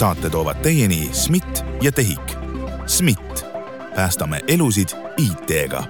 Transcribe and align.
saate 0.00 0.30
toovad 0.30 0.56
teieni 0.56 1.08
SMIT 1.12 1.64
ja 1.82 1.92
TEHIK. 1.92 2.32
SMIT, 2.86 3.46
päästame 3.94 4.40
elusid 4.48 4.88
IT-ga. 5.16 5.84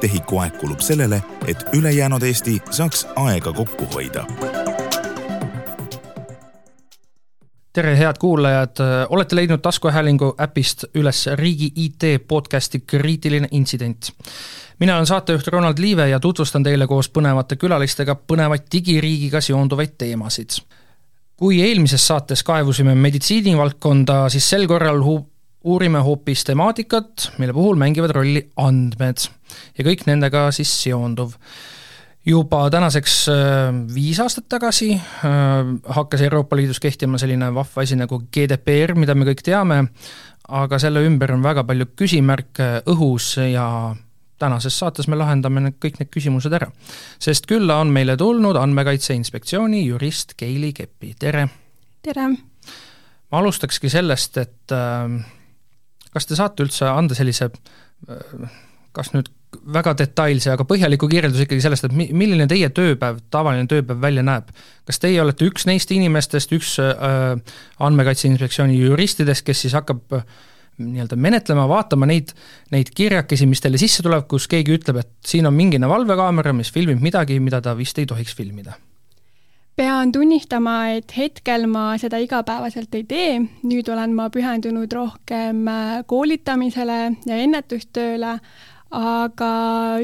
TEHIK-u 0.00 0.38
aeg 0.38 0.56
kulub 0.58 0.80
sellele, 0.80 1.22
et 1.46 1.62
ülejäänud 1.72 2.22
Eesti 2.22 2.62
saaks 2.70 3.06
aega 3.16 3.52
kokku 3.52 3.86
hoida 3.94 4.26
tere, 7.72 7.98
head 7.98 8.18
kuulajad, 8.18 8.76
olete 9.08 9.36
leidnud 9.36 9.62
taskuhäälingu 9.62 10.34
äpist 10.40 10.84
üles 10.94 11.26
riigi 11.34 11.72
IT 11.76 12.02
podcasti 12.28 12.80
Kriitiline 12.80 13.48
intsident. 13.50 14.10
mina 14.78 14.94
olen 14.94 15.06
saatejuht 15.06 15.46
Ronald 15.46 15.78
Liive 15.78 16.08
ja 16.08 16.20
tutvustan 16.20 16.62
teile 16.62 16.86
koos 16.86 17.10
põnevate 17.10 17.56
külalistega 17.56 18.16
põnevaid 18.32 18.66
digiriigiga 18.72 19.40
seonduvaid 19.40 19.94
teemasid. 19.98 20.50
Kui 21.42 21.58
eelmises 21.58 22.04
saates 22.06 22.44
kaevusime 22.46 22.94
meditsiinivaldkonda, 22.94 24.28
siis 24.30 24.46
sel 24.52 24.68
korral 24.70 25.00
hu-, 25.02 25.24
uurime 25.66 25.98
hoopis 26.06 26.44
temaatikat, 26.46 27.32
mille 27.42 27.54
puhul 27.56 27.78
mängivad 27.80 28.14
rolli 28.14 28.44
andmed. 28.62 29.24
Ja 29.74 29.86
kõik 29.88 30.04
nendega 30.06 30.46
siis 30.54 30.70
seonduv. 30.84 31.34
Juba 32.22 32.68
tänaseks 32.70 33.16
äh, 33.32 33.72
viis 33.90 34.20
aastat 34.22 34.46
tagasi 34.54 34.92
äh, 34.94 35.72
hakkas 35.96 36.22
Euroopa 36.22 36.54
Liidus 36.54 36.78
kehtima 36.78 37.18
selline 37.18 37.48
vahva 37.54 37.82
asi 37.82 37.98
nagu 37.98 38.20
GDPR, 38.30 38.94
mida 38.94 39.16
me 39.18 39.26
kõik 39.26 39.42
teame, 39.42 39.80
aga 40.46 40.78
selle 40.78 41.02
ümber 41.08 41.34
on 41.34 41.42
väga 41.42 41.66
palju 41.66 41.88
küsimärke 41.98 42.70
õhus 42.94 43.34
ja 43.50 43.66
tänases 44.42 44.78
saates 44.78 45.08
me 45.08 45.18
lahendame 45.18 45.62
need, 45.66 45.78
kõik 45.82 46.00
need 46.00 46.10
küsimused 46.12 46.52
ära. 46.58 46.70
sest 47.22 47.46
külla 47.50 47.78
on 47.82 47.92
meile 47.94 48.16
tulnud 48.20 48.58
Andmekaitse 48.60 49.14
Inspektsiooni 49.18 49.84
jurist 49.86 50.34
Keili 50.36 50.72
Keppi, 50.76 51.14
tere! 51.18 51.46
tere! 52.02 52.28
ma 53.32 53.40
alustakski 53.40 53.88
sellest, 53.92 54.36
et 54.42 54.74
äh, 54.76 55.22
kas 56.12 56.28
te 56.28 56.38
saate 56.38 56.66
üldse 56.66 56.90
anda 56.90 57.16
sellise 57.16 57.50
kas 58.92 59.12
nüüd 59.14 59.28
väga 59.72 59.92
detailse, 59.96 60.52
aga 60.54 60.64
põhjaliku 60.68 61.08
kirjelduse 61.10 61.46
ikkagi 61.46 61.64
sellest, 61.64 61.86
et 61.88 61.96
mi-, 61.96 62.08
milline 62.16 62.46
teie 62.48 62.68
tööpäev, 62.72 63.20
tavaline 63.32 63.68
tööpäev 63.68 64.00
välja 64.00 64.24
näeb. 64.24 64.48
kas 64.88 65.00
teie 65.02 65.20
olete 65.22 65.46
üks 65.48 65.66
neist 65.68 65.92
inimestest, 65.92 66.54
üks 66.56 66.78
äh, 66.82 67.36
Andmekaitse 67.78 68.28
Inspektsiooni 68.30 68.78
juristidest, 68.80 69.44
kes 69.46 69.64
siis 69.66 69.76
hakkab 69.76 70.16
äh, 70.16 70.24
nii-öelda 70.80 71.18
menetlema, 71.20 71.66
vaatama 71.68 72.08
neid, 72.08 72.32
neid 72.72 72.92
kirjakesi, 72.96 73.46
mis 73.50 73.60
teile 73.60 73.80
sisse 73.80 74.04
tuleb, 74.04 74.24
kus 74.30 74.48
keegi 74.50 74.78
ütleb, 74.78 75.02
et 75.02 75.12
siin 75.26 75.46
on 75.48 75.54
mingine 75.56 75.88
valvekaamera, 75.90 76.54
mis 76.56 76.72
filmib 76.72 77.02
midagi, 77.04 77.38
mida 77.40 77.60
ta 77.64 77.76
vist 77.78 77.98
ei 77.98 78.08
tohiks 78.08 78.34
filmida? 78.38 78.78
pean 79.76 80.10
tunnistama, 80.12 80.92
et 80.98 81.12
hetkel 81.16 81.64
ma 81.64 81.94
seda 81.98 82.18
igapäevaselt 82.20 82.92
ei 82.94 83.06
tee, 83.08 83.38
nüüd 83.64 83.88
olen 83.88 84.12
ma 84.12 84.26
pühendunud 84.30 84.92
rohkem 84.92 85.62
äh, 85.72 85.94
koolitamisele 86.06 86.98
ja 87.24 87.38
ennetustööle 87.40 88.34
aga 88.92 89.52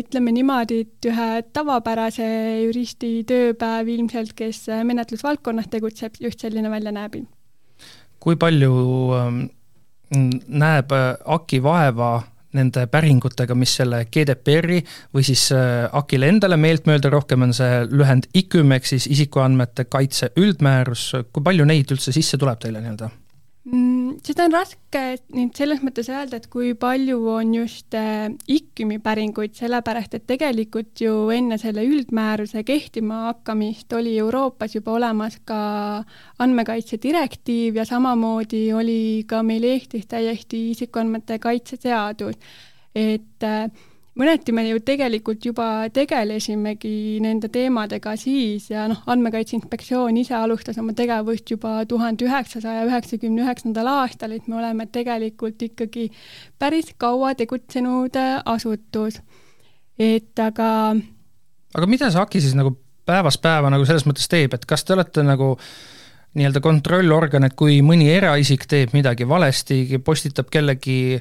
ütleme 0.00 0.32
niimoodi, 0.32 0.80
et 0.86 1.08
ühe 1.10 1.28
tavapärase 1.52 2.28
juristi 2.64 3.10
tööpäev 3.28 3.90
ilmselt, 3.92 4.32
kes 4.36 4.64
menetlusvaldkonnas 4.88 5.68
tegutseb, 5.72 6.16
just 6.24 6.40
selline 6.40 6.72
välja 6.72 6.92
näeb. 6.94 7.20
kui 8.18 8.34
palju 8.36 8.72
ähm, 9.14 9.42
näeb 10.10 10.92
äh, 10.92 11.14
AKI 11.24 11.62
vaeva 11.62 12.10
nende 12.56 12.86
päringutega, 12.88 13.54
mis 13.58 13.74
selle 13.76 14.02
GDPR-i 14.08 14.80
või 15.14 15.24
siis 15.26 15.48
äh, 15.52 15.84
AKI-le 15.92 16.30
endale 16.32 16.56
meeltmööda, 16.60 17.10
rohkem 17.12 17.44
on 17.44 17.54
see 17.56 17.84
lühend 17.92 18.28
IKÜM 18.36 18.72
ehk 18.78 18.88
siis 18.88 19.06
isikuandmete 19.12 19.84
kaitse 19.92 20.32
üldmäärus, 20.40 21.10
kui 21.32 21.44
palju 21.44 21.68
neid 21.68 21.92
üldse 21.92 22.14
sisse 22.16 22.40
tuleb 22.40 22.60
teile 22.62 22.80
nii-öelda? 22.84 23.10
Mm, 23.68 24.14
seda 24.24 24.46
on 24.48 24.54
raske 24.54 25.00
nüüd 25.36 25.58
selles 25.58 25.82
mõttes 25.84 26.06
öelda, 26.08 26.38
et 26.38 26.46
kui 26.48 26.70
palju 26.78 27.18
on 27.34 27.50
just 27.52 27.92
äh, 27.98 28.30
IKÜM-i 28.48 28.96
päringuid, 29.04 29.52
sellepärast 29.58 30.14
et 30.16 30.24
tegelikult 30.30 31.02
ju 31.04 31.26
enne 31.34 31.58
selle 31.60 31.84
üldmääruse 31.84 32.62
kehtima 32.64 33.26
hakkamist 33.26 33.92
oli 33.98 34.14
Euroopas 34.22 34.78
juba 34.78 34.94
olemas 34.96 35.36
ka 35.44 35.58
andmekaitse 36.40 36.96
direktiiv 37.02 37.76
ja 37.76 37.84
samamoodi 37.84 38.62
oli 38.72 39.26
ka 39.28 39.42
meil 39.44 39.68
Eestis 39.74 40.08
täiesti 40.08 40.70
isikuandmete 40.70 41.36
kaitse 41.38 41.76
seadus. 41.76 42.40
et 42.94 43.44
äh, 43.44 43.68
mõneti 44.18 44.54
me 44.54 44.64
ju 44.66 44.80
tegelikult 44.84 45.44
juba 45.46 45.66
tegelesimegi 45.94 47.18
nende 47.24 47.50
teemadega 47.52 48.14
siis 48.18 48.68
ja 48.72 48.86
noh, 48.90 49.02
Andmekaitse 49.10 49.56
Inspektsioon 49.58 50.16
ise 50.20 50.34
alustas 50.38 50.78
oma 50.82 50.94
tegevust 50.98 51.50
juba 51.50 51.76
tuhande 51.88 52.26
üheksasaja 52.26 52.86
üheksakümne 52.88 53.44
üheksandal 53.46 53.92
aastal, 53.92 54.34
et 54.34 54.48
me 54.50 54.58
oleme 54.58 54.88
tegelikult 54.92 55.62
ikkagi 55.70 56.08
päris 56.58 56.92
kaua 56.98 57.34
tegutsenud 57.38 58.18
äh, 58.18 58.40
asutus. 58.44 59.20
et 59.98 60.38
aga 60.38 60.70
aga 61.74 61.86
mida 61.86 62.10
see 62.10 62.22
AKI 62.22 62.42
siis 62.42 62.58
nagu 62.58 62.76
päevast 63.08 63.42
päeva 63.42 63.70
nagu 63.72 63.86
selles 63.88 64.06
mõttes 64.08 64.28
teeb, 64.30 64.54
et 64.54 64.66
kas 64.68 64.84
te 64.84 64.94
olete 64.96 65.24
nagu 65.24 65.54
nii-öelda 66.38 66.60
kontrollorgan, 66.62 67.46
et 67.48 67.56
kui 67.58 67.80
mõni 67.82 68.10
eraisik 68.12 68.66
teeb 68.68 68.92
midagi 68.94 69.26
valesti, 69.28 69.98
postitab 70.04 70.50
kellegi 70.52 71.16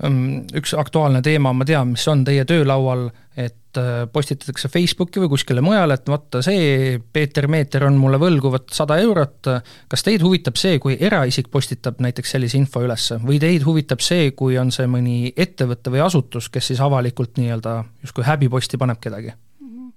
üks 0.00 0.74
aktuaalne 0.78 1.20
teema, 1.22 1.52
ma 1.52 1.66
tean, 1.68 1.92
mis 1.94 2.06
on 2.08 2.22
teie 2.24 2.44
töölaual, 2.48 3.08
et 3.36 3.78
äh, 3.78 4.06
postitatakse 4.12 4.70
Facebooki 4.72 5.20
või 5.20 5.30
kuskile 5.34 5.62
mujale, 5.64 5.96
et 5.98 6.08
vaata 6.08 6.42
see 6.44 6.98
Peeter 7.12 7.48
Meeter 7.52 7.84
on 7.88 7.98
mulle 8.00 8.20
võlgu 8.20 8.52
vot 8.52 8.72
sada 8.74 8.96
eurot, 9.02 9.50
kas 9.92 10.04
teid 10.06 10.24
huvitab 10.24 10.58
see, 10.60 10.78
kui 10.82 10.96
eraisik 11.00 11.50
postitab 11.52 12.00
näiteks 12.00 12.36
sellise 12.36 12.58
info 12.60 12.82
üles 12.84 13.10
või 13.24 13.40
teid 13.42 13.64
huvitab 13.68 14.04
see, 14.04 14.32
kui 14.36 14.58
on 14.60 14.72
see 14.74 14.88
mõni 14.90 15.32
ettevõte 15.36 15.92
või 15.92 16.04
asutus, 16.04 16.48
kes 16.52 16.72
siis 16.72 16.84
avalikult 16.84 17.40
nii-öelda 17.40 17.80
justkui 18.04 18.28
häbiposti 18.28 18.80
paneb 18.80 19.00
kedagi 19.00 19.34
mm? 19.34 19.74
-hmm. 19.74 19.90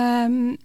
Um 0.00 0.58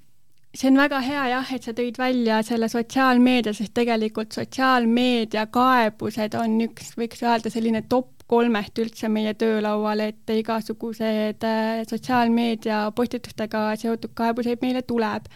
see 0.55 0.71
on 0.71 0.79
väga 0.79 0.99
hea 1.03 1.27
jah, 1.33 1.53
et 1.55 1.67
sa 1.67 1.73
tõid 1.75 1.97
välja 1.99 2.39
selle 2.47 2.69
sotsiaalmeedia, 2.71 3.53
sest 3.55 3.73
tegelikult 3.75 4.35
sotsiaalmeedia 4.35 5.47
kaebused 5.53 6.37
on 6.39 6.59
üks, 6.67 6.93
võiks 6.99 7.23
öelda, 7.25 7.51
selline 7.51 7.83
top 7.91 8.14
kolmest 8.27 8.79
üldse 8.81 9.09
meie 9.11 9.33
töölaual, 9.37 10.01
et 10.07 10.33
igasugused 10.33 11.45
äh, 11.45 11.83
sotsiaalmeedia 11.89 12.87
postitustega 12.97 13.67
seotud 13.77 14.15
kaebuseid 14.17 14.63
meile 14.65 14.81
tuleb. 14.81 15.29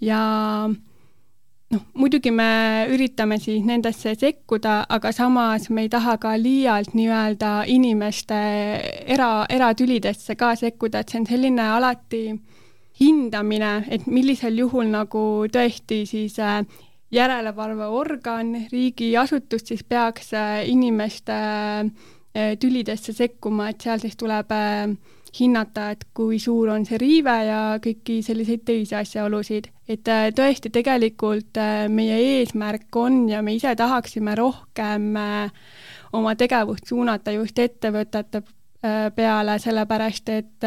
ja 0.00 0.20
noh, 1.70 1.82
muidugi 1.94 2.30
me 2.34 2.86
üritame 2.90 3.38
siis 3.42 3.64
nendesse 3.66 4.14
sekkuda, 4.18 4.84
aga 4.88 5.12
samas 5.14 5.68
me 5.70 5.86
ei 5.86 5.90
taha 5.92 6.16
ka 6.22 6.36
liialt 6.38 6.94
nii-öelda 6.94 7.52
inimeste 7.70 8.38
era, 9.06 9.30
eratülidesse 9.48 10.36
ka 10.38 10.54
sekkuda, 10.58 11.02
et 11.02 11.10
see 11.10 11.22
on 11.22 11.26
selline 11.30 11.66
alati 11.78 12.24
hindamine, 13.00 13.72
et 13.90 14.06
millisel 14.06 14.58
juhul 14.60 14.90
nagu 14.92 15.24
tõesti 15.52 16.04
siis 16.06 16.38
äh, 16.38 16.62
järelevalveorgan, 17.10 18.54
riigiasutus 18.72 19.66
siis 19.66 19.84
peaks 19.84 20.34
äh, 20.34 20.62
inimeste 20.68 21.38
tülidesse 22.60 23.12
sekkuma, 23.12 23.70
et 23.70 23.82
seal 23.82 23.98
siis 24.02 24.14
tuleb 24.18 24.52
äh, 24.54 24.92
hinnata, 25.38 25.90
et 25.94 26.04
kui 26.14 26.38
suur 26.42 26.70
on 26.74 26.84
see 26.86 26.98
riive 26.98 27.34
ja 27.46 27.60
kõiki 27.82 28.20
selliseid 28.26 28.62
teisi 28.66 28.94
asjaolusid. 28.98 29.70
et 29.88 30.08
äh, 30.08 30.28
tõesti, 30.34 30.70
tegelikult 30.70 31.58
meie 31.88 32.18
eesmärk 32.36 32.96
on 32.96 33.28
ja 33.28 33.42
me 33.42 33.54
ise 33.54 33.74
tahaksime 33.76 34.34
rohkem 34.38 35.12
oma 36.12 36.34
tegevust 36.34 36.86
suunata 36.86 37.32
just 37.32 37.58
ettevõtete 37.58 38.42
peale, 39.14 39.58
sellepärast 39.58 40.28
et 40.28 40.64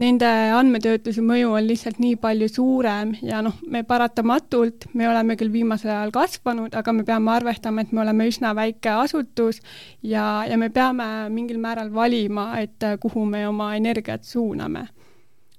nende 0.00 0.28
andmetöötluse 0.56 1.20
mõju 1.24 1.50
on 1.52 1.66
lihtsalt 1.66 1.98
nii 2.00 2.16
palju 2.20 2.48
suurem 2.48 3.12
ja 3.20 3.42
noh, 3.44 3.58
me 3.68 3.82
paratamatult, 3.84 4.88
me 4.96 5.08
oleme 5.08 5.36
küll 5.40 5.52
viimasel 5.52 5.92
ajal 5.92 6.14
kasvanud, 6.14 6.72
aga 6.78 6.94
me 6.96 7.04
peame 7.08 7.32
arvestama, 7.34 7.84
et 7.84 7.92
me 7.92 8.00
oleme 8.04 8.28
üsna 8.30 8.54
väike 8.56 8.94
asutus 9.02 9.60
ja, 10.00 10.44
ja 10.48 10.58
me 10.60 10.70
peame 10.72 11.28
mingil 11.32 11.60
määral 11.60 11.92
valima, 11.92 12.54
et 12.62 12.88
kuhu 13.02 13.26
me 13.28 13.44
oma 13.48 13.74
energiat 13.76 14.24
suuname. 14.24 14.86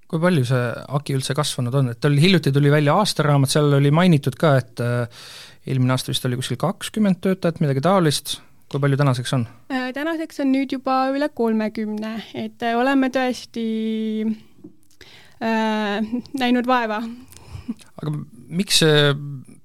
Kui 0.10 0.22
palju 0.22 0.46
see 0.46 0.66
AKI 0.98 1.16
üldse 1.18 1.34
kasvanud 1.38 1.76
on, 1.78 1.94
et 1.94 2.02
tal 2.02 2.18
hiljuti 2.22 2.52
tuli 2.54 2.70
välja 2.74 2.98
aastaraamat, 3.02 3.50
seal 3.50 3.80
oli 3.80 3.90
mainitud 3.94 4.38
ka, 4.38 4.56
et 4.62 4.82
äh, 4.84 5.22
eelmine 5.66 5.94
aasta 5.96 6.14
vist 6.14 6.26
oli 6.30 6.38
kuskil 6.38 6.60
kakskümmend 6.62 7.22
töötajat, 7.24 7.62
midagi 7.64 7.82
taolist 7.86 8.36
kui 8.74 8.82
palju 8.84 9.00
tänaseks 9.00 9.36
on? 9.38 9.46
Äh, 9.74 9.92
tänaseks 9.96 10.42
on 10.44 10.52
nüüd 10.54 10.74
juba 10.74 10.98
üle 11.14 11.30
kolmekümne, 11.36 12.16
et 12.38 12.64
äh, 12.66 12.78
oleme 12.80 13.10
tõesti 13.14 13.66
äh, 15.40 16.14
näinud 16.40 16.70
vaeva. 16.70 17.04
aga 18.02 18.16
miks, 18.50 18.82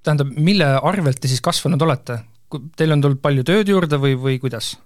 tähendab, 0.06 0.34
mille 0.36 0.68
arvelt 0.76 1.20
te 1.20 1.30
siis 1.30 1.42
kasvanud 1.44 1.82
olete? 1.82 2.20
Teil 2.78 2.94
on 2.94 3.02
tulnud 3.04 3.20
palju 3.20 3.44
tööd 3.44 3.68
juurde 3.68 3.98
või, 4.00 4.14
või 4.16 4.38
kuidas? 4.40 4.76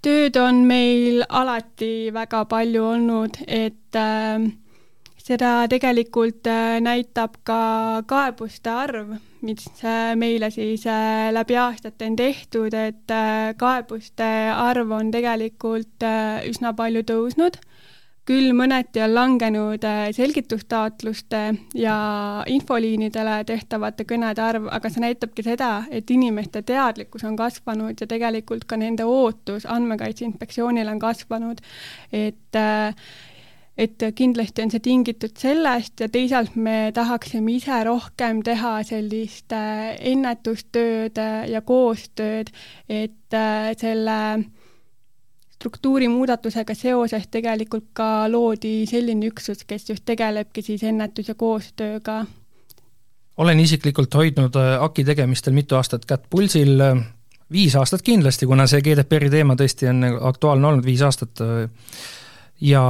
tööd 0.00 0.36
on 0.40 0.62
meil 0.64 1.24
alati 1.28 2.08
väga 2.14 2.46
palju 2.48 2.84
olnud, 2.94 3.36
et 3.44 3.98
äh, 4.00 4.46
seda 5.20 5.66
tegelikult 5.70 6.48
näitab 6.80 7.36
ka 7.44 7.60
kaebuste 8.08 8.72
arv, 8.72 9.14
mis 9.46 9.68
meile 10.16 10.50
siis 10.52 10.84
läbi 11.32 11.56
aastate 11.60 12.08
on 12.08 12.16
tehtud, 12.16 12.74
et 12.74 13.14
kaebuste 13.60 14.30
arv 14.54 14.96
on 14.96 15.12
tegelikult 15.14 16.08
üsna 16.48 16.74
palju 16.76 17.04
tõusnud. 17.12 17.60
Küll 18.30 18.52
mõneti 18.54 19.00
on 19.02 19.10
langenud 19.10 19.84
äh, 19.88 20.10
selgitustaotluste 20.14 21.38
ja 21.74 21.94
infoliinidele 22.52 23.40
tehtavate 23.48 24.04
kõnede 24.06 24.44
arv, 24.44 24.68
aga 24.70 24.90
see 24.92 25.02
näitabki 25.02 25.42
seda, 25.42 25.70
et 25.90 26.10
inimeste 26.14 26.62
teadlikkus 26.68 27.24
on 27.26 27.34
kasvanud 27.40 27.98
ja 27.98 28.06
tegelikult 28.06 28.68
ka 28.70 28.78
nende 28.78 29.08
ootus 29.08 29.66
Andmekaitse 29.66 30.28
Inspektsioonile 30.28 30.92
on 30.92 31.00
kasvanud, 31.02 31.64
et 32.12 32.60
äh, 32.60 33.10
et 33.80 34.02
kindlasti 34.14 34.62
on 34.62 34.70
see 34.72 34.82
tingitud 34.84 35.32
sellest 35.40 36.02
ja 36.04 36.08
teisalt 36.12 36.56
me 36.56 36.90
tahaksime 36.94 37.54
ise 37.56 37.78
rohkem 37.88 38.42
teha 38.44 38.74
sellist 38.84 39.52
äh, 39.56 39.94
ennetustööd 40.12 41.16
ja 41.48 41.62
koostööd, 41.64 42.52
et 42.88 43.38
selle 43.80 44.18
struktuurimuudatusega 45.60 46.74
seoses 46.74 47.26
tegelikult 47.28 47.90
ka 47.92 48.24
loodi 48.32 48.86
selline 48.88 49.28
üksus, 49.28 49.66
kes 49.68 49.90
just 49.90 50.06
tegelebki 50.08 50.62
siis 50.64 50.82
ennetus- 50.88 51.28
ja 51.28 51.34
koostööga. 51.34 52.24
olen 53.36 53.60
isiklikult 53.60 54.14
hoidnud 54.14 54.56
äh, 54.56 54.82
AKI 54.82 55.04
tegemistel 55.04 55.52
mitu 55.52 55.76
aastat 55.76 56.04
kätt 56.04 56.24
pulsil, 56.30 56.80
äh, 56.80 56.96
viis 57.52 57.76
aastat 57.76 58.02
kindlasti, 58.02 58.46
kuna 58.46 58.66
see 58.66 58.80
GDPR-i 58.80 59.30
teema 59.30 59.54
tõesti 59.56 59.88
on 59.88 60.04
aktuaalne 60.32 60.66
olnud 60.66 60.84
viis 60.84 61.02
aastat, 61.02 61.40
äh, 61.40 61.68
ja 62.60 62.82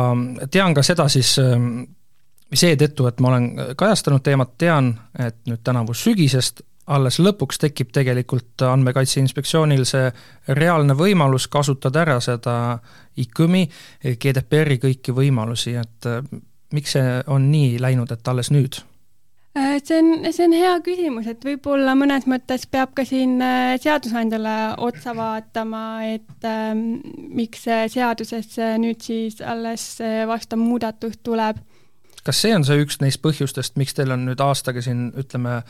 tean 0.51 0.75
ka 0.75 0.83
seda 0.83 1.09
siis 1.09 1.37
seetõttu, 2.51 3.07
et 3.07 3.21
ma 3.21 3.29
olen 3.29 3.47
kajastanud 3.79 4.23
teemat, 4.27 4.57
tean, 4.59 4.95
et 5.19 5.39
nüüd 5.47 5.63
tänavu 5.65 5.95
sügisest 5.95 6.65
alles 6.91 7.21
lõpuks 7.23 7.61
tekib 7.63 7.93
tegelikult 7.95 8.65
Andmekaitse 8.67 9.21
Inspektsioonil 9.23 9.85
see 9.89 10.11
reaalne 10.59 10.97
võimalus 10.99 11.47
kasutada 11.53 12.03
ära 12.05 12.19
seda 12.25 12.55
ICÜM-i, 13.21 13.67
GDPR-i 14.03 14.81
kõiki 14.83 15.15
võimalusi, 15.15 15.77
et 15.79 16.09
äh, 16.11 16.23
miks 16.75 16.97
see 16.97 17.21
on 17.31 17.51
nii 17.53 17.79
läinud, 17.83 18.11
et 18.15 18.33
alles 18.33 18.51
nüüd? 18.55 18.83
Äh, 19.59 19.81
see 19.83 19.99
on, 19.99 20.27
see 20.31 20.47
on 20.47 20.55
hea 20.55 20.75
küsimus, 20.87 21.27
et 21.31 21.43
võib-olla 21.45 21.97
mõnes 21.99 22.29
mõttes 22.31 22.69
peab 22.71 22.93
ka 22.95 23.03
siin 23.09 23.41
äh, 23.43 23.75
seadusandjale 23.83 24.57
otsa 24.87 25.17
vaatama, 25.19 25.83
et 26.13 26.47
ähm, 26.47 27.01
miks 27.35 27.67
seadusesse 27.67 28.77
nüüd 28.79 29.03
siis 29.03 29.41
alles 29.43 29.97
vastav 30.31 30.63
muudatus 30.63 31.19
tuleb 31.27 31.59
kas 32.27 32.41
see 32.45 32.55
on 32.55 32.65
see 32.67 32.81
üks 32.85 33.01
neist 33.03 33.21
põhjustest, 33.25 33.79
miks 33.81 33.97
teil 33.97 34.13
on 34.15 34.27
nüüd 34.29 34.41
aastaga 34.45 34.83
siin 34.85 35.09
ütleme, 35.19 35.61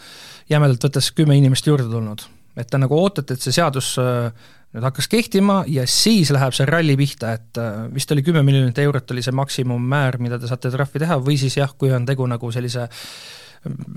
jämedalt 0.50 0.86
võttes 0.88 1.10
kümme 1.14 1.36
inimest 1.38 1.68
juurde 1.70 1.88
tulnud? 1.90 2.26
et 2.58 2.66
te 2.68 2.80
nagu 2.82 2.96
ootate, 2.98 3.36
et 3.36 3.44
see 3.44 3.54
seadus 3.54 3.92
äh, 4.02 4.32
nüüd 4.74 4.84
hakkas 4.84 5.06
kehtima 5.10 5.60
ja 5.70 5.86
siis 5.88 6.32
läheb 6.34 6.54
see 6.56 6.66
ralli 6.68 6.96
pihta, 6.98 7.34
et 7.38 7.60
äh, 7.62 7.84
vist 7.94 8.10
oli 8.12 8.24
kümme 8.26 8.42
miljonit 8.46 8.78
eurot 8.82 9.14
oli 9.14 9.22
see 9.24 9.34
maksimummäär, 9.36 10.18
mida 10.22 10.38
te 10.38 10.50
saate 10.50 10.72
trahvi 10.74 11.02
teha, 11.04 11.20
või 11.22 11.38
siis 11.40 11.56
jah, 11.60 11.70
kui 11.78 11.92
on 11.94 12.08
tegu 12.08 12.26
nagu 12.28 12.50
sellise 12.52 12.88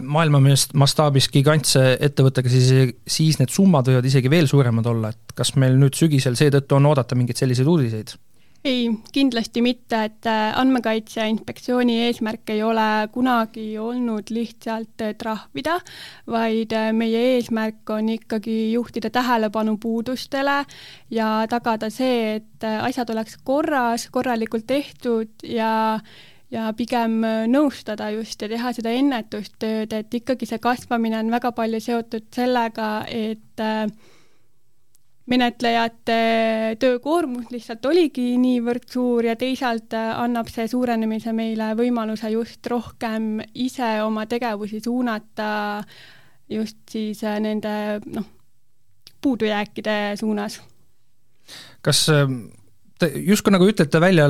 maailma 0.04 0.42
mastaabis 0.76 1.30
gigantse 1.32 1.94
ettevõttega, 2.04 2.52
siis, 2.52 2.94
siis 3.08 3.40
need 3.40 3.54
summad 3.54 3.88
võivad 3.88 4.10
isegi 4.10 4.32
veel 4.32 4.50
suuremad 4.52 4.90
olla, 4.92 5.14
et 5.14 5.36
kas 5.38 5.56
meil 5.56 5.78
nüüd 5.80 5.96
sügisel 5.98 6.36
seetõttu 6.40 6.80
on 6.80 6.92
oodata 6.92 7.16
mingeid 7.16 7.40
selliseid 7.40 7.70
uudiseid? 7.72 8.16
ei, 8.64 8.88
kindlasti 9.12 9.62
mitte, 9.64 10.00
et 10.08 10.28
äh, 10.30 10.54
Andmekaitse 10.60 11.26
Inspektsiooni 11.28 11.98
eesmärk 12.06 12.54
ei 12.54 12.62
ole 12.64 12.88
kunagi 13.12 13.66
olnud 13.80 14.32
lihtsalt 14.32 15.04
äh, 15.04 15.14
trahvida, 15.20 15.78
vaid 16.32 16.72
äh, 16.76 16.92
meie 16.96 17.24
eesmärk 17.36 17.92
on 17.92 18.14
ikkagi 18.16 18.58
juhtida 18.72 19.12
tähelepanu 19.14 19.76
puudustele 19.84 20.62
ja 21.12 21.32
tagada 21.52 21.92
see, 21.92 22.38
et 22.40 22.68
asjad 22.88 23.12
oleks 23.12 23.36
korras, 23.44 24.08
korralikult 24.12 24.68
tehtud 24.68 25.44
ja 25.44 26.00
ja 26.54 26.70
pigem 26.78 27.20
nõustada 27.50 28.12
just 28.14 28.42
ja 28.42 28.50
teha 28.52 28.74
seda 28.78 28.94
ennetustööd, 28.94 29.94
et 29.94 30.14
ikkagi 30.22 30.46
see 30.46 30.62
kasvamine 30.62 31.18
on 31.24 31.32
väga 31.34 31.52
palju 31.58 31.82
seotud 31.82 32.30
sellega, 32.36 32.90
et 33.10 33.64
äh, 33.64 33.88
menetlejate 35.30 36.76
töökoormus 36.80 37.48
lihtsalt 37.54 37.86
oligi 37.88 38.34
niivõrd 38.42 38.90
suur 38.92 39.24
ja 39.30 39.36
teisalt 39.40 39.96
äh, 39.96 40.12
annab 40.20 40.50
see 40.52 40.68
suurenemise 40.68 41.32
meile 41.36 41.72
võimaluse 41.80 42.32
just 42.34 42.68
rohkem 42.72 43.38
ise 43.54 43.96
oma 44.04 44.26
tegevusi 44.28 44.82
suunata 44.84 45.84
just 46.52 46.82
siis 46.92 47.24
äh, 47.24 47.40
nende 47.44 48.02
noh, 48.06 48.28
puudujääkide 49.24 50.18
suunas. 50.20 50.60
kas 51.82 52.10
äh, 52.12 52.28
te 53.00 53.12
justkui 53.16 53.56
nagu 53.56 53.68
ütlete 53.72 54.04
välja 54.04 54.28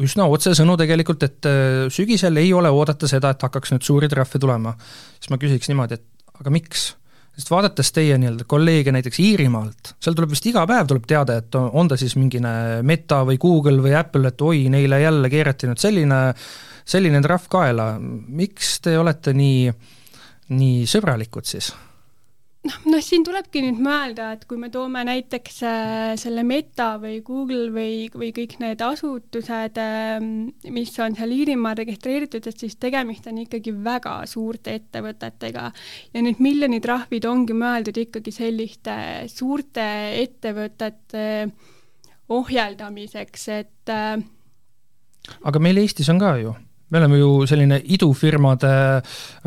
üsna 0.00 0.24
otsesõnu 0.32 0.78
tegelikult, 0.80 1.26
et 1.26 1.48
sügisel 1.92 2.40
ei 2.40 2.52
ole 2.56 2.70
oodata 2.72 3.08
seda, 3.10 3.34
et 3.34 3.44
hakkaks 3.44 3.74
nüüd 3.74 3.84
suuri 3.84 4.08
trahve 4.08 4.40
tulema, 4.40 4.72
siis 5.18 5.32
ma 5.32 5.38
küsiks 5.42 5.68
niimoodi, 5.68 6.00
et 6.00 6.38
aga 6.40 6.52
miks? 6.54 6.92
sest 7.32 7.48
vaadates 7.48 7.88
teie 7.96 8.16
nii-öelda 8.20 8.44
kolleege 8.48 8.92
näiteks 8.92 9.20
Iirimaalt, 9.24 9.94
seal 10.02 10.16
tuleb 10.16 10.34
vist 10.34 10.46
iga 10.50 10.66
päev 10.68 10.90
tuleb 10.90 11.06
teade, 11.08 11.38
et 11.40 11.56
on 11.56 11.88
ta 11.88 11.96
siis 12.00 12.12
mingine 12.20 12.82
Meta 12.84 13.22
või 13.28 13.38
Google 13.40 13.80
või 13.84 13.94
Apple, 13.96 14.28
et 14.28 14.44
oi, 14.44 14.66
neile 14.72 15.00
jälle 15.00 15.30
keerati 15.32 15.70
nüüd 15.70 15.80
selline, 15.80 16.18
selline 16.84 17.22
trahv 17.24 17.48
kaela, 17.52 17.94
miks 18.02 18.74
te 18.84 18.98
olete 19.00 19.32
nii, 19.36 19.72
nii 20.58 20.84
sõbralikud 20.92 21.48
siis? 21.48 21.72
Noh, 22.68 22.78
noh 22.92 23.02
siin 23.02 23.24
tulebki 23.26 23.62
nüüd 23.64 23.80
mõelda, 23.82 24.30
et 24.36 24.44
kui 24.50 24.60
me 24.60 24.70
toome 24.72 25.02
näiteks 25.06 25.58
äh, 25.66 26.12
selle 26.20 26.44
Meta 26.46 26.94
või 27.02 27.20
Google 27.26 27.70
või, 27.74 28.06
või 28.14 28.30
kõik 28.36 28.58
need 28.62 28.82
asutused 28.84 29.80
äh,, 29.82 30.16
mis 30.74 30.94
on 31.02 31.16
seal 31.18 31.34
Iirimaal 31.34 31.78
registreeritud, 31.82 32.46
et 32.46 32.64
siis 32.64 32.78
tegemist 32.80 33.26
on 33.30 33.42
ikkagi 33.44 33.74
väga 33.84 34.20
suurte 34.30 34.76
ettevõtetega. 34.78 35.68
ja 36.14 36.24
need 36.24 36.42
miljonitrahvid 36.42 37.26
ongi 37.28 37.56
mõeldud 37.56 38.02
ikkagi 38.06 38.34
selliste 38.34 38.96
suurte 39.32 39.86
ettevõtete 40.22 41.24
ohjeldamiseks, 42.32 43.48
et 43.52 43.92
äh, 43.92 44.20
aga 45.42 45.62
meil 45.62 45.82
Eestis 45.82 46.10
on 46.12 46.22
ka 46.22 46.36
ju 46.40 46.54
me 46.92 47.00
oleme 47.00 47.18
ju 47.18 47.30
selline 47.48 47.80
idufirmade 47.94 48.72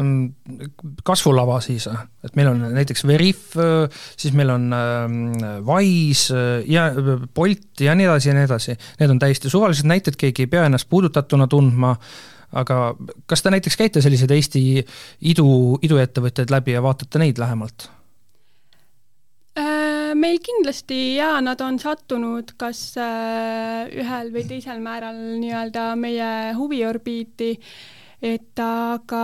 mm, 0.02 0.22
kasvulava 1.06 1.60
siis, 1.64 1.88
et 2.26 2.38
meil 2.38 2.50
on 2.50 2.64
näiteks 2.74 3.06
Veriff, 3.06 3.58
siis 4.18 4.34
meil 4.34 4.54
on 4.56 4.70
mm, 4.74 5.66
Wise 5.68 6.42
ja 6.70 6.90
Bolt 7.36 7.86
ja 7.86 7.96
nii 7.96 8.10
edasi 8.10 8.32
ja 8.32 8.38
nii 8.38 8.48
edasi. 8.50 8.78
Need 9.00 9.14
on 9.14 9.22
täiesti 9.22 9.52
suvalised 9.54 9.88
näited, 9.90 10.18
keegi 10.18 10.46
ei 10.46 10.52
pea 10.52 10.66
ennast 10.66 10.90
puudutatuna 10.90 11.48
tundma, 11.52 11.94
aga 12.56 12.80
kas 13.30 13.46
te 13.46 13.54
näiteks 13.54 13.78
käite 13.78 14.02
selliseid 14.02 14.34
Eesti 14.34 14.64
idu, 15.34 15.50
iduettevõtteid 15.86 16.54
läbi 16.54 16.74
ja 16.74 16.84
vaatate 16.86 17.22
neid 17.22 17.42
lähemalt? 17.42 17.90
Meil 20.14 20.40
kindlasti 20.44 21.16
jaa, 21.16 21.40
nad 21.42 21.62
on 21.66 21.80
sattunud 21.82 22.56
kas 22.60 22.82
äh, 23.02 23.86
ühel 23.96 24.32
või 24.34 24.44
teisel 24.50 24.82
määral 24.84 25.18
nii-öelda 25.42 25.94
meie 26.00 26.32
huviorbiiti, 26.58 27.54
et 28.22 28.62
aga 28.62 29.24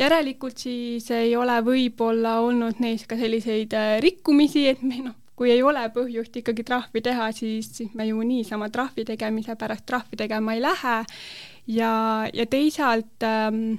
järelikult 0.00 0.62
siis 0.62 1.10
ei 1.14 1.34
ole 1.36 1.58
võib-olla 1.66 2.38
olnud 2.44 2.80
neis 2.80 3.06
ka 3.10 3.18
selliseid 3.20 3.76
äh, 3.76 3.96
rikkumisi, 4.04 4.66
et 4.72 4.82
me 4.86 5.02
noh, 5.04 5.18
kui 5.40 5.52
ei 5.52 5.62
ole 5.64 5.86
põhjust 5.94 6.34
ikkagi 6.36 6.64
trahvi 6.68 7.00
teha, 7.04 7.30
siis, 7.32 7.70
siis 7.76 7.94
me 7.96 8.04
ju 8.08 8.20
niisama 8.20 8.68
trahvi 8.72 9.06
tegemise 9.08 9.56
pärast 9.60 9.86
trahvi 9.88 10.18
tegema 10.20 10.56
ei 10.56 10.60
lähe. 10.60 10.96
Ja, 11.70 11.92
ja 12.34 12.44
teisalt 12.50 13.24
ähm, 13.24 13.78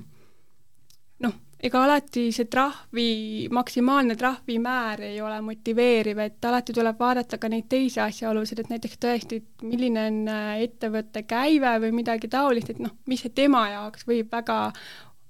ega 1.62 1.84
alati 1.86 2.24
see 2.34 2.48
trahvi, 2.50 3.48
maksimaalne 3.54 4.16
trahvimäär 4.18 5.04
ei 5.12 5.20
ole 5.22 5.38
motiveeriv, 5.46 6.22
et 6.24 6.50
alati 6.50 6.74
tuleb 6.74 6.98
vaadata 7.00 7.38
ka 7.42 7.50
neid 7.52 7.68
teisi 7.70 8.02
asjaolusid, 8.02 8.64
et 8.64 8.72
näiteks 8.74 8.98
tõesti, 9.02 9.42
et 9.42 9.66
milline 9.68 10.08
on 10.10 10.20
äh, 10.32 10.64
ettevõtte 10.66 11.24
käive 11.30 11.76
või 11.84 11.94
midagi 12.02 12.32
taolist, 12.32 12.74
et 12.74 12.82
noh, 12.82 12.96
mis 13.10 13.22
see 13.22 13.34
tema 13.38 13.68
jaoks 13.70 14.08
võib 14.10 14.34
väga 14.34 14.58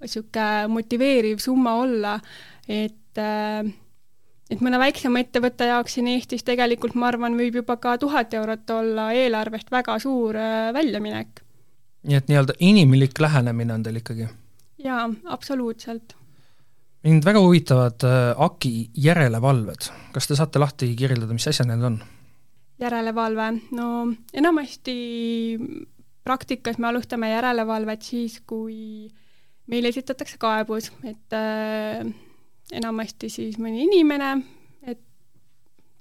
niisugune 0.01 0.71
motiveeriv 0.71 1.41
summa 1.43 1.75
olla, 1.83 2.15
et 2.67 3.19
äh, 3.19 3.67
et 4.51 4.63
mõne 4.63 4.79
väiksema 4.79 5.21
ettevõtte 5.23 5.67
jaoks 5.67 5.97
siin 5.97 6.09
Eestis 6.11 6.43
tegelikult 6.47 6.95
ma 7.00 7.07
arvan, 7.11 7.35
võib 7.39 7.59
juba 7.61 7.77
ka 7.79 7.97
tuhat 8.00 8.33
eurot 8.35 8.71
olla 8.75 9.11
eelarvest 9.15 9.71
väga 9.71 10.00
suur 10.00 10.39
äh, 10.39 10.71
väljaminek. 10.75 11.43
nii 12.07 12.17
et 12.17 12.31
nii-öelda 12.31 12.55
inimlik 12.63 13.19
lähenemine 13.19 13.75
on 13.75 13.83
teil 13.83 14.00
ikkagi? 14.00 14.31
jaa, 14.81 15.05
absoluutselt 15.25 16.15
mind 17.03 17.25
väga 17.25 17.41
huvitavad 17.41 18.03
äh, 18.05 18.31
AKI 18.38 18.74
järelevalved, 19.05 19.89
kas 20.13 20.27
te 20.29 20.38
saate 20.38 20.62
lahti 20.62 20.91
kirjeldada, 20.98 21.34
mis 21.34 21.48
asjad 21.50 21.70
need 21.72 21.86
on? 21.86 22.01
järelevalve, 22.81 23.48
no 23.77 23.88
enamasti 24.34 24.96
praktikas 26.25 26.79
me 26.81 26.89
alustame 26.89 27.29
järelevalvet 27.29 28.01
siis, 28.05 28.39
kui 28.48 29.05
meile 29.70 29.91
esitatakse 29.93 30.39
kaebus, 30.41 30.89
et 31.05 31.38
äh, 31.38 32.01
enamasti 32.74 33.29
siis 33.29 33.60
mõni 33.62 33.86
inimene, 33.86 34.34
et 34.88 35.01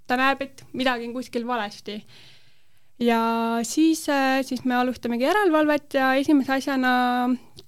ta 0.08 0.16
näeb, 0.20 0.44
et 0.46 0.64
midagi 0.72 1.08
on 1.08 1.16
kuskil 1.16 1.46
valesti. 1.46 2.00
ja 3.00 3.20
siis, 3.62 4.06
äh, 4.08 4.40
siis 4.44 4.64
me 4.64 4.76
alustamegi 4.80 5.28
järelevalvet 5.28 5.94
ja 6.00 6.14
esimese 6.20 6.56
asjana 6.58 6.92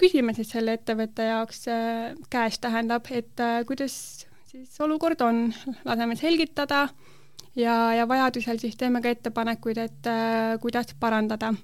küsime 0.03 0.35
siis 0.37 0.53
selle 0.53 0.77
ettevõtte 0.79 1.31
jaoks 1.31 1.67
äh, 1.71 2.13
käest, 2.33 2.63
tähendab, 2.65 3.09
et 3.11 3.41
äh, 3.41 3.63
kuidas 3.69 3.97
siis 4.51 4.81
olukord 4.85 5.21
on, 5.25 5.47
laseme 5.89 6.17
selgitada 6.19 6.87
ja, 7.57 7.77
ja 7.97 8.07
vajadusel 8.09 8.61
siis 8.61 8.77
teeme 8.81 9.03
ka 9.05 9.13
ettepanekuid, 9.15 9.79
et 9.81 10.11
kuidas 10.61 10.93
parandada 11.01 11.55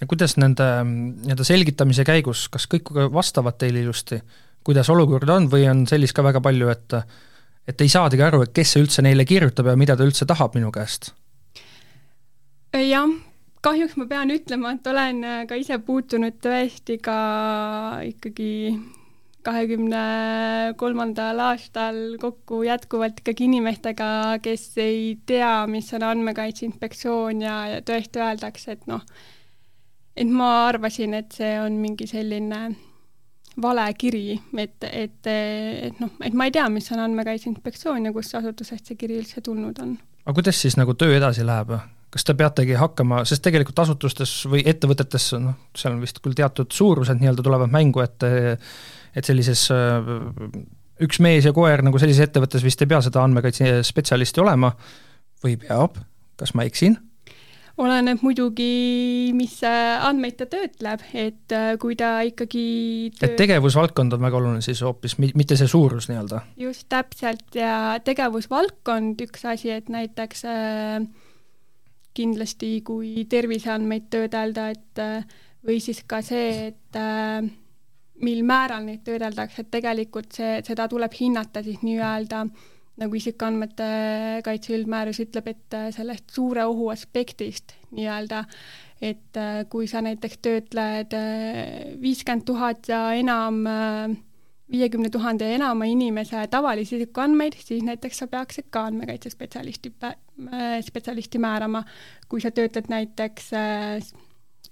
ja 0.00 0.06
kuidas 0.08 0.36
nende 0.40 0.66
nii-öelda 0.86 1.46
selgitamise 1.46 2.04
käigus, 2.06 2.46
kas 2.52 2.66
kõik 2.70 2.92
vastavad 3.12 3.56
teile 3.60 3.82
ilusti, 3.84 4.18
kuidas 4.66 4.90
olukord 4.92 5.30
on 5.32 5.48
või 5.52 5.68
on 5.70 5.86
sellist 5.88 6.16
ka 6.16 6.24
väga 6.26 6.42
palju, 6.44 6.70
et 6.72 6.98
et 7.66 7.80
ei 7.82 7.90
saadagi 7.90 8.22
aru, 8.22 8.44
et 8.46 8.52
kes 8.54 8.74
see 8.74 8.82
üldse 8.84 9.02
neile 9.02 9.24
kirjutab 9.26 9.66
ja 9.66 9.78
mida 9.78 9.96
ta 9.98 10.06
üldse 10.06 10.26
tahab 10.28 10.54
minu 10.58 10.70
käest? 10.74 11.12
jah, 12.76 13.08
kahjuks 13.66 13.96
ma 13.98 14.06
pean 14.10 14.30
ütlema, 14.30 14.76
et 14.76 14.86
olen 14.86 15.24
ka 15.50 15.58
ise 15.58 15.78
puutunud 15.82 16.38
tõesti 16.42 17.00
ka 17.02 17.16
ikkagi 18.06 18.52
kahekümne 19.46 20.02
kolmandal 20.78 21.40
aastal 21.52 21.98
kokku 22.22 22.62
jätkuvalt 22.66 23.22
ikkagi 23.22 23.46
inimestega, 23.46 24.08
kes 24.42 24.66
ei 24.82 25.14
tea, 25.26 25.66
mis 25.70 25.92
on 25.94 26.06
Andmekaitse 26.06 26.66
Inspektsioon 26.66 27.44
ja, 27.46 27.56
ja 27.76 27.80
tõesti 27.86 28.22
öeldakse, 28.22 28.76
et 28.76 28.86
noh, 28.90 29.04
et 30.16 30.30
ma 30.30 30.50
arvasin, 30.66 31.14
et 31.18 31.34
see 31.36 31.54
on 31.62 31.78
mingi 31.82 32.08
selline 32.10 32.62
vale 33.62 33.86
kiri, 33.98 34.36
et, 34.58 34.88
et, 34.90 35.30
et 35.30 36.00
noh, 36.02 36.10
et 36.26 36.34
ma 36.34 36.48
ei 36.48 36.54
tea, 36.54 36.66
mis 36.72 36.90
on 36.94 37.04
Andmekaitse 37.06 37.50
Inspektsioon 37.52 38.10
ja 38.10 38.14
kust 38.14 38.34
asutusest 38.38 38.90
see 38.90 38.98
kiri 38.98 39.20
üldse 39.22 39.42
tulnud 39.42 39.78
on. 39.84 39.94
aga 40.24 40.40
kuidas 40.40 40.58
siis 40.62 40.78
nagu 40.78 40.94
töö 40.98 41.14
edasi 41.20 41.46
läheb? 41.46 41.78
Kas 42.14 42.24
te 42.24 42.36
peategi 42.38 42.76
hakkama, 42.78 43.24
sest 43.28 43.42
tegelikult 43.44 43.78
asutustes 43.82 44.32
või 44.50 44.62
ettevõtetes, 44.68 45.32
noh, 45.42 45.56
seal 45.76 45.96
on 45.96 46.04
vist 46.04 46.22
küll 46.24 46.36
teatud 46.38 46.72
suurused 46.72 47.20
nii-öelda 47.20 47.44
tulevad 47.44 47.72
mängu, 47.72 48.04
et 48.04 48.26
et 49.16 49.24
sellises 49.24 49.66
üks 51.02 51.20
mees 51.24 51.48
ja 51.48 51.52
koer 51.56 51.82
nagu 51.84 51.98
sellises 52.00 52.28
ettevõttes 52.28 52.64
vist 52.64 52.80
ei 52.82 52.90
pea 52.90 53.02
seda 53.04 53.24
andmekaitse 53.24 53.80
spetsialisti 53.86 54.42
olema 54.44 54.72
või 55.44 55.58
peab, 55.60 56.00
kas 56.40 56.56
ma 56.56 56.66
eksin? 56.68 56.98
oleneb 57.76 58.22
muidugi, 58.24 59.32
mis 59.36 59.58
andmeid 59.66 60.38
ta 60.38 60.46
töötleb, 60.48 61.02
et 61.12 61.52
äh, 61.52 61.74
kui 61.80 61.92
ta 61.98 62.22
ikkagi 62.24 62.64
töö... 63.18 63.26
et 63.28 63.36
tegevusvaldkond 63.36 64.16
on 64.16 64.22
väga 64.24 64.38
oluline 64.40 64.64
siis 64.64 64.80
hoopis, 64.84 65.18
mitte 65.20 65.58
see 65.60 65.68
suurus 65.68 66.08
nii-öelda? 66.08 66.40
just, 66.60 66.86
täpselt, 66.92 67.44
ja 67.58 67.98
tegevusvaldkond 68.04 69.20
üks 69.26 69.44
asi, 69.52 69.74
et 69.76 69.92
näiteks 69.92 70.46
äh, 70.48 71.04
kindlasti 72.16 72.80
kui 72.86 73.26
terviseandmeid 73.30 74.08
töödelda, 74.12 74.70
et 74.72 75.02
või 75.66 75.80
siis 75.82 76.02
ka 76.08 76.22
see, 76.24 76.70
et 76.70 76.98
äh, 77.00 77.42
mil 78.22 78.42
määral 78.46 78.86
neid 78.86 79.02
töödeldakse, 79.06 79.64
et 79.64 79.74
tegelikult 79.74 80.32
see, 80.36 80.60
seda 80.66 80.86
tuleb 80.88 81.12
hinnata 81.18 81.62
siis 81.66 81.82
nii-öelda 81.84 82.46
nagu 82.96 83.18
isikuandmete 83.18 83.86
kaitse 84.44 84.72
üldmäärus 84.72 85.18
ütleb, 85.26 85.50
et 85.52 85.74
sellest 85.92 86.32
suure 86.32 86.64
ohu 86.64 86.88
aspektist 86.88 87.74
nii-öelda, 87.92 88.44
et 89.04 89.36
kui 89.68 89.88
sa 89.90 90.00
näiteks 90.04 90.40
töötled 90.40 91.12
äh, 91.18 91.92
viiskümmend 92.00 92.46
tuhat 92.48 92.88
ja 92.88 93.02
enam, 93.18 93.60
viiekümne 94.72 95.10
tuhande 95.12 95.50
ja 95.50 95.58
enama 95.60 95.84
inimese 95.84 96.46
tavalisi 96.50 96.96
isikuandmeid, 96.96 97.58
siis 97.60 97.84
näiteks 97.86 98.22
sa 98.22 98.26
peaksid 98.26 98.70
ka 98.70 98.86
andmekaitsespetsialisti, 98.88 99.92
spetsialisti 100.84 101.38
määrama. 101.38 101.84
kui 102.28 102.40
sa 102.40 102.50
töötled 102.50 102.90
näiteks 102.92 103.52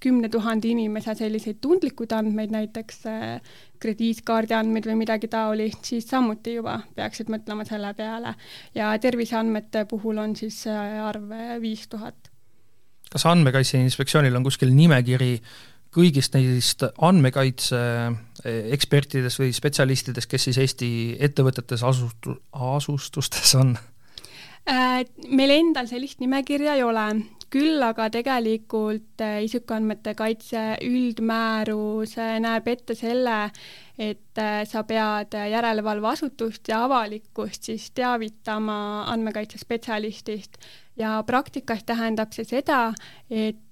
kümne 0.05 0.29
tuhande 0.29 0.69
inimese 0.69 1.15
selliseid 1.19 1.61
tundlikud 1.65 2.13
andmeid, 2.13 2.53
näiteks 2.55 3.05
äh, 3.09 3.57
krediitkaardi 3.83 4.57
andmeid 4.57 4.89
või 4.89 4.99
midagi 5.05 5.31
taolist, 5.33 5.85
siis 5.89 6.09
samuti 6.11 6.59
juba 6.59 6.79
peaksid 6.97 7.31
mõtlema 7.33 7.67
selle 7.69 7.95
peale. 7.97 8.35
ja 8.75 8.93
terviseandmete 9.01 9.85
puhul 9.91 10.21
on 10.23 10.37
siis 10.37 10.65
arv 10.69 11.33
äh, 11.33 11.55
viis 11.63 11.87
tuhat. 11.89 12.31
kas 13.11 13.27
Andmekaitse 13.31 13.79
Inspektsioonil 13.79 14.37
on 14.37 14.45
kuskil 14.45 14.75
nimekiri 14.75 15.39
kõigist 15.95 16.35
neist 16.35 16.83
andmekaitse 16.99 17.81
äh, 17.81 18.61
ekspertidest 18.77 19.41
või 19.41 19.55
spetsialistidest, 19.55 20.31
kes 20.31 20.51
siis 20.51 20.59
Eesti 20.59 20.91
ettevõtetes 21.23 21.87
asustu-, 21.87 22.41
asustustes 22.53 23.55
on? 23.61 23.77
Meil 24.65 25.51
endal 25.53 25.87
sellist 25.91 26.23
nimekirja 26.25 26.79
ei 26.79 26.83
ole, 26.87 27.03
küll 27.55 27.83
aga 27.87 28.09
tegelikult 28.13 29.23
äh, 29.23 29.43
isikuandmete 29.47 30.15
kaitse 30.19 30.63
üldmäärus 30.83 32.17
äh, 32.19 32.37
näeb 32.43 32.67
ette 32.73 32.97
selle, 32.99 33.37
et 33.99 34.41
äh, 34.43 34.63
sa 34.67 34.83
pead 34.89 35.37
järelevalveasutust 35.53 36.73
ja 36.73 36.83
avalikkust 36.89 37.71
siis 37.71 37.91
teavitama 37.95 38.79
andmekaitsespetsialistist. 39.13 40.59
Ja 40.99 41.17
praktikas 41.27 41.83
tähendab 41.87 42.35
see 42.35 42.47
seda, 42.47 42.89
et 43.31 43.64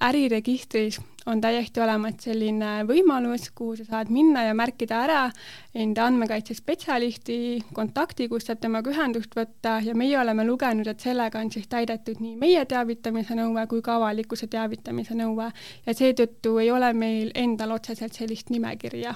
äriregistris 0.00 1.00
on 1.26 1.40
täiesti 1.40 1.80
olemas 1.80 2.14
selline 2.24 2.84
võimalus, 2.88 3.50
kuhu 3.54 3.76
sa 3.78 3.84
saad 3.88 4.10
minna 4.12 4.44
ja 4.46 4.54
märkida 4.56 5.02
ära 5.04 5.20
enda 5.74 6.06
andmekaitsespetsialisti 6.08 7.36
kontakti, 7.76 8.28
kus 8.28 8.48
saab 8.48 8.62
temaga 8.64 8.92
ühendust 8.92 9.36
võtta. 9.36 9.78
Ja 9.84 9.94
meie 9.94 10.18
oleme 10.20 10.46
lugenud, 10.48 10.88
et 10.90 11.00
sellega 11.00 11.40
on 11.40 11.52
siis 11.52 11.68
täidetud 11.70 12.20
nii 12.20 12.36
meie 12.40 12.64
teavitamise 12.64 13.36
nõue 13.38 13.66
kui 13.70 13.82
ka 13.84 13.98
avalikkuse 14.00 14.48
teavitamise 14.50 15.16
nõue. 15.18 15.50
Ja 15.86 15.96
seetõttu 15.96 16.58
ei 16.62 16.70
ole 16.70 16.92
meil 16.96 17.34
endal 17.34 17.76
otseselt 17.76 18.16
sellist 18.16 18.50
nimekirja. 18.50 19.14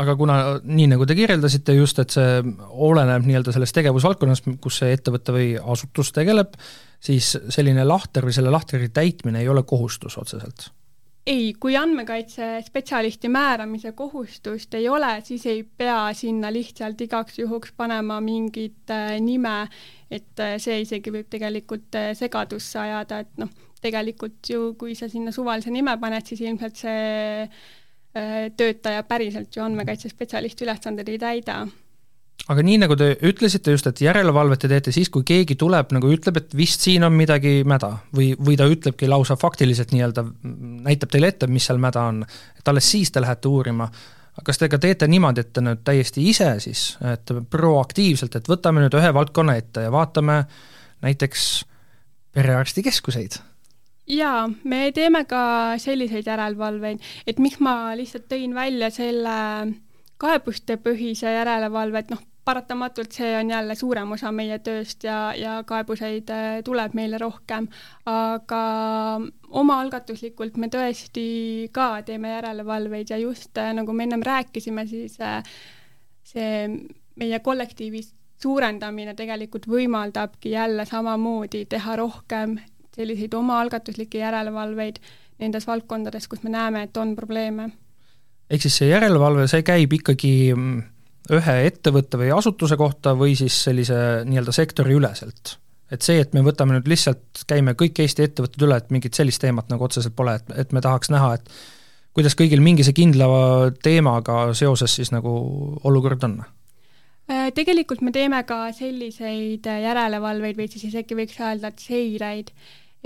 Aga 0.00 0.14
kuna 0.16 0.36
nii, 0.64 0.86
nagu 0.92 1.04
te 1.06 1.16
kirjeldasite 1.18 1.74
just, 1.74 1.98
et 1.98 2.14
see 2.14 2.38
oleneb 2.70 3.26
nii-öelda 3.26 3.52
sellest 3.52 3.74
tegevusvaldkonnast, 3.76 4.46
kus 4.62 4.78
see 4.80 4.94
ettevõte 4.94 5.34
või 5.34 5.48
asutus 5.60 6.12
tegeleb, 6.16 6.54
siis 7.00 7.32
selline 7.48 7.84
lahter 7.84 8.26
või 8.26 8.36
selle 8.36 8.52
lahtri 8.52 8.88
täitmine 8.92 9.40
ei 9.40 9.48
ole 9.48 9.62
kohustus 9.66 10.18
otseselt? 10.20 10.70
ei, 11.26 11.54
kui 11.60 11.76
andmekaitsespetsialisti 11.76 13.28
määramise 13.28 13.92
kohustust 13.92 14.74
ei 14.74 14.88
ole, 14.88 15.20
siis 15.24 15.46
ei 15.46 15.62
pea 15.62 16.12
sinna 16.16 16.52
lihtsalt 16.52 17.00
igaks 17.00 17.38
juhuks 17.38 17.74
panema 17.76 18.20
mingit 18.24 18.90
äh, 18.90 19.18
nime, 19.20 19.68
et 20.10 20.40
äh, 20.40 20.56
see 20.62 20.80
isegi 20.84 21.12
võib 21.14 21.28
tegelikult 21.30 21.98
äh, 21.98 22.12
segadusse 22.18 22.80
ajada, 22.80 23.20
et 23.24 23.36
noh, 23.42 23.52
tegelikult 23.80 24.50
ju 24.50 24.72
kui 24.80 24.96
sa 24.98 25.08
sinna 25.08 25.32
suvalise 25.32 25.70
nime 25.72 25.94
paned, 26.00 26.26
siis 26.26 26.42
ilmselt 26.44 26.82
see 26.82 27.44
töötaja 28.10 29.04
päriselt 29.06 29.54
ju 29.54 29.62
andmekaitsespetsialisti 29.62 30.64
ülesandeid 30.66 31.12
ei 31.12 31.18
täida 31.22 31.60
aga 32.48 32.62
nii, 32.64 32.78
nagu 32.82 32.96
te 32.98 33.10
ütlesite 33.26 33.74
just, 33.74 33.88
et 33.90 34.00
järelevalvet 34.04 34.62
te 34.62 34.70
teete 34.70 34.94
siis, 34.94 35.10
kui 35.12 35.26
keegi 35.26 35.56
tuleb 35.60 35.92
nagu 35.94 36.12
ütleb, 36.12 36.40
et 36.40 36.54
vist 36.56 36.84
siin 36.86 37.04
on 37.06 37.14
midagi 37.16 37.60
mäda 37.68 37.92
või, 38.16 38.32
või 38.38 38.56
ta 38.58 38.68
ütlebki 38.70 39.10
lausa 39.10 39.36
faktiliselt 39.40 39.92
nii-öelda, 39.94 40.24
näitab 40.86 41.12
teile 41.12 41.30
ette, 41.34 41.50
mis 41.50 41.68
seal 41.68 41.80
mäda 41.82 42.06
on, 42.12 42.22
et 42.58 42.72
alles 42.72 42.88
siis 42.90 43.12
te 43.12 43.22
lähete 43.22 43.50
uurima. 43.50 43.90
kas 44.44 44.58
te 44.58 44.68
ka 44.72 44.78
teete 44.78 45.08
niimoodi, 45.08 45.40
et 45.40 45.52
te 45.52 45.60
nüüd 45.60 45.82
täiesti 45.84 46.24
ise 46.30 46.54
siis, 46.64 46.96
et 47.04 47.32
proaktiivselt, 47.50 48.36
et 48.36 48.48
võtame 48.48 48.80
nüüd 48.80 48.96
ühe 48.96 49.12
valdkonna 49.14 49.56
ette 49.60 49.84
ja 49.84 49.92
vaatame 49.92 50.44
näiteks 51.02 51.64
perearstikeskuseid? 52.32 53.40
jaa, 54.10 54.48
me 54.64 54.90
teeme 54.92 55.24
ka 55.24 55.76
selliseid 55.78 56.26
järelevalveid, 56.26 57.04
et 57.26 57.38
miks 57.38 57.60
ma 57.60 57.92
lihtsalt 57.94 58.26
tõin 58.32 58.54
välja 58.54 58.90
selle 58.90 59.36
kaebustepõhise 60.20 61.30
järelevalve, 61.32 62.02
et 62.02 62.10
noh, 62.10 62.24
paratamatult 62.50 63.14
see 63.14 63.30
on 63.38 63.50
jälle 63.50 63.74
suurem 63.78 64.12
osa 64.16 64.32
meie 64.34 64.58
tööst 64.58 65.04
ja, 65.06 65.30
ja 65.38 65.60
kaebuseid 65.66 66.30
äh, 66.34 66.48
tuleb 66.66 66.94
meile 66.98 67.18
rohkem, 67.22 67.68
aga 68.10 68.62
omaalgatuslikult 69.62 70.58
me 70.58 70.70
tõesti 70.72 71.26
ka 71.74 71.92
teeme 72.06 72.34
järelevalveid 72.34 73.14
ja 73.14 73.20
just 73.22 73.58
äh, 73.58 73.72
nagu 73.76 73.94
me 73.94 74.08
ennem 74.08 74.24
rääkisime, 74.26 74.86
siis 74.90 75.20
äh, 75.22 75.44
see 76.26 76.66
meie 77.20 77.40
kollektiivis 77.44 78.14
suurendamine 78.40 79.14
tegelikult 79.14 79.68
võimaldabki 79.68 80.54
jälle 80.54 80.86
samamoodi 80.88 81.66
teha 81.70 81.96
rohkem 82.00 82.56
selliseid 82.96 83.34
omaalgatuslikke 83.36 84.18
järelevalveid 84.18 84.98
nendes 85.40 85.66
valdkondades, 85.66 86.26
kus 86.28 86.42
me 86.42 86.50
näeme, 86.52 86.82
et 86.88 86.96
on 86.96 87.14
probleeme. 87.16 87.70
ehk 88.50 88.62
siis 88.62 88.80
see 88.80 88.88
järelevalve, 88.90 89.46
see 89.48 89.62
käib 89.62 89.92
ikkagi 90.00 90.32
mm, 90.54 90.80
ühe 91.30 91.56
ettevõtte 91.66 92.18
või 92.20 92.30
asutuse 92.34 92.76
kohta 92.80 93.14
või 93.18 93.36
siis 93.38 93.56
sellise 93.64 93.96
nii-öelda 94.26 94.54
sektori 94.54 94.96
üleselt? 94.98 95.56
et 95.90 96.06
see, 96.06 96.20
et 96.22 96.34
me 96.36 96.42
võtame 96.46 96.76
nüüd 96.76 96.86
lihtsalt, 96.90 97.42
käime 97.50 97.74
kõik 97.78 97.98
Eesti 97.98 98.22
ettevõtted 98.28 98.62
üle, 98.62 98.76
et 98.78 98.92
mingit 98.94 99.16
sellist 99.18 99.42
teemat 99.42 99.72
nagu 99.72 99.82
otseselt 99.82 100.14
pole, 100.14 100.36
et, 100.38 100.52
et 100.62 100.74
me 100.76 100.82
tahaks 100.84 101.10
näha, 101.10 101.32
et 101.34 101.48
kuidas 102.14 102.36
kõigil 102.38 102.62
mingise 102.62 102.94
kindla 102.94 103.26
teemaga 103.82 104.52
seoses 104.54 104.94
siis 105.00 105.10
nagu 105.10 105.32
olukord 105.86 106.26
on? 106.28 106.36
Äh, 107.30 107.50
tegelikult 107.54 108.04
me 108.06 108.14
teeme 108.14 108.42
ka 108.46 108.68
selliseid 108.76 109.66
järelevalveid 109.66 110.58
või 110.58 110.70
siis 110.70 110.88
isegi 110.92 111.18
võiks 111.18 111.38
öelda, 111.42 111.70
et 111.70 111.82
seireid, 111.82 112.54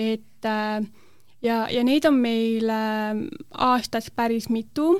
et 0.00 0.48
äh, 0.48 0.84
ja, 1.44 1.64
ja 1.72 1.84
neid 1.88 2.08
on 2.08 2.20
meil 2.20 2.68
äh, 2.72 3.24
aastas 3.64 4.10
päris 4.12 4.50
mitu, 4.52 4.98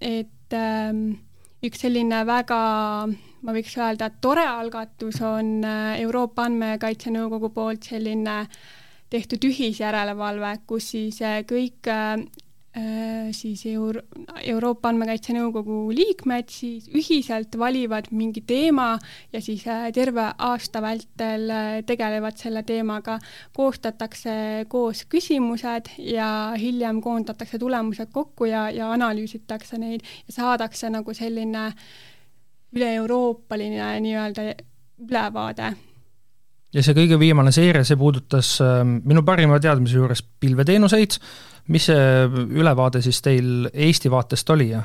et 0.00 0.32
üks 1.66 1.84
selline 1.84 2.22
väga 2.26 2.60
ma 3.46 3.54
võiks 3.54 3.76
öelda, 3.78 4.10
tore 4.20 4.46
algatus 4.46 5.20
on 5.22 5.60
Euroopa 5.66 6.46
Andmekaitse 6.48 7.12
Nõukogu 7.14 7.52
poolt 7.54 7.86
selline 7.86 8.44
tehtud 9.10 9.44
ühisjärelevalve, 9.46 10.52
kus 10.66 10.90
siis 10.94 11.20
kõik 11.46 11.86
Äh, 11.86 12.26
siis 13.32 13.62
Euro-, 13.66 14.02
Euroopa 14.44 14.90
Andmekaitse 14.90 15.32
Nõukogu 15.32 15.78
liikmed 15.96 16.50
siis 16.52 16.88
ühiselt 16.92 17.56
valivad 17.58 18.10
mingi 18.12 18.42
teema 18.46 18.96
ja 19.32 19.40
siis 19.40 19.64
äh, 19.70 19.86
terve 19.96 20.26
aasta 20.36 20.82
vältel 20.84 21.50
äh, 21.50 21.78
tegelevad 21.86 22.36
selle 22.40 22.62
teemaga, 22.68 23.18
koostatakse 23.56 24.66
koos 24.68 25.04
küsimused 25.08 25.94
ja 26.04 26.28
hiljem 26.60 27.00
koondatakse 27.04 27.58
tulemused 27.58 28.12
kokku 28.12 28.50
ja, 28.50 28.68
ja 28.70 28.90
analüüsitakse 28.92 29.80
neid 29.80 30.04
ja 30.26 30.36
saadakse 30.40 30.90
nagu 30.92 31.14
selline 31.16 31.70
üle-euroopaline 32.76 33.92
nii-öelda 34.04 34.50
ülevaade. 35.06 35.74
Ja 36.74 36.82
see 36.84 36.96
kõige 36.96 37.16
viimane 37.16 37.52
seire, 37.54 37.86
see 37.88 37.96
puudutas 37.96 38.58
minu 38.84 39.22
parima 39.24 39.56
teadmise 39.62 39.96
juures 39.96 40.20
pilveteenuseid, 40.20 41.16
mis 41.72 41.88
see 41.90 42.26
ülevaade 42.60 43.02
siis 43.04 43.22
teil 43.24 43.68
Eesti 43.72 44.10
vaatest 44.12 44.50
oli 44.54 44.70
ja? 44.70 44.82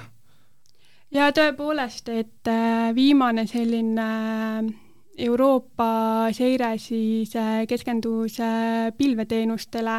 tõepoolest, 1.11 2.09
et 2.13 2.47
äh, 2.49 2.91
viimane 2.95 3.45
selline 3.49 4.07
äh, 4.07 4.69
Euroopa 5.27 6.31
seire 6.33 6.77
siis 6.79 7.35
äh, 7.35 7.65
keskendus 7.67 8.39
pilveteenustele 8.97 9.97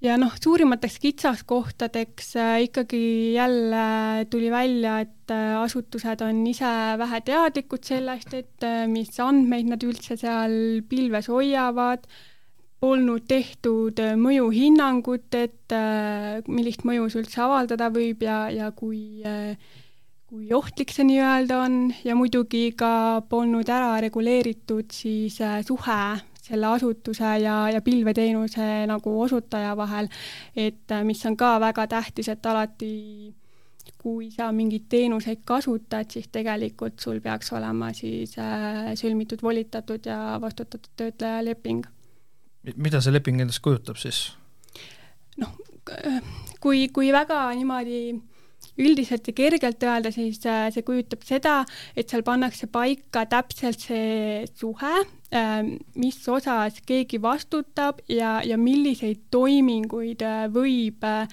ja 0.00 0.16
noh, 0.16 0.32
suurimateks 0.40 0.96
kitsaskohtadeks 1.02 2.32
ikkagi 2.64 3.34
jälle 3.34 4.24
tuli 4.30 4.48
välja, 4.50 5.00
et 5.04 5.34
asutused 5.60 6.22
on 6.24 6.40
ise 6.48 6.70
vähe 6.98 7.20
teadlikud 7.26 7.84
sellest, 7.84 8.32
et 8.32 8.64
mis 8.88 9.12
andmeid 9.20 9.68
nad 9.74 9.84
üldse 9.84 10.16
seal 10.16 10.80
pilves 10.88 11.28
hoiavad 11.28 12.08
polnud 12.80 13.26
tehtud 13.28 14.00
äh, 14.00 14.16
mõjuhinnangut, 14.16 15.28
et 15.36 15.74
äh, 15.76 16.40
millist 16.48 16.86
mõju 16.88 17.10
see 17.10 17.22
üldse 17.24 17.42
avaldada 17.44 17.90
võib 17.92 18.24
ja, 18.24 18.40
ja 18.52 18.70
kui, 18.76 19.20
äh, 19.26 19.52
kui 20.30 20.48
ohtlik 20.56 20.94
see 20.94 21.04
nii-öelda 21.10 21.60
on. 21.66 21.78
Ja 22.06 22.16
muidugi 22.16 22.70
ka 22.78 23.20
polnud 23.28 23.68
ära 23.68 23.98
reguleeritud 24.00 24.96
siis 24.96 25.36
suhe 25.68 26.00
selle 26.40 26.70
asutuse 26.72 27.34
ja, 27.44 27.58
ja 27.70 27.82
pilveteenuse 27.84 28.86
nagu 28.90 29.12
osutaja 29.22 29.76
vahel, 29.78 30.08
et 30.56 30.96
mis 31.06 31.20
on 31.28 31.36
ka 31.38 31.58
väga 31.62 31.84
tähtis, 31.92 32.32
et 32.32 32.48
alati 32.48 32.94
kui 34.00 34.30
sa 34.32 34.48
mingeid 34.56 34.88
teenuseid 34.88 35.44
kasutad, 35.44 36.08
siis 36.10 36.30
tegelikult 36.32 36.98
sul 37.04 37.20
peaks 37.20 37.52
olema 37.52 37.92
siis 37.94 38.32
sõlmitud 38.96 39.44
volitatud 39.44 40.08
ja 40.08 40.38
vastutatud 40.40 40.90
töötleja 40.96 41.44
leping 41.44 41.84
mida 42.76 43.00
see 43.00 43.14
leping 43.14 43.40
endast 43.40 43.62
kujutab 43.64 44.00
siis? 44.00 44.30
noh, 45.40 45.54
kui, 46.60 46.88
kui 46.92 47.12
väga 47.14 47.46
niimoodi 47.56 48.02
üldiselt 48.80 49.28
ja 49.28 49.34
kergelt 49.36 49.82
öelda, 49.84 50.12
siis 50.14 50.40
äh, 50.48 50.68
see 50.72 50.84
kujutab 50.86 51.24
seda, 51.26 51.54
et 51.96 52.10
seal 52.10 52.24
pannakse 52.26 52.68
paika 52.72 53.26
täpselt 53.30 53.82
see 53.82 54.46
suhe, 54.56 54.94
ähm, 55.36 55.74
mis 56.00 56.20
osas 56.28 56.80
keegi 56.86 57.20
vastutab 57.22 58.02
ja, 58.08 58.38
ja 58.46 58.58
milliseid 58.60 59.26
toiminguid 59.32 60.24
äh, 60.26 60.46
võib 60.52 61.04
äh, 61.08 61.24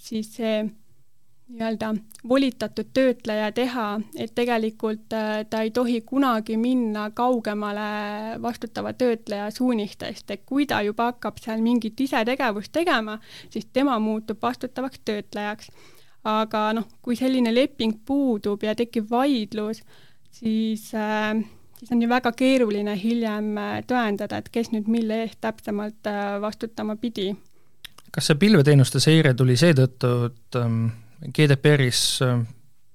siis 0.00 0.32
see 0.38 0.60
nii-öelda 1.48 1.94
volitatud 2.28 2.88
töötleja 2.94 3.52
teha, 3.52 4.00
et 4.18 4.34
tegelikult 4.34 5.12
äh, 5.14 5.44
ta 5.50 5.62
ei 5.62 5.70
tohi 5.70 6.00
kunagi 6.00 6.56
minna 6.56 7.10
kaugemale 7.14 8.40
vastutava 8.42 8.92
töötleja 8.92 9.50
suunistest, 9.50 10.30
et 10.30 10.42
kui 10.46 10.66
ta 10.66 10.80
juba 10.82 11.12
hakkab 11.12 11.38
seal 11.42 11.62
mingit 11.62 12.00
isetegevust 12.00 12.72
tegema, 12.74 13.18
siis 13.50 13.68
tema 13.72 13.98
muutub 13.98 14.42
vastutavaks 14.42 15.00
töötlejaks. 15.04 15.70
aga 16.26 16.72
noh, 16.74 16.88
kui 17.02 17.14
selline 17.14 17.52
leping 17.54 18.00
puudub 18.04 18.62
ja 18.66 18.74
tekib 18.74 19.06
vaidlus, 19.10 19.84
siis 20.34 20.90
äh, 20.94 21.38
siis 21.78 21.92
on 21.92 22.02
ju 22.02 22.08
väga 22.08 22.32
keeruline 22.32 22.96
hiljem 22.98 23.56
äh, 23.58 23.80
tõendada, 23.86 24.42
et 24.42 24.48
kes 24.50 24.72
nüüd 24.74 24.90
mille 24.90 25.22
eest 25.22 25.38
täpsemalt 25.40 26.10
äh, 26.10 26.40
vastutama 26.42 26.96
pidi. 26.96 27.36
kas 28.10 28.26
see 28.26 28.34
pilveteenuste 28.34 29.00
seire 29.00 29.34
tuli 29.34 29.56
seetõttu, 29.56 30.14
et 30.26 30.58
ähm 30.58 31.05
GDPR-is 31.24 32.02
äh, 32.24 32.36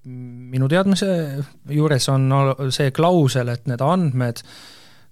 minu 0.06 0.70
teadmise 0.70 1.10
juures 1.70 2.08
on 2.10 2.30
see 2.74 2.92
klausel, 2.96 3.52
et 3.54 3.68
need 3.70 3.82
andmed 3.86 4.42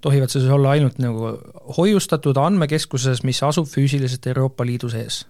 tohivad 0.01 0.31
siis 0.31 0.47
olla 0.53 0.73
ainult 0.77 0.99
nagu 1.03 1.33
hoiustatud 1.77 2.37
andmekeskuses, 2.39 3.23
mis 3.27 3.41
asub 3.43 3.67
füüsiliselt 3.67 4.25
Euroopa 4.31 4.65
Liidu 4.65 4.89
sees. 4.89 5.25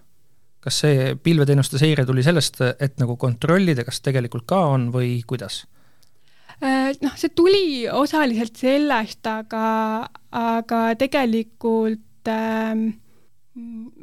kas 0.60 0.76
see 0.82 1.14
pilveteenuste 1.16 1.78
seire 1.80 2.04
tuli 2.04 2.20
sellest, 2.22 2.58
et 2.84 2.98
nagu 3.00 3.14
kontrollida, 3.16 3.80
kas 3.84 4.02
tegelikult 4.04 4.44
ka 4.44 4.58
on 4.74 4.90
või 4.92 5.22
kuidas? 5.26 5.62
Äh, 6.60 6.92
noh, 7.00 7.14
see 7.16 7.32
tuli 7.32 7.88
osaliselt 7.88 8.60
sellest, 8.60 9.24
aga, 9.24 10.04
aga 10.36 10.80
tegelikult 11.00 12.28
äh, 12.28 12.74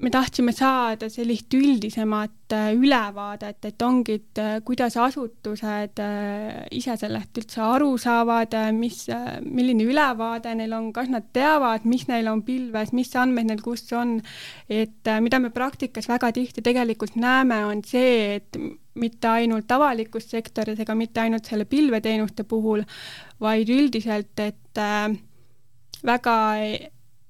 me 0.01 0.09
tahtsime 0.13 0.51
saada 0.55 1.07
sellist 1.09 1.53
üldisemat 1.57 2.53
äh, 2.53 2.69
ülevaadet, 2.77 3.65
et 3.65 3.83
ongi, 3.85 4.17
et 4.19 4.41
äh, 4.41 4.57
kuidas 4.65 4.97
asutused 5.01 6.01
äh, 6.03 6.65
ise 6.75 6.95
sellest 6.99 7.39
üldse 7.41 7.61
aru 7.65 7.89
saavad, 8.01 8.53
mis, 8.77 9.05
milline 9.43 9.87
ülevaade 9.87 10.53
neil 10.57 10.75
on, 10.77 10.89
kas 10.95 11.09
nad 11.13 11.29
teavad, 11.35 11.85
mis 11.89 12.07
neil 12.09 12.29
on 12.31 12.43
pilves, 12.47 12.93
mis 12.97 13.13
andmed 13.19 13.49
neil 13.49 13.63
kus 13.65 13.85
on, 13.97 14.17
et 14.69 15.11
mida 15.23 15.41
me 15.43 15.51
praktikas 15.55 16.09
väga 16.11 16.31
tihti 16.35 16.63
tegelikult 16.65 17.17
näeme, 17.19 17.63
on 17.67 17.83
see, 17.85 18.37
et 18.37 18.59
mitte 18.97 19.29
ainult 19.29 19.71
avalikus 19.71 20.29
sektoris 20.31 20.79
ega 20.83 20.95
mitte 20.97 21.23
ainult 21.23 21.49
selle 21.49 21.67
pilveteenuste 21.69 22.45
puhul, 22.49 22.85
vaid 23.41 23.69
üldiselt, 23.69 24.33
et 24.41 24.85
väga 26.05 26.37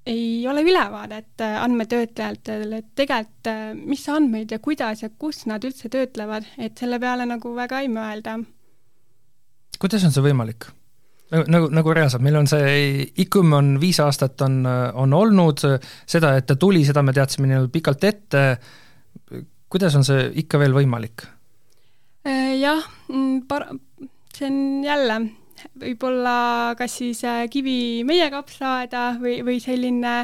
ei 0.08 0.48
ole 0.48 0.64
ülevaadet 0.64 1.44
äh, 1.44 1.58
andmetöötlejatel, 1.64 2.72
et 2.80 2.90
tegelikult 2.96 3.52
äh, 3.52 3.74
mis 3.76 4.06
andmeid 4.12 4.52
ja 4.54 4.60
kuidas 4.64 5.04
ja 5.04 5.10
kus 5.10 5.46
nad 5.50 5.64
üldse 5.68 5.92
töötlevad, 5.94 6.48
et 6.58 6.80
selle 6.80 7.00
peale 7.04 7.28
nagu 7.28 7.54
väga 7.56 7.84
ei 7.84 7.92
mõelda. 7.92 8.40
kuidas 9.80 10.08
on 10.08 10.16
see 10.16 10.26
võimalik? 10.30 10.70
nagu, 11.32 11.44
nagu, 11.52 11.70
nagu 11.76 11.96
reaalselt, 11.96 12.24
meil 12.24 12.40
on 12.40 12.48
see, 12.48 13.08
ICUM 13.24 13.56
on 13.58 13.74
viis 13.82 14.00
aastat 14.00 14.42
on, 14.46 14.62
on 14.68 15.14
olnud, 15.14 15.64
seda, 16.08 16.36
et 16.40 16.48
ta 16.48 16.56
tuli, 16.56 16.86
seda 16.88 17.04
me 17.04 17.16
teadsime 17.16 17.50
nii-öelda 17.50 17.74
pikalt 17.74 18.08
ette, 18.08 18.44
kuidas 19.68 19.98
on 20.00 20.08
see 20.08 20.30
ikka 20.44 20.62
veel 20.62 20.76
võimalik? 20.78 21.28
Äh, 22.28 22.56
jah, 22.62 22.84
mm, 23.12 23.44
par-, 23.50 23.70
see 24.36 24.48
on 24.48 24.62
jälle 24.86 25.20
võib-olla 25.80 26.76
kas 26.78 26.98
siis 27.02 27.24
äh, 27.28 27.46
kivi 27.52 28.04
meie 28.08 28.30
kapsaaeda 28.34 29.18
või, 29.22 29.40
või 29.46 29.60
selline 29.64 30.20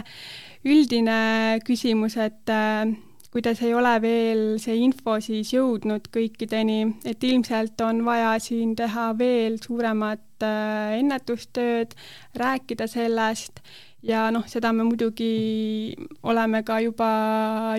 üldine 0.63 1.59
küsimus, 1.65 2.17
et 2.21 2.51
äh, 2.53 2.91
kuidas 3.33 3.63
ei 3.65 3.73
ole 3.73 3.93
veel 4.03 4.43
see 4.61 4.77
info 4.85 5.17
siis 5.23 5.53
jõudnud 5.55 6.09
kõikideni, 6.13 6.79
et 7.09 7.23
ilmselt 7.23 7.81
on 7.85 8.03
vaja 8.05 8.35
siin 8.43 8.75
teha 8.77 9.11
veel 9.19 9.57
suuremat 9.63 10.45
äh, 10.45 10.99
ennetustööd, 10.99 11.97
rääkida 12.39 12.87
sellest. 12.91 13.63
Ja 14.03 14.25
noh, 14.35 14.43
seda 14.51 14.73
me 14.75 14.83
muidugi 14.83 15.95
oleme 16.27 16.59
ka 16.67 16.81
juba 16.83 17.11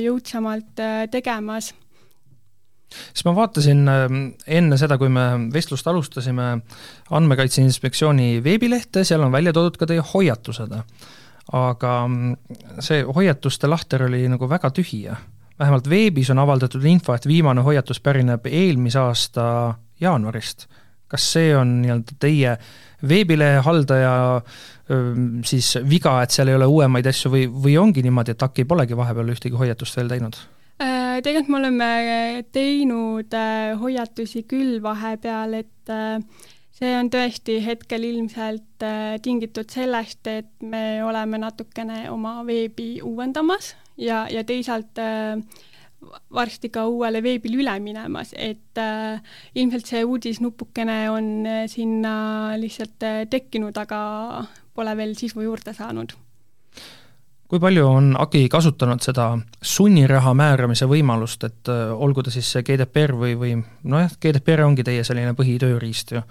jõudsamalt 0.00 0.80
tegemas 1.12 1.74
siis 3.12 3.24
ma 3.28 3.34
vaatasin 3.36 3.88
ähm, 3.88 4.22
enne 4.46 4.78
seda, 4.80 4.98
kui 5.00 5.10
me 5.12 5.26
vestlust 5.52 5.86
alustasime, 5.90 6.48
Andmekaitse 7.10 7.62
Inspektsiooni 7.62 8.38
veebilehte, 8.44 9.04
seal 9.04 9.24
on 9.26 9.32
välja 9.34 9.52
toodud 9.52 9.78
ka 9.80 9.88
teie 9.90 10.04
hoiatused. 10.14 10.74
aga 11.52 11.92
mm, 12.08 12.36
see 12.80 13.02
hoiatuste 13.04 13.68
lahter 13.68 14.06
oli 14.06 14.28
nagu 14.28 14.48
väga 14.48 14.70
tühja. 14.70 15.16
vähemalt 15.58 15.90
veebis 15.90 16.30
on 16.30 16.38
avaldatud 16.38 16.84
info, 16.84 17.14
et 17.14 17.26
viimane 17.26 17.62
hoiatus 17.62 18.00
pärineb 18.00 18.46
eelmise 18.46 18.98
aasta 18.98 19.74
jaanuarist. 20.00 20.66
kas 21.08 21.32
see 21.32 21.56
on 21.56 21.82
nii-öelda 21.82 22.16
teie 22.18 22.56
veebilehe 23.08 23.60
haldaja 23.60 24.40
siis 25.44 25.74
viga, 25.88 26.18
et 26.22 26.34
seal 26.34 26.50
ei 26.50 26.58
ole 26.58 26.66
uuemaid 26.68 27.06
asju 27.08 27.30
või, 27.32 27.46
või 27.48 27.76
ongi 27.80 28.02
niimoodi, 28.04 28.34
et 28.34 28.42
AKI 28.42 28.66
polegi 28.68 28.96
vahepeal 28.96 29.32
ühtegi 29.32 29.56
hoiatust 29.56 29.96
veel 29.96 30.10
teinud? 30.12 30.36
Äh, 30.82 31.20
tegelikult 31.22 31.52
me 31.52 31.58
oleme 31.60 32.44
teinud 32.50 33.34
äh, 33.38 33.76
hoiatusi 33.78 34.42
küll 34.50 34.80
vahepeal, 34.82 35.60
et 35.60 35.92
äh, 35.92 36.18
see 36.74 36.90
on 36.98 37.10
tõesti 37.14 37.60
hetkel 37.62 38.02
ilmselt 38.08 38.82
tingitud 39.22 39.70
sellest, 39.70 40.26
et 40.26 40.50
me 40.66 40.98
oleme 41.06 41.38
natukene 41.38 42.08
oma 42.10 42.40
veebi 42.48 42.98
uuendamas 43.06 43.76
ja, 43.96 44.24
ja 44.26 44.42
teisalt 44.42 44.98
varsti 46.34 46.68
ka 46.74 46.88
uuele 46.90 47.22
veebile 47.22 47.62
üle 47.62 47.78
minemas, 47.78 48.34
et 48.34 48.82
äh, 48.82 49.22
ilmselt 49.54 49.86
see 49.86 50.02
uudisnupukene 50.02 50.98
on 51.14 51.30
sinna 51.70 52.16
lihtsalt 52.58 52.98
tekkinud, 53.30 53.78
aga 53.78 54.02
pole 54.74 54.98
veel 54.98 55.14
sisu 55.22 55.46
juurde 55.46 55.78
saanud 55.78 56.18
kui 57.48 57.60
palju 57.60 57.86
on 57.86 58.12
AGI 58.18 58.48
kasutanud 58.52 59.02
seda 59.04 59.28
sunniraha 59.62 60.34
määramise 60.36 60.88
võimalust, 60.90 61.44
et 61.46 61.72
äh, 61.72 61.92
olgu 61.92 62.24
ta 62.24 62.32
siis 62.34 62.48
see 62.50 62.64
GDPR 62.66 63.14
või, 63.20 63.34
või 63.38 63.56
nojah, 63.90 64.14
GDPR 64.20 64.64
ongi 64.66 64.86
teie 64.86 65.04
selline 65.04 65.34
põhitööriist 65.36 66.14
ju, 66.16 66.22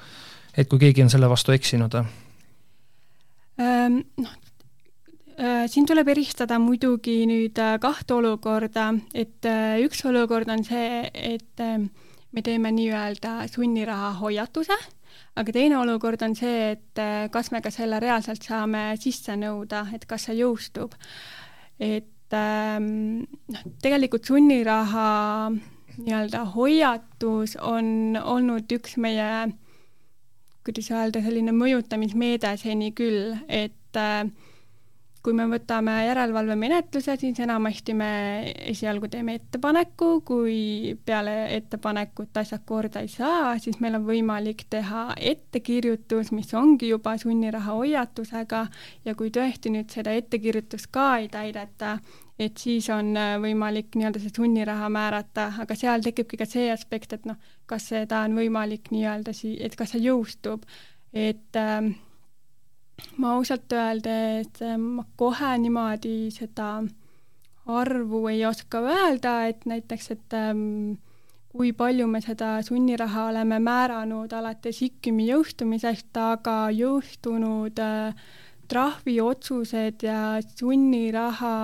et 0.57 0.69
kui 0.69 0.81
keegi 0.81 1.05
on 1.05 1.11
selle 1.13 1.29
vastu 1.31 1.55
eksinud 1.55 1.99
ähm,? 1.99 3.99
Noh, 4.17 4.33
äh, 5.37 5.65
siin 5.69 5.85
tuleb 5.89 6.09
eristada 6.15 6.57
muidugi 6.59 7.21
nüüd 7.29 7.61
äh, 7.61 7.77
kahte 7.81 8.17
olukorda, 8.17 8.89
et 9.13 9.45
üks 9.85 10.01
olukord 10.09 10.49
on 10.49 10.65
see, 10.65 11.05
et 11.13 11.63
me 12.33 12.41
teeme 12.41 12.73
nii-öelda 12.73 13.43
sunniraha 13.53 14.15
hoiatuse 14.17 14.77
aga 15.35 15.55
teine 15.55 15.77
olukord 15.79 16.21
on 16.25 16.35
see, 16.37 16.73
et 16.75 17.01
äh, 17.01 17.27
kas 17.33 17.51
me 17.51 17.61
ka 17.61 17.71
selle 17.73 17.99
reaalselt 18.03 18.43
saame 18.45 18.93
sisse 19.01 19.35
nõuda, 19.39 19.87
et 19.95 20.05
kas 20.09 20.29
see 20.29 20.37
jõustub. 20.41 20.95
et 21.79 22.37
ähm, 22.37 23.25
noh, 23.53 23.65
tegelikult 23.81 24.25
sunniraha 24.29 25.07
nii-öelda 25.97 26.45
hoiatus 26.53 27.57
on 27.61 28.17
olnud 28.17 28.71
üks 28.73 28.97
meie, 28.97 29.29
kuidas 30.65 30.89
öelda, 30.93 31.21
selline 31.21 31.53
mõjutamismeede 31.53 32.55
seni 32.61 32.91
küll, 32.95 33.35
et 33.47 33.99
äh, 33.99 34.25
kui 35.23 35.33
me 35.35 35.45
võtame 35.47 35.93
järelevalvemenetluse, 36.03 37.15
siis 37.19 37.37
enamasti 37.45 37.93
me 37.95 38.09
esialgu 38.73 39.07
teeme 39.11 39.37
ettepaneku, 39.39 40.09
kui 40.27 40.57
peale 41.05 41.35
ettepanekut 41.55 42.35
asjad 42.41 42.65
korda 42.67 43.03
ei 43.05 43.07
saa, 43.11 43.53
siis 43.63 43.79
meil 43.79 43.95
on 43.95 44.03
võimalik 44.07 44.65
teha 44.73 45.05
ettekirjutus, 45.31 46.33
mis 46.35 46.51
ongi 46.59 46.91
juba 46.91 47.15
sunniraha 47.21 47.77
hoiatusega. 47.79 48.65
Ja 49.07 49.15
kui 49.15 49.31
tõesti 49.31 49.71
nüüd 49.71 49.95
seda 49.95 50.11
ettekirjutust 50.19 50.91
ka 50.91 51.07
ei 51.23 51.31
täideta, 51.31 51.95
et 52.39 52.59
siis 52.59 52.89
on 52.91 53.15
võimalik 53.47 53.95
nii-öelda 53.95 54.19
see 54.19 54.35
sunniraha 54.35 54.91
määrata, 54.91 55.53
aga 55.63 55.77
seal 55.79 56.03
tekibki 56.03 56.41
ka 56.41 56.49
see 56.49 56.67
aspekt, 56.73 57.15
et 57.15 57.29
noh, 57.29 57.39
kas 57.69 57.93
seda 57.93 58.25
on 58.27 58.35
võimalik 58.43 58.91
nii-öelda 58.91 59.31
sii-, 59.37 59.61
et 59.63 59.79
kas 59.79 59.95
see 59.95 60.03
jõustub, 60.09 60.67
et 61.15 61.63
äh, 61.63 61.93
ma 63.17 63.33
ausalt 63.37 63.73
öeldes 63.73 64.61
ma 64.77 65.05
kohe 65.15 65.57
niimoodi 65.57 66.31
seda 66.33 66.83
arvu 67.65 68.27
ei 68.27 68.45
oska 68.45 68.79
öelda, 68.79 69.45
et 69.47 69.65
näiteks, 69.65 70.11
et 70.11 70.33
ähm, 70.37 70.93
kui 71.53 71.71
palju 71.73 72.07
me 72.07 72.21
seda 72.21 72.57
sunniraha 72.65 73.27
oleme 73.29 73.59
määranud 73.63 74.33
alates 74.33 74.81
IKIM-i 74.83 75.29
jõustumisest, 75.29 76.11
aga 76.17 76.57
jõustunud 76.73 77.79
äh, 77.79 78.25
trahviotsused 78.67 80.03
ja 80.03 80.19
sunniraha 80.43 81.55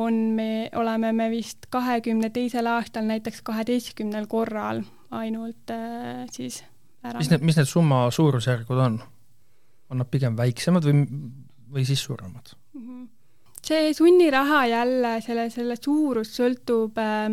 on 0.00 0.18
me, 0.36 0.70
oleme 0.78 1.12
me 1.12 1.30
vist 1.32 1.66
kahekümne 1.70 2.30
teisel 2.30 2.68
aastal 2.70 3.08
näiteks 3.10 3.42
kaheteistkümnel 3.42 4.28
korral 4.30 4.84
ainult 5.10 5.72
äh, 5.74 6.26
siis 6.30 6.62
ära. 7.02 7.18
mis 7.18 7.32
need, 7.32 7.42
mis 7.42 7.58
need 7.58 7.68
summa 7.68 8.04
suurusjärgud 8.14 8.84
on? 8.86 9.00
On 9.90 10.02
nad 10.02 10.10
pigem 10.10 10.36
väiksemad 10.38 10.86
või, 10.86 11.06
või 11.70 11.86
siis 11.88 12.02
suuremad? 12.06 12.54
Mhm. 12.78 13.08
see 13.70 13.94
sunniraha 13.94 14.60
jälle, 14.66 15.16
selle, 15.20 15.50
selle 15.50 15.76
suurus 15.76 16.32
sõltub 16.38 16.98
äh, 16.98 17.28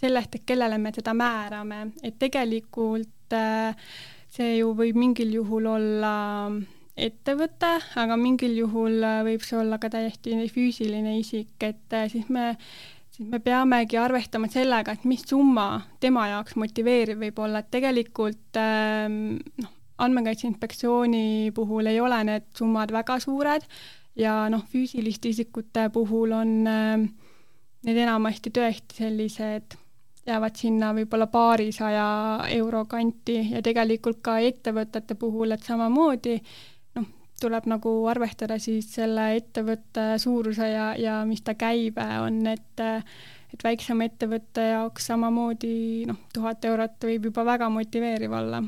sellest, 0.00 0.36
et 0.36 0.46
kellele 0.46 0.78
me 0.78 0.92
seda 0.94 1.14
määrame, 1.16 1.90
et 2.04 2.18
tegelikult 2.20 3.34
äh, 3.34 3.76
see 4.32 4.58
ju 4.58 4.72
võib 4.76 4.98
mingil 5.00 5.32
juhul 5.38 5.68
olla 5.72 6.16
ettevõte, 6.96 7.72
aga 8.00 8.16
mingil 8.20 8.56
juhul 8.56 9.00
äh, 9.04 9.22
võib 9.26 9.44
see 9.44 9.58
olla 9.60 9.80
ka 9.80 9.90
täiesti 9.92 10.36
füüsiline 10.52 11.18
isik, 11.20 11.56
et 11.64 11.96
äh, 11.96 12.10
siis 12.12 12.28
me 12.32 12.54
siis 13.16 13.30
me 13.32 13.40
peamegi 13.40 13.96
arvestama 13.96 14.48
sellega, 14.52 14.92
et 14.92 15.06
mis 15.08 15.22
summa 15.24 15.86
tema 16.00 16.26
jaoks 16.34 16.56
motiveeriv 16.60 17.22
võib 17.24 17.38
olla, 17.40 17.62
et 17.62 17.70
tegelikult 17.72 18.58
ähm, 18.60 19.38
noh, 19.62 19.72
andmekaitse 19.98 20.46
Inspektsiooni 20.48 21.52
puhul 21.54 21.86
ei 21.86 22.00
ole 22.00 22.18
need 22.24 22.50
summad 22.58 22.92
väga 22.92 23.18
suured 23.20 23.64
ja 24.16 24.46
noh, 24.52 24.64
füüsiliste 24.72 25.30
isikute 25.32 25.88
puhul 25.92 26.32
on 26.36 26.52
äh, 26.68 27.06
need 27.86 27.98
enamasti 28.02 28.52
tõesti 28.54 29.02
sellised, 29.02 29.76
jäävad 30.26 30.56
sinna 30.58 30.92
võib-olla 30.96 31.28
paarisaja 31.30 32.06
euro 32.56 32.84
kanti 32.90 33.38
ja 33.52 33.62
tegelikult 33.62 34.22
ka 34.24 34.38
ettevõtete 34.42 35.14
puhul, 35.20 35.54
et 35.54 35.62
samamoodi 35.66 36.36
noh, 36.98 37.06
tuleb 37.40 37.68
nagu 37.70 37.94
arvestada 38.10 38.58
siis 38.62 38.88
selle 38.96 39.30
ettevõtte 39.38 40.16
suuruse 40.22 40.70
ja, 40.72 40.90
ja 40.98 41.20
mis 41.28 41.44
ta 41.46 41.54
käive 41.54 42.08
on, 42.24 42.42
et 42.52 42.86
et 43.54 43.62
väiksema 43.62 44.08
ettevõtte 44.08 44.64
jaoks 44.72 45.06
samamoodi 45.12 46.04
noh, 46.08 46.18
tuhat 46.34 46.64
eurot 46.66 47.06
võib 47.08 47.30
juba 47.30 47.44
väga 47.46 47.70
motiveeriv 47.72 48.34
olla 48.34 48.64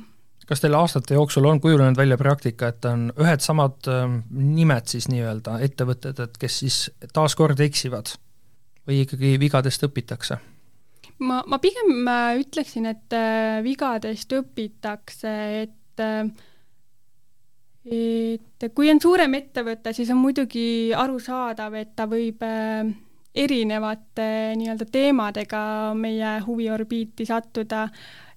kas 0.49 0.63
teil 0.65 0.77
aastate 0.79 1.17
jooksul 1.17 1.45
on 1.45 1.61
kujunenud 1.61 1.97
välja 1.99 2.17
praktika, 2.21 2.73
et 2.73 2.85
on 2.89 3.09
ühed 3.21 3.45
samad 3.45 3.89
ähm, 3.93 4.21
nimed 4.33 4.89
siis 4.89 5.11
nii-öelda, 5.13 5.59
ettevõtted, 5.67 6.23
et 6.25 6.39
kes 6.41 6.61
siis 6.65 6.79
taaskord 7.13 7.61
eksivad 7.61 8.15
või 8.89 9.03
ikkagi 9.05 9.37
vigadest 9.41 9.85
õpitakse? 9.85 10.39
ma, 11.19 11.41
ma 11.47 11.59
pigem 11.63 12.07
äh, 12.09 12.37
ütleksin, 12.43 12.87
et 12.91 13.17
äh, 13.17 13.59
vigadest 13.65 14.33
õpitakse, 14.39 15.35
et 15.65 16.05
äh, 16.05 16.31
et 17.89 18.67
kui 18.77 18.91
on 18.93 18.99
suurem 19.01 19.33
ettevõte, 19.39 19.95
siis 19.97 20.11
on 20.13 20.19
muidugi 20.21 20.93
arusaadav, 20.93 21.73
et 21.79 21.95
ta 21.97 22.05
võib 22.11 22.43
erinevate 23.39 24.27
nii-öelda 24.61 24.85
teemadega 24.93 25.61
meie 25.97 26.35
huviorbiiti 26.45 27.25
sattuda 27.25 27.87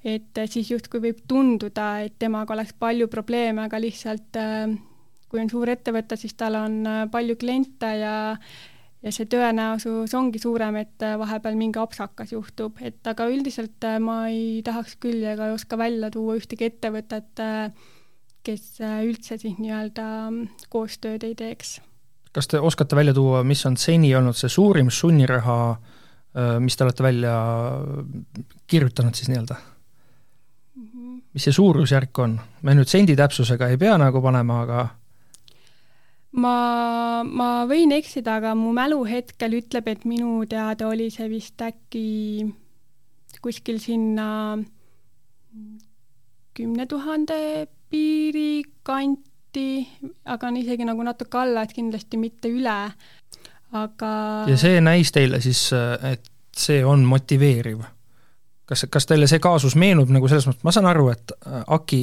et 0.03 0.41
siis 0.49 0.71
justkui 0.71 1.01
võib 1.03 1.21
tunduda, 1.29 2.01
et 2.05 2.17
temaga 2.19 2.55
oleks 2.55 2.73
palju 2.79 3.07
probleeme, 3.11 3.67
aga 3.67 3.79
lihtsalt 3.81 4.39
äh, 4.39 4.73
kui 5.29 5.41
on 5.43 5.51
suur 5.51 5.69
ettevõte, 5.71 6.17
siis 6.19 6.35
tal 6.37 6.57
on 6.59 6.81
äh, 6.89 7.03
palju 7.11 7.37
kliente 7.41 7.95
ja 8.01 8.15
ja 9.01 9.09
see 9.09 9.25
tõenäosus 9.25 10.13
ongi 10.13 10.37
suurem, 10.37 10.75
et 10.77 11.01
vahepeal 11.17 11.55
mingi 11.57 11.79
apsakas 11.81 12.35
juhtub, 12.35 12.77
et 12.85 13.07
aga 13.09 13.25
üldiselt 13.33 13.87
ma 14.03 14.27
ei 14.29 14.59
tahaks 14.65 14.99
küll 15.01 15.23
ega 15.25 15.47
ei 15.49 15.55
oska 15.55 15.79
välja 15.81 16.11
tuua 16.13 16.35
ühtegi 16.37 16.67
ettevõtet, 16.69 17.41
kes 18.45 18.67
üldse 19.01 19.39
siis 19.41 19.57
nii-öelda 19.57 20.05
koostööd 20.69 21.25
ei 21.25 21.33
teeks. 21.33 21.79
kas 22.29 22.47
te 22.47 22.61
oskate 22.61 22.95
välja 22.95 23.17
tuua, 23.17 23.41
mis 23.43 23.65
on 23.65 23.77
seni 23.77 24.13
olnud 24.15 24.37
see 24.37 24.53
suurim 24.53 24.93
sunniraha, 24.93 25.57
mis 26.61 26.77
te 26.77 26.85
olete 26.85 27.03
välja 27.03 27.35
kirjutanud 28.69 29.17
siis 29.17 29.33
nii-öelda? 29.33 29.57
Mis 31.33 31.45
see 31.47 31.55
suurusjärk 31.55 32.19
on? 32.23 32.39
me 32.61 32.75
nüüd 32.75 32.89
sendi 32.91 33.15
täpsusega 33.15 33.71
ei 33.71 33.77
pea 33.81 33.97
nagu 34.01 34.21
panema, 34.23 34.61
aga 34.65 34.87
ma, 36.39 36.55
ma 37.27 37.49
võin 37.69 37.93
eksida, 37.95 38.39
aga 38.39 38.53
mu 38.57 38.73
mälu 38.75 39.01
hetkel 39.07 39.57
ütleb, 39.61 39.89
et 39.91 40.05
minu 40.07 40.41
teada 40.49 40.89
oli 40.91 41.09
see 41.13 41.29
vist 41.31 41.61
äkki 41.65 42.51
kuskil 43.41 43.79
sinna 43.81 44.57
kümne 46.55 46.85
tuhande 46.85 47.67
piiri 47.91 48.63
kanti, 48.83 49.83
aga 50.25 50.47
on 50.47 50.59
isegi 50.59 50.87
nagu 50.87 51.03
natuke 51.03 51.39
alla, 51.41 51.63
et 51.63 51.73
kindlasti 51.75 52.19
mitte 52.19 52.51
üle, 52.51 52.77
aga 53.75 54.11
ja 54.51 54.59
see 54.59 54.83
näis 54.83 55.11
teile 55.15 55.41
siis, 55.43 55.69
et 55.73 56.27
see 56.57 56.83
on 56.85 57.03
motiveeriv? 57.07 57.83
Kas, 58.71 58.86
kas 58.91 59.07
teile 59.10 59.27
see 59.29 59.41
kaasus 59.43 59.75
meenub 59.79 60.12
nagu 60.13 60.29
selles 60.31 60.47
mõttes, 60.47 60.63
ma 60.67 60.73
saan 60.75 60.88
aru, 60.91 61.10
et 61.13 61.34
äh, 61.36 61.60
AKI 61.75 62.01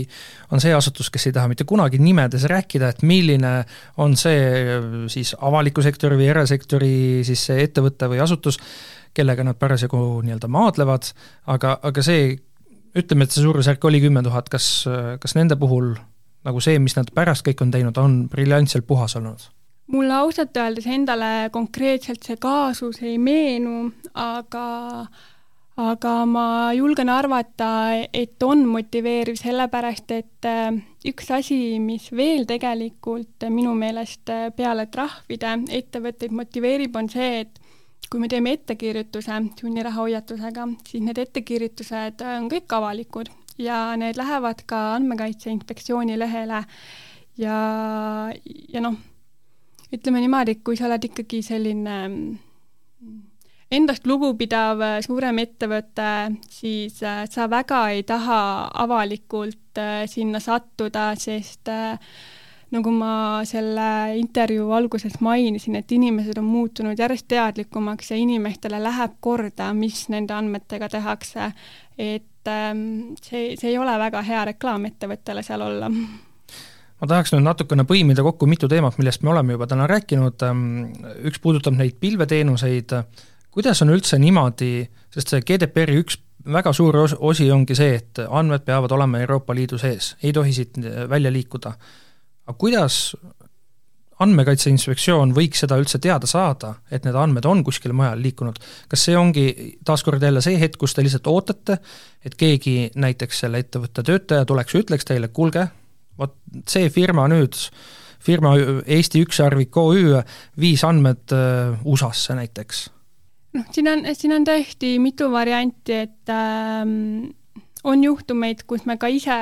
on 0.54 0.62
see 0.62 0.74
asutus, 0.76 1.08
kes 1.14 1.28
ei 1.30 1.36
taha 1.36 1.50
mitte 1.50 1.66
kunagi 1.68 2.00
nimedes 2.02 2.44
rääkida, 2.50 2.92
et 2.92 3.04
milline 3.08 3.54
on 4.00 4.16
see 4.20 4.42
äh, 4.76 4.90
siis 5.12 5.34
avaliku 5.38 5.84
sektori 5.84 6.18
või 6.20 6.28
erasektori 6.34 6.92
siis 7.26 7.46
see 7.50 7.64
ettevõte 7.64 8.10
või 8.12 8.20
asutus, 8.24 8.60
kellega 9.16 9.46
nad 9.46 9.58
parasjagu 9.58 10.20
nii-öelda 10.26 10.50
maadlevad, 10.52 11.10
aga, 11.50 11.78
aga 11.88 12.04
see 12.04 12.34
ütleme, 12.98 13.24
et 13.24 13.34
see 13.34 13.44
suurusjärk 13.44 13.84
oli 13.88 14.02
kümme 14.02 14.22
tuhat, 14.26 14.48
kas, 14.52 14.68
kas 15.20 15.34
nende 15.38 15.56
puhul 15.60 15.94
nagu 16.46 16.60
see, 16.64 16.78
mis 16.82 16.96
nad 16.96 17.10
pärast 17.14 17.44
kõik 17.46 17.62
on 17.64 17.72
teinud, 17.74 17.98
on 18.00 18.20
briljantselt 18.32 18.86
puhas 18.88 19.16
olnud? 19.18 19.48
mulle 19.88 20.12
ausalt 20.20 20.56
öeldes 20.60 20.84
endale 20.92 21.48
konkreetselt 21.52 22.26
see 22.26 22.36
kaasus 22.36 23.00
ei 23.00 23.16
meenu, 23.16 23.88
aga 24.12 25.06
aga 25.78 26.12
ma 26.26 26.72
julgen 26.74 27.10
arvata, 27.12 27.70
et 28.12 28.42
on 28.42 28.64
motiveeriv, 28.66 29.36
sellepärast 29.38 30.10
et 30.16 30.48
äh, 30.48 30.74
üks 31.06 31.30
asi, 31.30 31.78
mis 31.82 32.08
veel 32.10 32.48
tegelikult 32.50 33.46
minu 33.54 33.76
meelest 33.78 34.32
äh, 34.34 34.48
peale 34.56 34.88
trahvide 34.90 35.54
ettevõtteid 35.78 36.34
motiveerib, 36.34 36.98
on 36.98 37.10
see, 37.12 37.44
et 37.44 37.60
kui 38.10 38.18
me 38.18 38.30
teeme 38.32 38.56
ettekirjutuse 38.56 39.38
sunniraha 39.60 40.02
hoiatusega, 40.02 40.66
siis 40.88 41.04
need 41.04 41.20
ettekirjutused 41.22 42.26
on 42.26 42.50
kõik 42.50 42.74
avalikud 42.74 43.30
ja 43.62 43.92
need 44.00 44.18
lähevad 44.18 44.64
ka 44.66 44.96
Andmekaitse 44.96 45.52
Inspektsiooni 45.52 46.18
lehele. 46.18 46.64
Ja, 47.38 47.58
ja 48.72 48.82
noh, 48.82 48.96
ütleme 49.94 50.24
niimoodi, 50.24 50.56
et 50.56 50.66
kui 50.66 50.78
sa 50.78 50.88
oled 50.88 51.04
ikkagi 51.06 51.42
selline 51.46 51.98
endast 53.70 54.06
lugupidav 54.08 54.80
suurem 55.04 55.42
ettevõte, 55.44 56.10
siis 56.50 57.02
äh, 57.04 57.24
sa 57.30 57.48
väga 57.50 57.84
ei 57.94 58.02
taha 58.08 58.40
avalikult 58.84 59.80
äh, 59.80 60.02
sinna 60.08 60.40
sattuda, 60.40 61.12
sest 61.20 61.68
äh, 61.72 61.98
nagu 62.74 62.92
ma 62.92 63.40
selle 63.48 64.18
intervjuu 64.20 64.72
alguses 64.76 65.18
mainisin, 65.24 65.78
et 65.80 65.92
inimesed 65.92 66.38
on 66.40 66.48
muutunud 66.48 66.98
järjest 66.98 67.28
teadlikumaks 67.32 68.12
ja 68.12 68.18
inimestele 68.20 68.80
läheb 68.82 69.16
korda, 69.24 69.72
mis 69.76 70.06
nende 70.12 70.36
andmetega 70.36 70.88
tehakse. 70.92 71.52
et 71.98 72.48
ähm, 72.48 73.14
see, 73.22 73.56
see 73.56 73.70
ei 73.72 73.78
ole 73.78 73.98
väga 73.98 74.22
hea 74.22 74.44
reklaam 74.52 74.84
ettevõttele 74.86 75.42
seal 75.42 75.64
olla. 75.64 75.88
Ma 76.98 77.06
tahaks 77.06 77.32
nüüd 77.32 77.44
natukene 77.46 77.84
põimida 77.86 78.22
kokku 78.26 78.46
mitu 78.50 78.68
teemat, 78.68 78.98
millest 78.98 79.22
me 79.22 79.30
oleme 79.30 79.54
juba 79.54 79.66
täna 79.70 79.86
rääkinud, 79.88 80.44
ähm, 80.44 80.62
üks 81.30 81.40
puudutab 81.40 81.76
neid 81.78 81.96
pilveteenuseid, 82.00 82.94
kuidas 83.54 83.82
on 83.82 83.92
üldse 83.94 84.18
niimoodi, 84.18 84.88
sest 85.14 85.32
see 85.32 85.44
GDPR-i 85.46 86.02
üks 86.02 86.18
väga 86.52 86.72
suur 86.72 86.96
os-, 87.04 87.16
osi 87.18 87.48
ongi 87.52 87.76
see, 87.78 87.98
et 87.98 88.22
andmed 88.28 88.64
peavad 88.66 88.92
olema 88.96 89.20
Euroopa 89.24 89.56
Liidu 89.56 89.78
sees, 89.80 90.14
ei 90.22 90.32
tohi 90.32 90.54
siit 90.56 90.78
välja 91.10 91.32
liikuda. 91.32 91.74
aga 92.48 92.56
kuidas 92.58 93.16
andmekaitse 94.22 94.70
inspektsioon 94.72 95.32
võiks 95.36 95.62
seda 95.62 95.78
üldse 95.78 96.00
teada 96.02 96.26
saada, 96.26 96.72
et 96.90 97.04
need 97.06 97.16
andmed 97.18 97.46
on 97.46 97.62
kuskile 97.66 97.94
mujale 97.94 98.22
liikunud. 98.22 98.58
kas 98.88 99.04
see 99.06 99.16
ongi 99.16 99.46
taaskord 99.84 100.22
jälle 100.22 100.42
see 100.44 100.58
hetk, 100.60 100.78
kus 100.80 100.94
te 100.94 101.04
lihtsalt 101.06 101.30
ootate, 101.30 101.78
et 102.24 102.34
keegi, 102.38 102.90
näiteks 102.94 103.44
selle 103.44 103.62
ettevõtte 103.62 104.02
töötaja 104.02 104.44
tuleks 104.48 104.74
ja 104.74 104.82
ütleks 104.82 105.08
teile, 105.08 105.28
kuulge, 105.28 105.68
vot 106.18 106.34
see 106.66 106.90
firma 106.90 107.28
nüüd, 107.30 107.58
firma 108.18 108.56
Eesti 108.86 109.22
Ükssarvik 109.22 109.76
OÜ 109.78 110.22
viis 110.58 110.84
andmed 110.84 111.34
äh, 111.34 111.78
USA-sse 111.84 112.34
näiteks? 112.38 112.88
Noh, 113.56 113.66
siin 113.72 113.88
on, 113.88 114.06
siin 114.14 114.34
on 114.36 114.46
tõesti 114.46 114.96
mitu 115.02 115.30
varianti, 115.32 116.00
et 116.06 116.32
ähm, 116.32 117.30
on 117.88 118.04
juhtumeid, 118.04 118.64
kus 118.68 118.84
me 118.88 118.98
ka 119.00 119.10
ise 119.12 119.36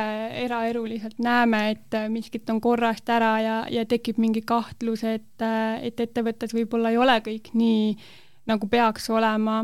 eraeluliselt 0.45 1.19
näeme, 1.23 1.63
et 1.75 1.97
äh, 1.97 2.09
miskit 2.13 2.51
on 2.53 2.61
korrast 2.61 3.09
ära 3.13 3.33
ja, 3.43 3.57
ja 3.73 3.87
tekib 3.89 4.21
mingi 4.23 4.45
kahtlus, 4.47 5.05
et, 5.09 5.33
äh, 5.45 5.81
et 5.87 6.01
ettevõttes 6.01 6.55
võib-olla 6.57 6.93
ei 6.93 7.01
ole 7.01 7.19
kõik 7.25 7.55
nii, 7.55 7.97
nagu 8.47 8.69
peaks 8.71 9.11
olema, 9.11 9.63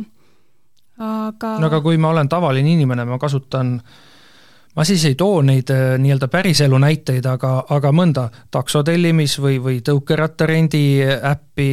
aga 0.98 1.58
no 1.62 1.68
aga 1.70 1.82
kui 1.84 2.00
ma 2.00 2.10
olen 2.14 2.28
tavaline 2.32 2.74
inimene, 2.74 3.06
ma 3.08 3.20
kasutan 3.22 3.76
äh, 3.78 4.00
ma 4.76 4.84
siis 4.84 5.04
ei 5.04 5.14
too 5.18 5.42
neid 5.44 5.70
äh, 5.70 5.98
nii-öelda 6.00 6.28
päriselu 6.32 6.78
näiteid, 6.80 7.26
aga, 7.28 7.52
aga 7.70 7.92
mõnda 7.92 8.28
taksotellimis 8.54 9.36
või, 9.42 9.58
või 9.62 9.80
tõukerattarendi 9.84 10.84
äppi 11.28 11.68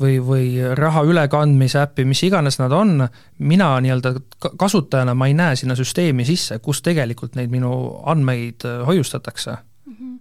või, 0.00 0.18
või 0.26 0.46
raha 0.76 1.04
ülekandmise 1.08 1.80
äppi, 1.82 2.04
mis 2.08 2.22
iganes 2.28 2.60
nad 2.60 2.74
on, 2.76 3.06
mina 3.38 3.72
nii-öelda 3.80 4.14
kasutajana, 4.60 5.14
ma 5.14 5.30
ei 5.30 5.36
näe 5.38 5.56
sinna 5.56 5.76
süsteemi 5.78 6.26
sisse, 6.28 6.58
kus 6.58 6.82
tegelikult 6.82 7.38
neid 7.40 7.52
minu 7.52 7.72
andmeid 8.04 8.68
äh, 8.68 8.84
hoiustatakse. 8.86 9.56
Mhm. 9.88 10.14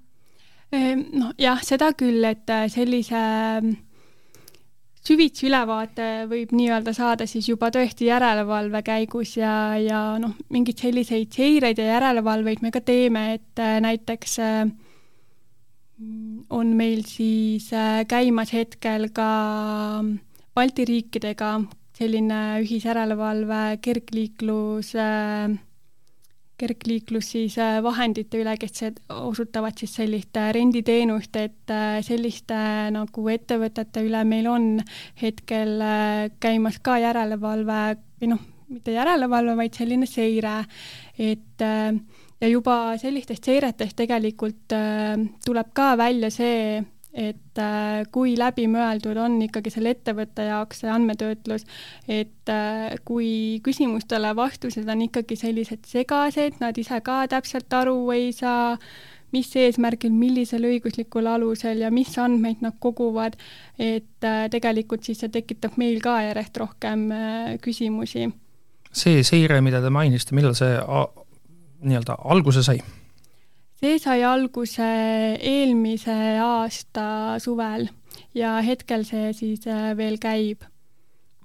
Ehm, 0.71 1.07
noh 1.19 1.33
jah, 1.39 1.59
seda 1.63 1.91
küll, 1.99 2.23
et 2.23 2.49
äh, 2.49 2.67
sellise 2.71 3.19
süvitsi 5.01 5.47
ülevaate 5.49 6.07
võib 6.29 6.53
nii-öelda 6.53 6.93
saada 6.93 7.25
siis 7.29 7.47
juba 7.49 7.71
tõesti 7.73 8.07
järelevalve 8.09 8.83
käigus 8.85 9.35
ja, 9.39 9.73
ja 9.81 10.01
noh, 10.21 10.35
mingeid 10.53 10.81
selliseid 10.83 11.33
seireid 11.33 11.81
ja 11.81 11.95
järelevalveid 11.95 12.61
me 12.61 12.71
ka 12.73 12.83
teeme, 12.85 13.25
et 13.39 13.61
äh, 13.61 13.79
näiteks 13.83 14.37
äh, 14.45 14.71
on 16.49 16.75
meil 16.77 17.03
siis 17.09 17.71
äh, 17.73 18.03
käimas 18.09 18.53
hetkel 18.53 19.09
ka 19.13 19.29
Balti 20.55 20.85
riikidega 20.85 21.61
selline 21.97 22.39
ühisjärelevalve 22.63 23.77
kergliiklus 23.81 24.95
äh, 24.99 25.53
kergliiklus 26.61 27.31
siis 27.33 27.57
äh, 27.61 27.79
vahendite 27.83 28.41
üle, 28.41 28.53
kes 28.61 28.85
osutavad 29.15 29.77
siis 29.79 29.95
sellist 29.99 30.37
äh, 30.39 30.51
renditeenust, 30.55 31.35
et 31.39 31.73
äh, 31.73 31.99
selliste 32.05 32.57
nagu 32.93 33.27
ettevõtete 33.33 34.03
üle 34.05 34.23
meil 34.27 34.49
on 34.51 34.71
hetkel 35.21 35.81
käimas 36.41 36.79
ka 36.83 36.99
järelevalve 37.01 37.81
või 38.21 38.33
noh, 38.35 38.41
mitte 38.71 38.95
järelevalve, 38.95 39.57
vaid 39.59 39.75
selline 39.75 40.07
seire, 40.07 40.61
et 41.19 41.59
ja 41.61 42.47
juba 42.47 42.75
sellistest 43.01 43.49
seiretest 43.49 43.97
tegelikult 43.99 44.71
tuleb 45.43 45.73
ka 45.75 45.89
välja 45.99 46.29
see, 46.31 46.79
et 47.13 47.59
äh, 47.59 48.03
kui 48.11 48.35
läbimõeldud 48.39 49.17
on 49.19 49.37
ikkagi 49.43 49.71
selle 49.73 49.91
ettevõtte 49.95 50.45
jaoks 50.47 50.83
see 50.83 50.91
andmetöötlus, 50.91 51.65
et 52.07 52.51
äh, 52.51 52.93
kui 53.05 53.59
küsimustele 53.65 54.31
vastused 54.37 54.87
on 54.89 55.03
ikkagi 55.07 55.35
sellised 55.39 55.87
segased, 55.89 56.61
nad 56.63 56.77
ise 56.79 57.01
ka 57.03 57.25
täpselt 57.31 57.73
aru 57.75 57.97
ei 58.15 58.31
saa, 58.35 58.77
mis 59.31 59.51
eesmärgil, 59.55 60.11
millisel 60.15 60.67
õiguslikul 60.67 61.27
alusel 61.31 61.83
ja 61.83 61.91
mis 61.91 62.11
andmeid 62.19 62.63
nad 62.63 62.79
koguvad, 62.83 63.35
et 63.79 64.27
äh, 64.27 64.45
tegelikult 64.51 65.03
siis 65.07 65.19
see 65.23 65.31
tekitab 65.31 65.75
meil 65.81 65.99
ka 66.03 66.17
järjest 66.29 66.63
rohkem 66.63 67.09
küsimusi. 67.63 68.29
see 68.91 69.23
seire, 69.23 69.61
mida 69.63 69.83
te 69.83 69.91
mainisite, 69.91 70.35
millal 70.35 70.55
see 70.55 70.79
nii-öelda 71.81 72.19
alguse 72.31 72.63
sai? 72.63 72.79
See 73.81 73.97
sai 73.97 74.21
alguse 74.23 74.87
eelmise 75.41 76.13
aasta 76.37 77.39
suvel 77.41 77.87
ja 78.37 78.59
hetkel 78.61 79.05
see 79.07 79.31
siis 79.33 79.65
äh, 79.69 79.91
veel 79.97 80.19
käib. 80.21 80.67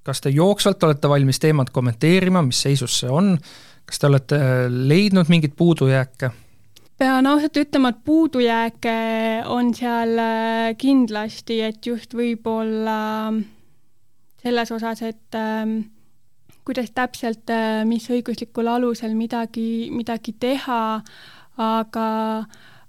kas 0.06 0.20
te 0.22 0.30
jooksvalt 0.30 0.84
olete 0.86 1.08
valmis 1.10 1.40
teemat 1.42 1.72
kommenteerima, 1.74 2.44
mis 2.46 2.60
seisus 2.62 3.00
see 3.00 3.10
on, 3.10 3.34
kas 3.88 3.98
te 3.98 4.10
olete 4.10 4.36
äh, 4.36 4.66
leidnud 4.68 5.32
mingeid 5.32 5.56
puudujääke? 5.56 6.30
pean 7.00 7.26
ausalt 7.26 7.56
ütlema, 7.60 7.92
et 7.92 8.04
puudujääke 8.04 8.96
on 9.52 9.72
seal 9.74 10.16
äh, 10.20 10.70
kindlasti, 10.78 11.62
et 11.64 11.86
just 11.86 12.12
võib-olla 12.16 13.32
selles 14.44 14.72
osas, 14.76 15.00
et 15.02 15.40
ähm, 15.40 15.78
kuidas 16.66 16.92
täpselt, 16.94 17.50
mis 17.86 18.04
õiguslikul 18.10 18.68
alusel 18.70 19.14
midagi, 19.18 19.88
midagi 19.94 20.34
teha, 20.38 21.00
aga 21.56 22.06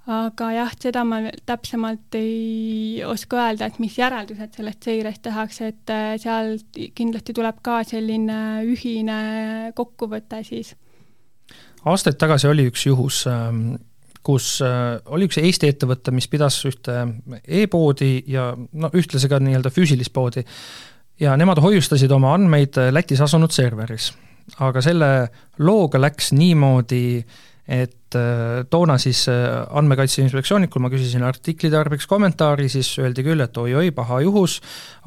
aga 0.07 0.47
jah, 0.55 0.71
seda 0.79 1.03
ma 1.03 1.19
täpsemalt 1.47 2.15
ei 2.15 3.01
oska 3.03 3.41
öelda, 3.41 3.67
et 3.67 3.79
mis 3.83 3.97
järeldused 3.99 4.55
sellest 4.55 4.87
seirest 4.87 5.21
tehakse, 5.25 5.71
et 5.73 5.91
äh, 5.91 6.13
seal 6.21 6.55
kindlasti 6.95 7.35
tuleb 7.35 7.59
ka 7.65 7.81
selline 7.87 8.63
ühine 8.67 9.19
kokkuvõte 9.75 10.41
siis. 10.47 10.73
aastaid 11.83 12.19
tagasi 12.19 12.47
oli 12.47 12.69
üks 12.71 12.85
juhus, 12.87 13.25
ähm, 13.27 13.75
kus 14.23 14.61
äh, 14.63 14.95
oli 15.11 15.27
üks 15.27 15.41
Eesti 15.43 15.73
ettevõte, 15.73 16.15
mis 16.15 16.29
pidas 16.31 16.61
ühte 16.69 17.01
e-poodi 17.43 18.23
ja 18.31 18.53
no 18.55 18.91
ühtlasi 18.95 19.27
ka 19.27 19.41
nii-öelda 19.43 19.73
füüsilist 19.75 20.15
poodi 20.15 20.45
ja 21.19 21.35
nemad 21.35 21.59
hoiustasid 21.63 22.11
oma 22.15 22.31
andmeid 22.37 22.79
Lätis 22.91 23.21
asunud 23.21 23.51
serveris. 23.51 24.13
aga 24.63 24.79
selle 24.81 25.11
looga 25.59 25.99
läks 25.99 26.31
niimoodi, 26.31 27.25
et 27.67 28.15
äh, 28.15 28.63
toona 28.71 28.95
siis 29.01 29.25
äh, 29.27 29.67
Andmekaitse 29.75 30.21
Inspektsioonilt, 30.23 30.71
kui 30.71 30.81
ma 30.83 30.91
küsisin 30.91 31.25
artikli 31.27 31.69
tarbeks 31.71 32.07
kommentaari, 32.07 32.69
siis 32.71 32.93
öeldi 33.03 33.25
küll, 33.27 33.43
et 33.43 33.59
oi-oi, 33.59 33.91
paha 33.95 34.21
juhus, 34.23 34.61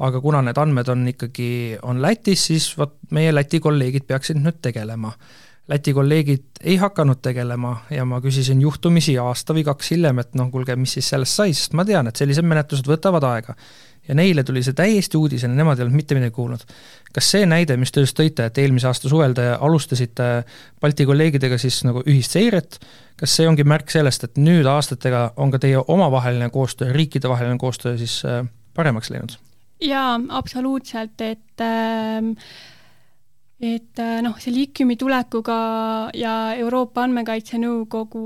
aga 0.05 0.21
kuna 0.21 0.43
need 0.45 0.61
andmed 0.61 0.91
on 0.93 1.07
ikkagi, 1.09 1.51
on 1.81 2.03
Lätis, 2.03 2.45
siis 2.51 2.69
vot 2.77 2.93
meie 3.17 3.33
Läti 3.33 3.59
kolleegid 3.63 4.05
peaksid 4.09 4.37
nüüd 4.41 4.61
tegelema. 4.61 5.15
Läti 5.69 5.93
kolleegid 5.93 6.63
ei 6.63 6.75
hakanud 6.81 7.21
tegelema 7.21 7.75
ja 7.93 8.05
ma 8.05 8.17
küsisin 8.21 8.61
juhtumisi 8.61 9.13
aasta 9.21 9.53
või 9.53 9.63
kaks 9.63 9.91
hiljem, 9.93 10.19
et 10.23 10.33
noh, 10.35 10.49
kuulge, 10.51 10.75
mis 10.75 10.95
siis 10.97 11.11
sellest 11.13 11.37
sai, 11.37 11.53
sest 11.53 11.75
ma 11.77 11.85
tean, 11.85 12.09
et 12.09 12.17
sellised 12.17 12.45
menetlused 12.47 12.89
võtavad 12.89 13.25
aega. 13.29 13.55
ja 14.07 14.15
neile 14.17 14.43
tuli 14.43 14.63
see 14.65 14.73
täiesti 14.73 15.17
uudisena, 15.17 15.53
nemad 15.53 15.77
ei 15.77 15.85
olnud 15.85 15.95
mitte 15.95 16.17
midagi 16.17 16.33
kuulnud. 16.33 16.65
kas 17.13 17.29
see 17.31 17.45
näide, 17.45 17.77
mis 17.77 17.91
te 17.91 18.01
just 18.01 18.17
tõite, 18.17 18.49
et 18.49 18.57
eelmise 18.57 18.89
aasta 18.89 19.09
suvel 19.09 19.37
te 19.37 19.45
alustasite 19.53 20.43
Balti 20.81 21.05
kolleegidega 21.05 21.57
siis 21.61 21.83
nagu 21.85 22.01
ühist 22.07 22.33
seiret, 22.33 22.79
kas 23.15 23.37
see 23.37 23.47
ongi 23.47 23.63
märk 23.63 23.93
sellest, 23.93 24.23
et 24.23 24.41
nüüd 24.41 24.65
aastatega 24.65 25.33
on 25.37 25.53
ka 25.53 25.61
teie 25.61 25.77
omavaheline 25.77 26.49
koostöö, 26.49 26.91
riikidevaheline 26.91 27.61
koostöö 27.61 27.97
siis 28.01 28.23
äh, 28.25 28.43
paremaks 28.73 29.13
läinud? 29.13 29.37
jaa, 29.81 30.19
absoluutselt, 30.41 31.21
et 31.21 31.61
äh, 31.61 32.21
et 33.61 33.99
äh, 33.99 34.21
noh, 34.25 34.39
see 34.41 34.53
liikiumi 34.55 34.97
tulekuga 34.97 35.59
ja 36.17 36.53
Euroopa 36.57 37.03
Andmekaitse 37.05 37.59
Nõukogu 37.61 38.25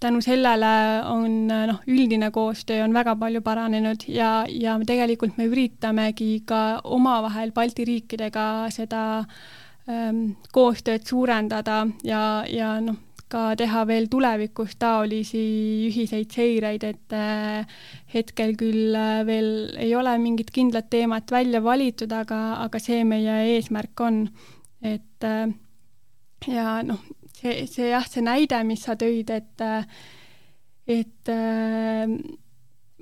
tänu 0.00 0.20
sellele 0.22 1.02
on 1.10 1.46
noh, 1.46 1.80
üldine 1.86 2.30
koostöö 2.30 2.84
on 2.84 2.94
väga 2.94 3.14
palju 3.16 3.42
paranenud 3.42 4.06
ja, 4.08 4.44
ja 4.48 4.76
tegelikult 4.86 5.38
me 5.38 5.46
üritamegi 5.50 6.42
ka 6.46 6.80
omavahel 6.84 7.52
Balti 7.54 7.86
riikidega 7.86 8.46
seda 8.74 9.02
ähm, 9.88 10.34
koostööd 10.52 11.06
suurendada 11.06 11.86
ja, 12.06 12.44
ja 12.48 12.76
noh, 12.80 12.98
ka 13.32 13.52
teha 13.58 13.84
veel 13.88 14.08
tulevikus 14.12 14.76
taolisi 14.80 15.42
ühiseid 15.88 16.34
seireid, 16.34 16.84
et 16.84 17.16
äh, 17.16 17.78
hetkel 18.12 18.54
küll 18.60 18.96
äh, 18.98 19.22
veel 19.28 19.72
ei 19.80 19.94
ole 19.96 20.14
mingit 20.22 20.52
kindlat 20.54 20.90
teemat 20.92 21.32
välja 21.32 21.62
valitud, 21.64 22.12
aga, 22.12 22.42
aga 22.66 22.82
see 22.82 23.02
meie 23.08 23.38
eesmärk 23.54 24.04
on. 24.04 24.26
et 24.82 25.24
äh, 25.24 25.48
ja 26.50 26.82
noh, 26.86 27.00
see, 27.38 27.66
see 27.70 27.90
jah, 27.92 28.06
see 28.08 28.24
näide, 28.24 28.60
mis 28.68 28.84
sa 28.84 28.98
tõid, 28.98 29.32
et 29.32 29.68
et 30.92 31.30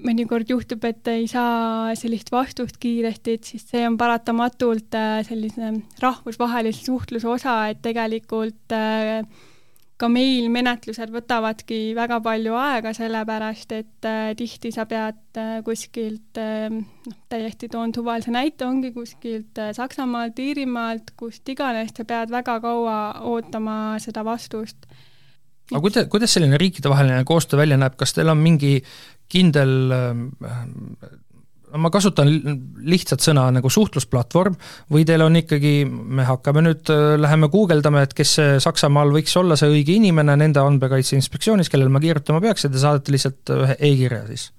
mõnikord 0.01 0.51
juhtub, 0.53 0.85
et 0.85 1.09
ei 1.13 1.25
saa 1.29 1.95
sellist 1.99 2.29
vastust 2.33 2.77
kiiresti, 2.81 3.37
et 3.37 3.49
siis 3.49 3.65
see 3.73 3.87
on 3.89 3.97
paratamatult 4.01 4.97
sellise 5.27 5.73
rahvusvahelise 6.03 6.85
suhtluse 6.85 7.29
osa, 7.29 7.57
et 7.73 7.81
tegelikult 7.85 8.77
äh, 8.77 9.25
ka 10.01 10.09
meil 10.09 10.49
menetlused 10.53 11.13
võtavadki 11.13 11.93
väga 11.97 12.21
palju 12.25 12.55
aega, 12.57 12.93
sellepärast 12.97 13.75
et 13.77 14.09
äh, 14.09 14.33
tihti 14.39 14.73
sa 14.73 14.87
pead 14.89 15.41
äh, 15.41 15.61
kuskilt 15.67 16.41
äh,, 16.41 16.73
noh, 16.73 17.19
täiesti 17.33 17.69
toon 17.73 17.93
suvalise 17.95 18.33
näite, 18.33 18.65
ongi 18.69 18.95
kuskilt 18.97 19.61
äh, 19.61 19.75
Saksamaalt, 19.77 20.41
Iirimaalt, 20.41 21.13
kust 21.21 21.49
iganes, 21.53 21.93
sa 21.97 22.09
pead 22.09 22.33
väga 22.33 22.59
kaua 22.65 22.99
ootama 23.29 23.77
seda 24.03 24.25
vastust. 24.25 24.89
aga 25.71 25.83
kuidas, 25.85 26.09
kuidas 26.13 26.37
selline 26.37 26.59
riikidevaheline 26.61 27.25
koostöö 27.29 27.61
välja 27.61 27.77
näeb, 27.81 27.99
kas 28.01 28.17
teil 28.17 28.33
on 28.33 28.41
mingi 28.41 28.79
kindel 29.31 29.75
äh, 29.95 31.19
ma 31.79 31.91
kasutan 31.93 32.31
lihtsat 32.83 33.23
sõna 33.25 33.47
nagu 33.55 33.71
suhtlusplatvorm 33.71 34.57
või 34.93 35.05
teil 35.09 35.25
on 35.25 35.39
ikkagi, 35.41 35.85
me 35.87 36.27
hakkame 36.29 36.65
nüüd, 36.67 36.91
äh, 36.93 37.17
läheme 37.21 37.51
guugeldama, 37.53 38.05
et 38.07 38.15
kes 38.17 38.37
Saksamaal 38.65 39.13
võiks 39.15 39.37
olla 39.39 39.59
see 39.61 39.71
õige 39.71 39.97
inimene 39.99 40.37
nende 40.41 40.63
andmekaitse 40.63 41.17
inspektsioonis, 41.19 41.71
kellele 41.73 41.93
ma 41.93 42.03
kirjutama 42.03 42.43
peaks 42.45 42.67
ja 42.67 42.73
te 42.73 42.83
saadate 42.83 43.15
lihtsalt 43.15 43.55
ühe 43.57 43.79
e-kirja 43.79 44.25
siis? 44.31 44.51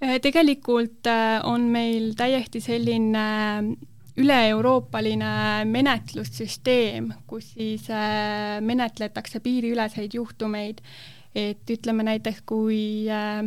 Äh, 0.00 0.16
tegelikult 0.24 1.06
äh, 1.10 1.38
on 1.44 1.68
meil 1.72 2.14
täiesti 2.16 2.62
selline 2.64 3.24
üle-euroopaline 4.20 5.64
menetlussüsteem, 5.70 7.06
kus 7.30 7.54
siis 7.54 7.86
menetletakse 8.60 9.40
piiriüleseid 9.40 10.16
juhtumeid, 10.18 10.82
et 11.34 11.70
ütleme 11.70 12.04
näiteks, 12.04 12.42
kui 12.48 13.06
äh, 13.08 13.46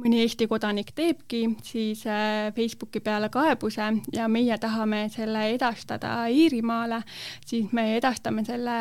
mõni 0.00 0.22
Eesti 0.24 0.46
kodanik 0.48 0.92
teebki 0.96 1.42
siis 1.66 2.06
äh, 2.08 2.52
Facebooki 2.56 3.02
peale 3.04 3.28
kaebuse 3.32 3.90
ja 4.14 4.28
meie 4.28 4.56
tahame 4.58 5.06
selle 5.12 5.48
edastada 5.54 6.26
Iirimaale, 6.32 7.02
siis 7.46 7.72
me 7.72 7.96
edastame 7.96 8.44
selle 8.48 8.78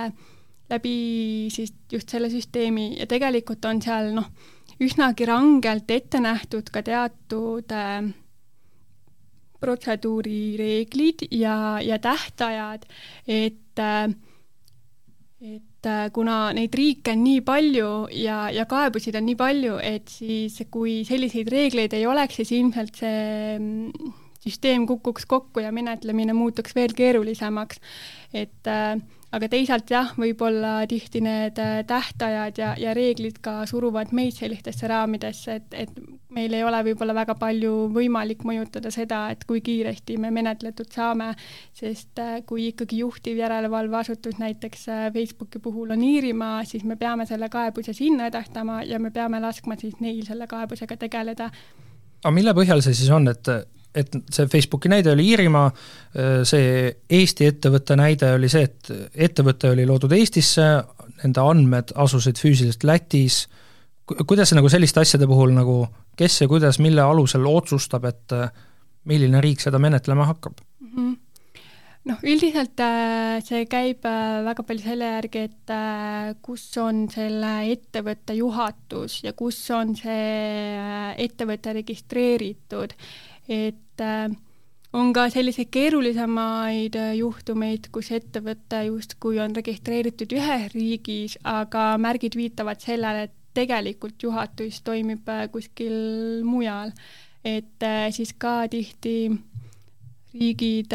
läbi 0.71 0.95
siis 1.51 1.73
just 1.91 2.09
selle 2.09 2.29
süsteemi 2.31 2.95
ja 2.99 3.07
tegelikult 3.07 3.65
on 3.65 3.81
seal 3.83 4.13
noh, 4.15 4.31
üsnagi 4.81 5.27
rangelt 5.27 5.91
ette 5.91 6.21
nähtud 6.23 6.71
ka 6.71 6.83
teatud 6.85 7.75
äh, 7.75 8.07
protseduurireeglid 9.61 11.27
ja, 11.31 11.79
ja 11.83 11.99
tähtajad, 12.01 12.87
et 13.27 13.79
äh, 13.79 14.07
et 15.41 15.70
et 15.81 15.89
äh, 15.89 16.11
kuna 16.13 16.51
neid 16.53 16.75
riike 16.77 17.15
on 17.15 17.23
nii 17.25 17.41
palju 17.41 17.89
ja, 18.13 18.49
ja 18.53 18.67
kaebusid 18.69 19.15
on 19.17 19.25
nii 19.25 19.37
palju, 19.39 19.79
et 19.81 20.09
siis 20.13 20.59
kui 20.69 21.01
selliseid 21.07 21.49
reegleid 21.49 21.95
ei 21.97 22.05
oleks, 22.05 22.37
siis 22.37 22.51
ilmselt 22.59 22.99
see 23.01 23.57
mm, 23.57 24.11
süsteem 24.45 24.85
kukuks 24.89 25.25
kokku 25.25 25.63
ja 25.63 25.71
menetlemine 25.73 26.35
muutuks 26.37 26.75
veel 26.77 26.93
keerulisemaks. 26.93 27.81
et 28.33 28.69
äh, 28.69 29.01
aga 29.35 29.47
teisalt 29.51 29.91
jah, 29.91 30.11
võib-olla 30.19 30.81
tihti 30.91 31.21
need 31.23 31.59
äh, 31.61 31.81
tähtajad 31.87 32.57
ja, 32.59 32.71
ja 32.79 32.95
reeglid 32.95 33.39
ka 33.43 33.61
suruvad 33.69 34.11
meid 34.15 34.35
sellistesse 34.35 34.89
raamidesse, 34.91 35.55
et, 35.61 35.77
et 35.85 36.01
meil 36.35 36.53
ei 36.55 36.65
ole 36.67 36.81
võib-olla 36.89 37.15
väga 37.15 37.35
palju 37.39 37.87
võimalik 37.95 38.43
mõjutada 38.47 38.91
seda, 38.91 39.23
et 39.31 39.45
kui 39.47 39.63
kiiresti 39.63 40.17
me 40.19 40.33
menetletud 40.35 40.91
saame, 40.91 41.31
sest 41.77 42.19
äh, 42.19 42.39
kui 42.47 42.69
ikkagi 42.73 42.99
juhtiv 43.03 43.39
järelevalveasutus 43.39 44.39
näiteks 44.41 44.87
äh, 44.91 45.05
Facebooki 45.15 45.63
puhul 45.63 45.95
on 45.95 46.03
Iirimaa, 46.03 46.63
siis 46.67 46.83
me 46.87 46.99
peame 46.99 47.27
selle 47.29 47.49
kaebuse 47.51 47.95
sinna 47.95 48.27
edastama 48.31 48.81
ja 48.83 48.99
me 48.99 49.13
peame 49.15 49.39
laskma 49.43 49.79
siis 49.79 49.99
neil 50.03 50.25
selle 50.27 50.47
kaebusega 50.51 50.99
tegeleda. 50.99 51.51
aga 52.21 52.33
mille 52.35 52.55
põhjal 52.57 52.83
see 52.83 52.99
siis 52.99 53.15
on, 53.15 53.31
et 53.31 53.47
et 53.95 54.13
see 54.31 54.47
Facebooki 54.47 54.89
näide 54.91 55.11
oli 55.11 55.25
Iirimaa, 55.31 55.71
see 56.47 56.91
Eesti 57.09 57.47
ettevõtte 57.49 57.97
näide 57.99 58.33
oli 58.37 58.49
see, 58.51 58.63
et 58.69 58.91
ettevõte 59.27 59.71
oli 59.73 59.85
loodud 59.87 60.13
Eestisse, 60.15 60.67
nende 61.23 61.43
andmed 61.43 61.91
asusid 61.99 62.39
füüsiliselt 62.39 62.85
Lätis, 62.87 63.41
kuidas 64.27 64.51
see 64.51 64.59
nagu 64.59 64.71
selliste 64.71 65.03
asjade 65.03 65.27
puhul 65.27 65.51
nagu, 65.55 65.81
kes 66.19 66.41
ja 66.43 66.47
kuidas, 66.51 66.79
mille 66.83 67.03
alusel 67.03 67.45
otsustab, 67.47 68.07
et 68.07 68.37
milline 69.11 69.43
riik 69.43 69.63
seda 69.63 69.79
menetlema 69.79 70.29
hakkab? 70.31 70.63
Mm? 70.79 70.95
-hmm 70.95 71.19
noh, 72.09 72.21
üldiselt 72.25 72.81
äh, 72.81 73.39
see 73.45 73.65
käib 73.69 74.05
äh, 74.09 74.41
väga 74.45 74.65
palju 74.65 74.85
selle 74.85 75.09
järgi, 75.15 75.45
et 75.49 75.73
äh, 75.73 76.31
kus 76.43 76.65
on 76.81 77.03
selle 77.11 77.51
ettevõtte 77.73 78.35
juhatus 78.37 79.19
ja 79.25 79.35
kus 79.37 79.59
on 79.75 79.93
see 79.97 81.11
ettevõte 81.21 81.75
registreeritud 81.81 82.95
et 83.51 84.01
äh, 84.01 84.31
on 84.93 85.11
ka 85.15 85.27
selliseid 85.33 85.69
keerulisemaid 85.73 86.95
äh, 86.99 87.11
juhtumeid, 87.19 87.89
kus 87.91 88.11
ettevõte 88.15 88.85
justkui 88.87 89.41
on 89.43 89.55
registreeritud 89.57 90.31
ühes 90.37 90.71
riigis, 90.75 91.37
aga 91.43 91.91
märgid 92.01 92.37
viitavad 92.39 92.81
sellele, 92.83 93.27
et 93.27 93.37
tegelikult 93.57 94.23
juhatus 94.23 94.79
toimib 94.87 95.27
äh, 95.29 95.47
kuskil 95.51 96.43
mujal. 96.47 96.95
et 97.41 97.81
siis 98.13 98.35
ka 98.37 98.67
tihti 98.69 99.31
riigid 100.37 100.93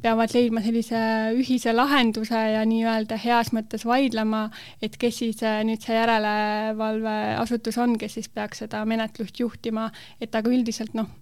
peavad 0.00 0.32
leidma 0.32 0.62
sellise 0.64 1.00
ühise 1.36 1.74
lahenduse 1.74 2.40
ja 2.54 2.62
nii-öelda 2.64 3.18
heas 3.20 3.52
mõttes 3.52 3.84
vaidlema, 3.84 4.46
et 4.80 4.96
kes 4.96 5.20
siis 5.20 5.44
nüüd 5.68 5.84
see 5.84 5.98
järelevalveasutus 5.98 7.76
on, 7.84 7.98
kes 8.00 8.16
siis 8.16 8.32
peaks 8.32 8.64
seda 8.64 8.80
menetlust 8.88 9.36
juhtima, 9.36 9.90
et 10.16 10.32
aga 10.32 10.48
üldiselt 10.48 10.96
noh, 10.96 11.12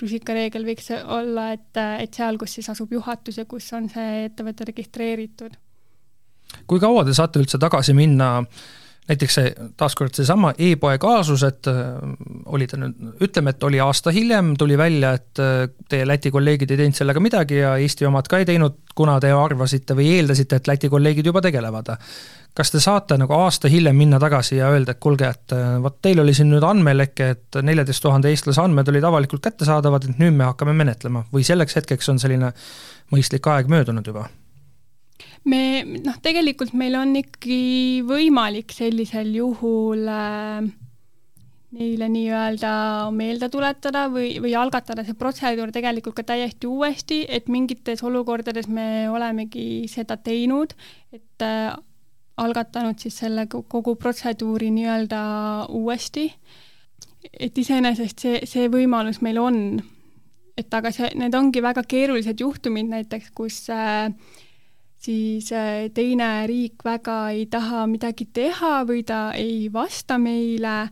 rusikareegel 0.00 0.66
võiks 0.66 0.90
olla, 1.04 1.52
et, 1.56 1.80
et 2.02 2.14
seal, 2.14 2.38
kus 2.40 2.58
siis 2.58 2.68
asub 2.70 2.92
juhatus 2.92 3.40
ja 3.40 3.46
kus 3.48 3.70
on 3.76 3.88
see 3.92 4.26
ettevõte 4.28 4.68
registreeritud. 4.70 5.56
kui 6.66 6.80
kaua 6.80 7.04
te 7.04 7.14
saate 7.14 7.42
üldse 7.42 7.58
tagasi 7.58 7.94
minna 7.94 8.46
näiteks 9.08 9.38
see, 9.38 9.52
taaskord 9.80 10.16
seesama 10.16 10.52
e-poe 10.58 10.98
kaasus, 11.00 11.44
et 11.48 11.68
äh, 11.70 11.86
oli 12.46 12.66
ta 12.70 12.80
nüüd, 12.80 13.14
ütleme, 13.24 13.54
et 13.54 13.68
oli 13.68 13.80
aasta 13.82 14.12
hiljem, 14.14 14.54
tuli 14.60 14.78
välja, 14.78 15.14
et 15.18 15.42
äh, 15.42 15.68
teie 15.88 16.08
Läti 16.08 16.32
kolleegid 16.34 16.74
ei 16.74 16.82
teinud 16.82 16.98
sellega 16.98 17.22
midagi 17.24 17.62
ja 17.62 17.76
Eesti 17.80 18.08
omad 18.08 18.28
ka 18.28 18.42
ei 18.42 18.48
teinud, 18.48 18.82
kuna 18.98 19.18
te 19.22 19.32
arvasite 19.32 19.96
või 19.98 20.10
eeldasite, 20.18 20.60
et 20.60 20.68
Läti 20.70 20.92
kolleegid 20.92 21.32
juba 21.32 21.44
tegelevad 21.44 21.96
kas 22.58 22.72
te 22.74 22.80
saate 22.82 23.14
nagu 23.20 23.34
aasta 23.36 23.70
hiljem 23.70 23.96
minna 23.96 24.18
tagasi 24.18 24.56
ja 24.58 24.70
öelda, 24.74 24.96
et 24.96 25.00
kuulge, 25.02 25.28
et 25.30 25.54
äh, 25.54 25.76
vot 25.82 26.00
teil 26.02 26.18
oli 26.22 26.34
siin 26.34 26.50
nüüd 26.50 26.66
andmeleke, 26.66 27.30
et 27.36 27.60
neljateist 27.62 28.02
tuhande 28.02 28.32
eestlase 28.32 28.64
andmed 28.64 28.90
olid 28.90 29.06
avalikult 29.06 29.44
kättesaadavad, 29.44 30.08
et 30.08 30.18
nüüd 30.22 30.34
me 30.34 30.48
hakkame 30.48 30.74
menetlema 30.76 31.24
või 31.34 31.46
selleks 31.46 31.78
hetkeks 31.78 32.10
on 32.14 32.18
selline 32.22 32.52
mõistlik 33.14 33.46
aeg 33.52 33.70
möödunud 33.70 34.10
juba? 34.10 34.26
Me 35.44 35.62
noh, 35.84 36.18
tegelikult 36.22 36.74
meil 36.74 36.96
on 36.98 37.14
ikkagi 37.20 38.02
võimalik 38.08 38.74
sellisel 38.74 39.30
juhul 39.36 40.08
äh, 40.10 40.68
neile 41.76 42.08
nii-öelda 42.08 42.70
meelde 43.12 43.48
tuletada 43.52 44.06
või, 44.12 44.38
või 44.40 44.54
algatada 44.56 45.04
see 45.04 45.16
protseduur 45.18 45.72
tegelikult 45.74 46.16
ka 46.16 46.24
täiesti 46.30 46.68
uuesti, 46.68 47.20
et 47.28 47.50
mingites 47.52 48.02
olukordades 48.06 48.70
me 48.72 49.08
olemegi 49.12 49.84
seda 49.92 50.16
teinud, 50.16 50.72
et 51.12 51.44
äh, 51.44 51.76
algatanud 52.38 52.98
siis 53.02 53.18
selle 53.20 53.46
kogu 53.50 53.96
protseduuri 54.00 54.70
nii-öelda 54.72 55.20
uuesti. 55.74 56.30
et 57.40 57.58
iseenesest 57.58 58.18
see, 58.18 58.40
see 58.46 58.68
võimalus 58.72 59.20
meil 59.22 59.38
on. 59.38 59.82
et 60.56 60.74
aga 60.74 60.90
see, 60.90 61.10
need 61.14 61.34
ongi 61.34 61.62
väga 61.62 61.82
keerulised 61.86 62.40
juhtumid 62.40 62.88
näiteks, 62.88 63.30
kus 63.34 63.68
äh, 63.70 64.08
siis 64.98 65.52
äh, 65.52 65.86
teine 65.94 66.46
riik 66.48 66.84
väga 66.84 67.30
ei 67.34 67.46
taha 67.50 67.86
midagi 67.90 68.28
teha 68.34 68.82
või 68.88 69.04
ta 69.06 69.30
ei 69.38 69.68
vasta 69.72 70.18
meile, 70.18 70.88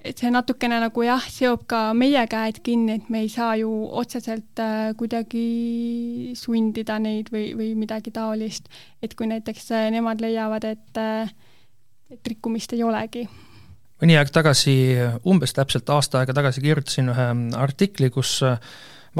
et 0.00 0.20
see 0.20 0.32
natukene 0.32 0.78
nagu 0.80 1.04
jah, 1.04 1.24
seob 1.28 1.66
ka 1.68 1.82
meie 1.96 2.22
käed 2.30 2.62
kinni, 2.64 2.96
et 3.00 3.10
me 3.12 3.24
ei 3.26 3.28
saa 3.32 3.54
ju 3.60 3.70
otseselt 4.00 4.62
äh, 4.64 4.94
kuidagi 4.98 6.32
sundida 6.38 6.98
neid 7.02 7.28
või, 7.34 7.50
või 7.58 7.74
midagi 7.76 8.12
taolist. 8.14 8.72
et 9.02 9.14
kui 9.14 9.28
näiteks 9.28 9.70
äh, 9.76 9.90
nemad 9.92 10.24
leiavad, 10.24 10.64
et, 10.64 11.04
et 12.10 12.34
rikkumist 12.34 12.72
ei 12.76 12.84
olegi 12.86 13.28
mõni 14.00 14.16
aeg 14.16 14.30
tagasi, 14.32 14.72
umbes 15.28 15.52
täpselt 15.52 15.90
aasta 15.92 16.22
aega 16.22 16.32
tagasi 16.32 16.62
kirjutasin 16.64 17.12
ühe 17.12 17.26
artikli, 17.60 18.08
kus 18.08 18.38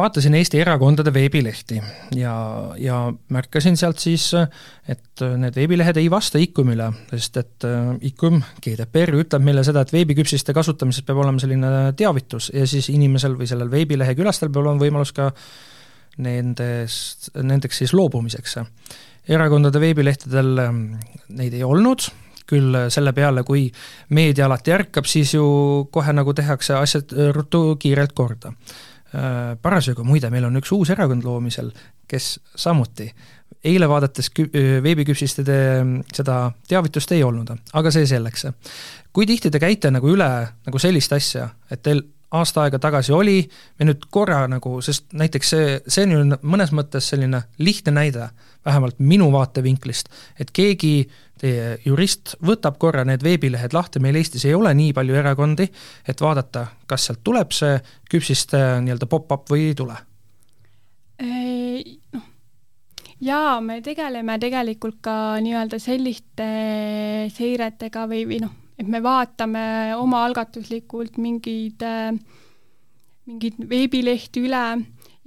vaatasin 0.01 0.35
Eesti 0.35 0.61
erakondade 0.61 1.13
veebilehti 1.15 1.81
ja, 2.17 2.35
ja 2.81 2.99
märkasin 3.33 3.77
sealt 3.79 4.01
siis, 4.03 4.31
et 4.89 5.25
need 5.41 5.57
veebilehed 5.57 6.01
ei 6.01 6.09
vasta 6.13 6.41
IKUM-ile, 6.43 6.91
sest 7.13 7.41
et 7.41 7.67
äh, 7.69 7.91
IKUM, 8.11 8.41
GDPR 8.65 9.15
ütleb 9.21 9.45
meile 9.47 9.65
seda, 9.67 9.85
et 9.85 9.93
veebiküpsiste 9.95 10.55
kasutamisest 10.57 11.07
peab 11.09 11.23
olema 11.25 11.43
selline 11.43 11.73
teavitus 11.99 12.51
ja 12.55 12.67
siis 12.71 12.91
inimesel 12.93 13.37
või 13.39 13.51
sellel 13.51 13.71
veebilehe 13.73 14.17
külastajal 14.19 14.53
peab 14.53 14.65
olema 14.65 14.85
võimalus 14.85 15.15
ka 15.17 15.31
nendest, 16.21 17.31
nendeks 17.39 17.85
siis 17.85 17.95
loobumiseks. 17.97 18.59
erakondade 19.29 19.81
veebilehtedel 19.81 20.67
ähm, 20.67 20.85
neid 21.29 21.55
ei 21.55 21.65
olnud, 21.65 22.11
küll 22.51 22.75
selle 22.91 23.13
peale, 23.15 23.45
kui 23.47 23.69
meedia 24.11 24.49
alati 24.49 24.73
ärkab, 24.75 25.07
siis 25.07 25.37
ju 25.37 25.45
kohe 25.95 26.13
nagu 26.13 26.35
tehakse 26.35 26.75
asjad 26.75 27.13
ruttu 27.37 27.77
kiirelt 27.79 28.13
korda 28.13 28.51
Äh, 28.51 28.90
parasjagu 29.63 30.05
muide, 30.07 30.31
meil 30.31 30.45
on 30.47 30.61
üks 30.61 30.71
uus 30.77 30.91
erakond 30.95 31.25
loomisel, 31.27 31.73
kes 32.11 32.37
samuti 32.55 33.09
eile 33.65 33.89
vaadates 33.89 34.31
kü-, 34.39 34.49
äh, 34.55 34.79
veebiküpsiste 34.83 35.45
seda 36.15 36.39
teavitust 36.69 37.13
ei 37.13 37.25
olnud, 37.25 37.53
aga 37.73 37.93
see 37.93 38.07
selleks. 38.09 38.47
kui 39.13 39.27
tihti 39.27 39.51
te 39.51 39.59
käite 39.59 39.91
nagu 39.91 40.09
üle 40.09 40.31
nagu 40.67 40.79
sellist 40.79 41.13
asja, 41.13 41.49
et 41.71 41.83
teil 41.83 42.03
aasta 42.31 42.63
aega 42.63 42.79
tagasi 42.79 43.13
oli, 43.13 43.41
me 43.79 43.89
nüüd 43.89 44.07
korra 44.11 44.45
nagu, 44.49 44.79
sest 44.85 45.11
näiteks 45.19 45.51
see, 45.51 45.81
see 45.87 46.07
on 46.07 46.13
ju 46.15 46.39
mõnes 46.47 46.71
mõttes 46.77 47.11
selline 47.11 47.43
lihtne 47.59 47.97
näide, 47.97 48.31
vähemalt 48.65 49.01
minu 49.03 49.31
vaatevinklist, 49.33 50.13
et 50.39 50.53
keegi 50.55 51.11
teie 51.41 51.79
jurist 51.85 52.35
võtab 52.45 52.77
korra 52.81 53.05
need 53.09 53.25
veebilehed 53.25 53.75
lahti, 53.77 54.03
meil 54.03 54.19
Eestis 54.21 54.45
ei 54.49 54.55
ole 54.57 54.73
nii 54.77 54.93
palju 54.97 55.17
erakondi, 55.17 55.67
et 56.09 56.21
vaadata, 56.21 56.67
kas 56.87 57.09
sealt 57.09 57.25
tuleb 57.25 57.55
see 57.57 57.79
küpsiste 58.11 58.61
nii-öelda 58.85 59.09
pop-up 59.11 59.49
või 59.51 59.71
ei 59.71 59.77
tule? 59.79 59.97
Noh, 61.21 62.27
jaa, 63.25 63.59
me 63.65 63.81
tegeleme 63.85 64.39
tegelikult 64.41 65.01
ka 65.05 65.15
nii-öelda 65.45 65.81
selliste 65.83 66.49
seiretega 67.35 68.07
või, 68.11 68.25
või 68.29 68.41
noh, 68.45 68.55
et 68.81 68.89
me 68.89 69.03
vaatame 69.05 69.65
omaalgatuslikult 69.97 71.21
mingeid, 71.21 71.85
mingeid 73.29 73.61
veebilehti 73.69 74.45
üle 74.49 74.65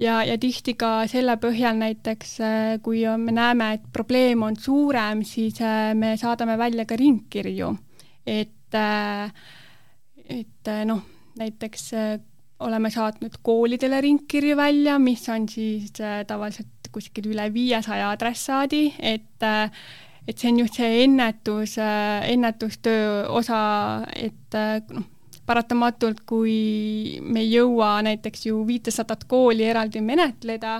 ja, 0.00 0.18
ja 0.26 0.36
tihti 0.40 0.74
ka 0.78 1.04
selle 1.10 1.36
põhjal 1.42 1.78
näiteks, 1.78 2.34
äh, 2.42 2.74
kui 2.84 3.04
me 3.20 3.34
näeme, 3.34 3.72
et 3.78 3.88
probleem 3.92 4.42
on 4.46 4.56
suurem, 4.56 5.24
siis 5.26 5.60
äh, 5.62 5.92
me 5.98 6.14
saadame 6.20 6.58
välja 6.58 6.86
ka 6.88 6.98
ringkirju, 6.98 7.72
et, 8.26 8.74
äh, 8.78 9.32
et 10.28 10.72
noh, 10.88 11.02
näiteks 11.38 11.90
oleme 12.64 12.90
saatnud 12.90 13.40
koolidele 13.42 14.00
ringkirju 14.00 14.56
välja, 14.56 14.98
mis 15.02 15.26
on 15.28 15.48
siis 15.50 15.90
tavaliselt 16.26 16.88
kuskil 16.94 17.32
üle 17.32 17.48
viiesaja 17.52 18.12
adressaadi, 18.14 18.86
et 19.02 19.42
et 20.24 20.40
see 20.40 20.48
on 20.48 20.60
just 20.62 20.78
see 20.78 21.02
ennetus, 21.02 21.74
ennetustöö 21.76 23.26
osa, 23.28 23.58
et 24.16 24.56
noh, 24.94 25.10
paratamatult, 25.46 26.22
kui 26.26 27.20
me 27.22 27.42
ei 27.44 27.50
jõua 27.52 27.98
näiteks 28.06 28.46
ju 28.48 28.62
viitesadat 28.66 29.26
kooli 29.28 29.66
eraldi 29.68 30.00
menetleda, 30.04 30.78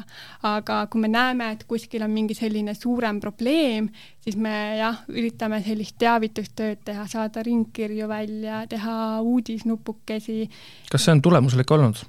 aga 0.49 0.79
kui 0.93 1.05
me 1.05 1.11
näeme, 1.13 1.51
et 1.55 1.67
kuskil 1.69 2.05
on 2.07 2.15
mingi 2.15 2.37
selline 2.39 2.75
suurem 2.79 3.21
probleem, 3.21 3.91
siis 4.25 4.39
me 4.41 4.55
jah, 4.79 5.05
üritame 5.13 5.61
sellist 5.65 5.99
teavitustööd 6.01 6.85
teha, 6.85 7.07
saada 7.11 7.45
ringkirju 7.45 8.09
välja, 8.09 8.65
teha 8.69 9.21
uudisnupukesi. 9.21 10.49
kas 10.91 11.05
see 11.05 11.17
on 11.17 11.23
tulemuslik 11.23 11.71
olnud? 11.71 12.01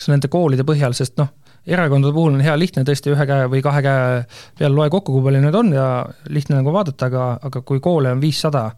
kas 0.00 0.08
nende 0.08 0.30
koolide 0.32 0.64
põhjal, 0.64 0.94
sest 0.96 1.18
noh, 1.20 1.28
erakondade 1.66 2.14
puhul 2.16 2.38
on 2.38 2.44
hea 2.44 2.54
lihtne 2.58 2.84
tõesti 2.88 3.12
ühe 3.12 3.26
käe 3.28 3.48
või 3.52 3.60
kahe 3.64 3.82
käe 3.84 4.22
peal 4.58 4.74
loe 4.74 4.88
kokku, 4.92 5.12
kui 5.16 5.26
palju 5.26 5.42
neid 5.42 5.58
on 5.58 5.74
ja 5.74 5.88
lihtne 6.32 6.60
nagu 6.60 6.72
vaadata, 6.72 7.10
aga, 7.10 7.26
aga 7.50 7.62
kui 7.66 7.82
koole 7.84 8.14
on 8.14 8.22
viissada, 8.22 8.70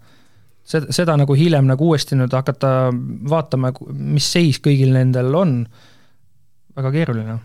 seda, 0.64 0.92
seda 0.94 1.16
nagu 1.20 1.36
hiljem 1.38 1.68
nagu 1.70 1.92
uuesti 1.92 2.18
nüüd 2.18 2.34
hakata 2.34 2.90
vaatama, 3.30 3.72
mis 3.92 4.28
seis 4.34 4.60
kõigil 4.62 4.94
nendel 4.96 5.32
on, 5.38 5.56
väga 6.76 6.92
keeruline. 6.94 7.40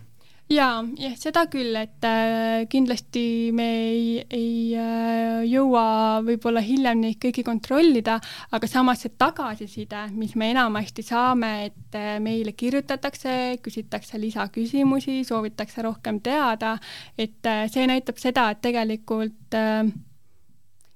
Jaa, 0.47 0.78
jah, 0.95 1.15
seda 1.20 1.41
küll, 1.51 1.76
et 1.76 2.05
äh, 2.07 2.61
kindlasti 2.72 3.51
me 3.51 3.65
ei, 3.89 4.22
ei 4.32 4.78
äh, 4.80 5.41
jõua 5.43 6.22
võib-olla 6.24 6.61
hiljem 6.63 7.01
neid 7.03 7.18
kõiki 7.20 7.43
kontrollida, 7.43 8.15
aga 8.55 8.70
samas 8.72 9.03
see 9.03 9.11
tagasiside, 9.20 10.05
mis 10.15 10.38
me 10.39 10.53
enamasti 10.53 11.03
saame, 11.03 11.51
et 11.68 11.99
äh, 11.99 12.15
meile 12.24 12.55
kirjutatakse, 12.55 13.57
küsitakse 13.59 14.22
lisaküsimusi, 14.24 15.18
soovitakse 15.28 15.84
rohkem 15.84 16.24
teada, 16.24 16.78
et 17.20 17.51
see 17.68 17.91
näitab 17.91 18.24
seda, 18.24 18.47
et 18.55 18.63
tegelikult 18.63 19.59
äh, 19.59 19.84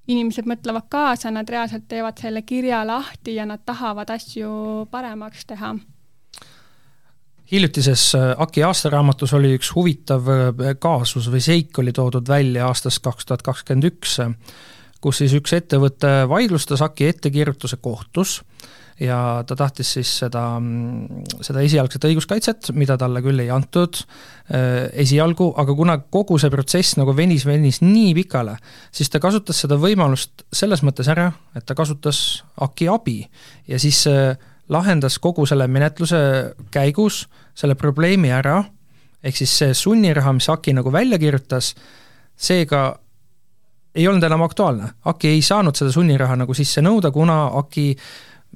inimesed 0.07 0.47
mõtlevad 0.49 0.87
kaasa, 0.89 1.31
nad 1.31 1.49
reaalselt 1.49 1.87
teevad 1.87 2.17
selle 2.21 2.41
kirja 2.41 2.81
lahti 2.87 3.35
ja 3.35 3.45
nad 3.45 3.61
tahavad 3.65 4.09
asju 4.09 4.87
paremaks 4.91 5.45
teha. 5.45 5.75
hiljutises 7.51 8.15
äh, 8.15 8.33
AKI 8.37 8.63
aastaraamatus 8.63 9.33
oli 9.33 9.55
üks 9.57 9.73
huvitav 9.75 10.27
äh, 10.27 10.75
kaasus 10.79 11.29
või 11.31 11.41
seik 11.41 11.77
oli 11.79 11.91
toodud 11.91 12.27
välja 12.27 12.67
aastast 12.67 13.03
kaks 13.03 13.25
tuhat 13.25 13.41
kakskümmend 13.41 13.89
üks, 13.91 14.19
kus 15.01 15.17
siis 15.17 15.33
üks 15.33 15.53
ettevõte 15.53 16.27
vaidlustas 16.29 16.81
AKI 16.81 17.07
ettekirjutuse 17.07 17.77
kohtus 17.77 18.41
ja 19.01 19.17
ta 19.47 19.55
tahtis 19.57 19.93
siis 19.97 20.11
seda, 20.23 20.43
seda 21.41 21.63
esialgset 21.65 22.05
õiguskaitset, 22.11 22.71
mida 22.77 22.97
talle 23.01 23.23
küll 23.25 23.41
ei 23.41 23.49
antud 23.53 23.97
äh, 23.97 24.91
esialgu, 25.03 25.51
aga 25.61 25.75
kuna 25.77 25.97
kogu 26.13 26.37
see 26.41 26.51
protsess 26.53 26.97
nagu 26.99 27.15
venis, 27.17 27.45
venis 27.49 27.81
nii 27.81 28.13
pikale, 28.21 28.57
siis 28.93 29.09
ta 29.09 29.21
kasutas 29.23 29.63
seda 29.63 29.79
võimalust 29.81 30.45
selles 30.53 30.83
mõttes 30.85 31.09
ära, 31.11 31.31
et 31.57 31.65
ta 31.65 31.77
kasutas 31.77 32.43
AKI 32.61 32.91
abi 32.93 33.17
ja 33.71 33.81
siis 33.81 34.03
äh, 34.11 34.35
lahendas 34.71 35.17
kogu 35.19 35.47
selle 35.49 35.67
menetluse 35.67 36.21
käigus 36.73 37.25
selle 37.57 37.75
probleemi 37.75 38.31
ära, 38.33 38.61
ehk 39.23 39.37
siis 39.41 39.53
see 39.63 39.77
sunniraha, 39.77 40.33
mis 40.37 40.49
AKI 40.49 40.77
nagu 40.77 40.93
välja 40.93 41.19
kirjutas, 41.21 41.73
seega 42.37 42.91
ei 43.95 44.07
olnud 44.07 44.23
enam 44.23 44.45
aktuaalne. 44.45 44.93
AKI 45.05 45.33
ei 45.35 45.41
saanud 45.43 45.75
seda 45.75 45.91
sunniraha 45.91 46.37
nagu 46.39 46.55
sisse 46.55 46.83
nõuda, 46.83 47.11
kuna 47.11 47.43
AKI 47.59 47.89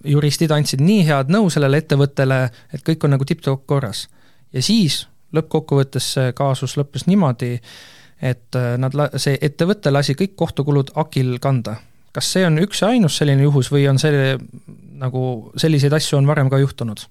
juristid 0.03 0.51
andsid 0.51 0.83
nii 0.83 1.05
head 1.07 1.31
nõu 1.33 1.49
sellele 1.53 1.79
ettevõttele, 1.83 2.39
et 2.73 2.83
kõik 2.85 3.05
on 3.05 3.15
nagu 3.15 3.25
tipp-topp 3.25 3.65
korras. 3.65 4.07
ja 4.53 4.61
siis 4.61 5.05
lõppkokkuvõttes 5.35 6.13
see 6.15 6.33
kaasus 6.37 6.77
lõppes 6.77 7.07
niimoodi, 7.07 7.59
et 8.21 8.55
äh, 8.55 8.75
nad, 8.79 8.95
see 9.19 9.37
ettevõte 9.41 9.91
lasi 9.91 10.15
kõik 10.15 10.35
kohtukulud 10.35 10.93
AKIL 10.95 11.37
kanda. 11.39 11.77
kas 12.15 12.31
see 12.31 12.45
on 12.47 12.59
üks 12.63 12.81
ja 12.81 12.93
ainus 12.93 13.17
selline 13.17 13.43
juhus 13.43 13.71
või 13.71 13.89
on 13.89 13.99
see 13.99 14.37
nagu, 14.95 15.51
selliseid 15.59 15.93
asju 15.93 16.17
on 16.17 16.27
varem 16.27 16.49
ka 16.49 16.59
juhtunud? 16.59 17.07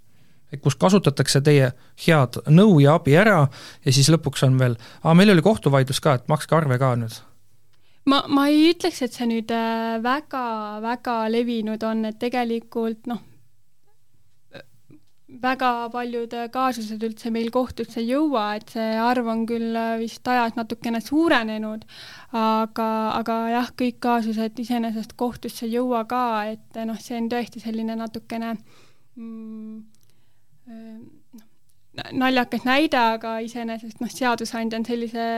et 0.53 0.61
kus 0.63 0.77
kasutatakse 0.79 1.41
teie 1.41 1.73
head 2.07 2.39
nõu 2.47 2.79
ja 2.81 2.95
abi 2.95 3.17
ära 3.19 3.49
ja 3.85 3.93
siis 3.93 4.09
lõpuks 4.13 4.45
on 4.47 4.59
veel, 4.59 4.77
aa, 5.03 5.15
meil 5.15 5.33
oli 5.35 5.43
kohtuvaidlus 5.43 6.01
ka, 6.01 6.15
et 6.15 6.29
makske 6.29 6.55
arve 6.57 6.79
ka 6.79 6.95
nüüd 6.97 7.17
ma, 8.11 8.25
ma 8.29 8.49
ei 8.53 8.71
ütleks, 8.73 9.03
et 9.05 9.17
see 9.17 9.29
nüüd 9.31 9.53
väga-väga 10.05 11.21
äh, 11.27 11.31
levinud 11.33 11.87
on, 11.89 12.05
et 12.11 12.19
tegelikult 12.23 13.09
noh, 13.11 13.23
väga 15.43 15.71
paljud 15.93 16.35
kaasused 16.53 17.03
üldse 17.07 17.31
meil 17.35 17.51
kohtusse 17.55 18.01
ei 18.03 18.11
jõua, 18.13 18.45
et 18.59 18.71
see 18.75 18.91
arv 19.01 19.29
on 19.33 19.45
küll 19.49 19.75
äh, 19.79 19.97
vist 20.03 20.29
ajas 20.29 20.57
natukene 20.59 21.01
suurenenud, 21.05 21.85
aga, 22.39 22.89
aga 23.19 23.39
jah, 23.55 23.73
kõik 23.81 23.99
kaasused 24.05 24.63
iseenesest 24.65 25.17
kohtusse 25.21 25.67
ei 25.67 25.77
jõua 25.79 26.05
ka, 26.11 26.23
et 26.55 26.81
noh, 26.87 27.01
see 27.01 27.19
on 27.21 27.29
tõesti 27.33 27.63
selline 27.65 27.97
natukene 27.99 28.55
mm, 29.17 29.83
naljakas 32.13 32.67
näide, 32.67 32.99
aga 32.99 33.39
iseenesest 33.45 34.03
noh, 34.03 34.11
seadusandja 34.13 34.79
on 34.81 34.85
sellise 34.89 35.29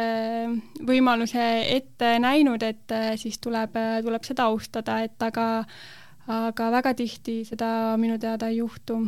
võimaluse 0.86 1.44
ette 1.76 2.16
näinud, 2.22 2.62
et 2.66 2.96
siis 3.20 3.38
tuleb, 3.38 3.76
tuleb 4.02 4.26
seda 4.26 4.48
austada, 4.50 5.00
et 5.06 5.22
aga 5.22 5.46
aga 6.26 6.70
väga 6.74 6.94
tihti 6.98 7.44
seda 7.46 7.68
minu 8.00 8.18
teada 8.18 8.48
ei 8.50 8.58
juhtu 8.58 8.98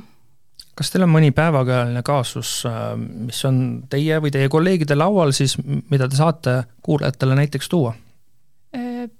kas 0.79 0.93
teil 0.93 1.03
on 1.03 1.11
mõni 1.11 1.33
päevakajaline 1.35 2.05
kaasus, 2.07 2.61
mis 2.99 3.41
on 3.49 3.63
teie 3.91 4.21
või 4.23 4.31
teie 4.35 4.51
kolleegide 4.53 4.95
laual 4.95 5.35
siis, 5.35 5.57
mida 5.91 6.07
te 6.09 6.19
saate 6.19 6.61
kuulajatele 6.83 7.39
näiteks 7.43 7.69
tuua? 7.69 7.97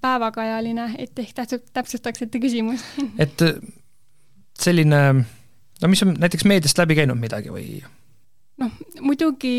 päevakajaline, 0.03 0.91
et 1.01 1.19
ehk 1.19 1.33
täpsustaksite 1.73 2.39
küsimust 2.43 2.85
et 3.25 3.43
selline, 4.61 4.99
no 5.83 5.89
mis 5.89 6.03
on 6.05 6.13
näiteks 6.21 6.45
meediast 6.45 6.79
läbi 6.79 6.99
käinud 6.99 7.19
midagi 7.19 7.51
või? 7.55 7.81
Noh, 8.59 8.73
muidugi 9.01 9.53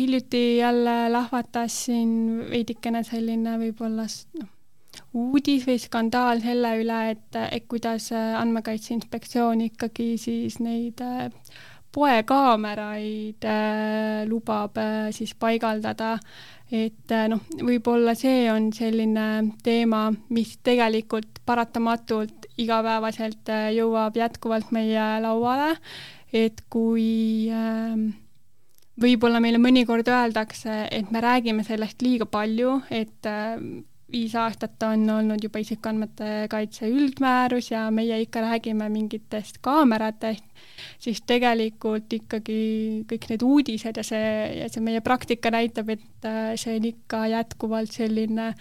hiljuti 0.00 0.42
jälle 0.58 0.96
lahvatas 1.12 1.84
siin 1.86 2.12
veidikene 2.50 3.02
selline 3.06 3.56
võib-olla 3.60 4.06
noh, 4.40 4.50
uudis 5.16 5.66
või 5.68 5.78
skandaal 5.80 6.42
selle 6.44 6.74
üle, 6.82 7.00
et, 7.14 7.40
et 7.50 7.64
kuidas 7.68 8.10
Andmekaitse 8.16 8.94
Inspektsioon 8.96 9.64
ikkagi 9.68 10.14
siis 10.20 10.60
neid 10.64 11.00
äh, 11.04 11.30
poekaameraid 11.96 13.44
äh, 13.44 14.26
lubab 14.28 14.76
äh, 14.76 15.08
siis 15.16 15.32
paigaldada, 15.38 16.16
et 16.68 17.12
äh, 17.14 17.28
noh, 17.32 17.40
võib-olla 17.64 18.12
see 18.18 18.50
on 18.52 18.68
selline 18.76 19.54
teema, 19.64 20.10
mis 20.28 20.56
tegelikult 20.66 21.40
paratamatult 21.48 22.50
igapäevaselt 22.60 23.52
äh, 23.52 23.70
jõuab 23.78 24.18
jätkuvalt 24.20 24.74
meie 24.76 25.06
lauale, 25.24 25.76
et 26.32 26.62
kui 26.70 27.48
äh, 27.52 27.98
võib-olla 29.00 29.40
meile 29.44 29.60
mõnikord 29.62 30.08
öeldakse, 30.08 30.86
et 30.90 31.12
me 31.12 31.20
räägime 31.22 31.64
sellest 31.66 32.02
liiga 32.02 32.26
palju, 32.30 32.80
et 32.90 33.28
äh, 33.28 33.60
viis 34.12 34.34
aastat 34.38 34.82
on 34.86 35.02
olnud 35.10 35.42
juba 35.42 35.60
isikuandmete 35.60 36.46
kaitse 36.50 36.88
üldmäärus 36.88 37.72
ja 37.72 37.88
meie 37.90 38.20
ikka 38.22 38.44
räägime 38.44 38.86
mingitest 38.92 39.58
kaameratest, 39.66 40.44
siis 41.02 41.22
tegelikult 41.26 42.12
ikkagi 42.14 42.60
kõik 43.10 43.26
need 43.32 43.46
uudised 43.46 43.98
ja 43.98 44.04
see, 44.06 44.28
ja 44.60 44.68
see 44.70 44.84
meie 44.84 45.02
praktika 45.04 45.50
näitab, 45.54 45.90
et 45.96 46.28
äh, 46.28 46.54
see 46.60 46.78
on 46.78 46.86
ikka 46.92 47.24
jätkuvalt 47.34 47.92
selline, 47.92 48.52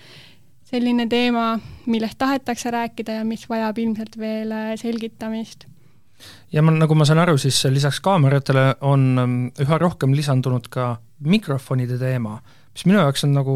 selline 0.66 1.08
teema, 1.12 1.54
millest 1.86 2.18
tahetakse 2.20 2.74
rääkida 2.74 3.22
ja 3.22 3.28
mis 3.28 3.46
vajab 3.50 3.80
ilmselt 3.86 4.18
veel 4.20 4.52
äh, 4.52 4.74
selgitamist 4.82 5.70
ja 6.52 6.62
ma, 6.66 6.74
nagu 6.76 6.96
ma 6.96 7.08
saan 7.08 7.24
aru, 7.24 7.38
siis 7.42 7.64
lisaks 7.72 8.02
kaameratele 8.06 8.68
on 8.82 9.08
ähm, 9.22 9.40
üha 9.62 9.80
rohkem 9.82 10.14
lisandunud 10.18 10.70
ka 10.74 10.96
mikrofonide 11.26 11.98
teema 12.02 12.40
mis 12.76 12.84
minu 12.90 13.00
jaoks 13.00 13.24
on 13.24 13.34
nagu 13.36 13.56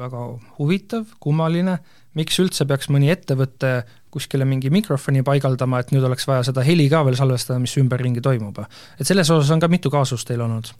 väga 0.00 0.22
huvitav, 0.56 1.04
kummaline, 1.20 1.76
miks 2.16 2.38
üldse 2.40 2.64
peaks 2.68 2.88
mõni 2.92 3.10
ettevõte 3.12 3.82
kuskile 4.14 4.46
mingi 4.48 4.70
mikrofoni 4.72 5.20
paigaldama, 5.26 5.82
et 5.82 5.92
nüüd 5.92 6.06
oleks 6.08 6.24
vaja 6.28 6.46
seda 6.48 6.64
heli 6.64 6.86
ka 6.88 7.02
veel 7.04 7.18
salvestada, 7.18 7.60
mis 7.60 7.76
ümberringi 7.76 8.24
toimub. 8.24 8.62
et 8.98 9.06
selles 9.06 9.30
osas 9.30 9.52
on 9.52 9.60
ka 9.60 9.68
mitu 9.68 9.92
kaasust 9.92 10.28
teil 10.28 10.40
olnud? 10.40 10.72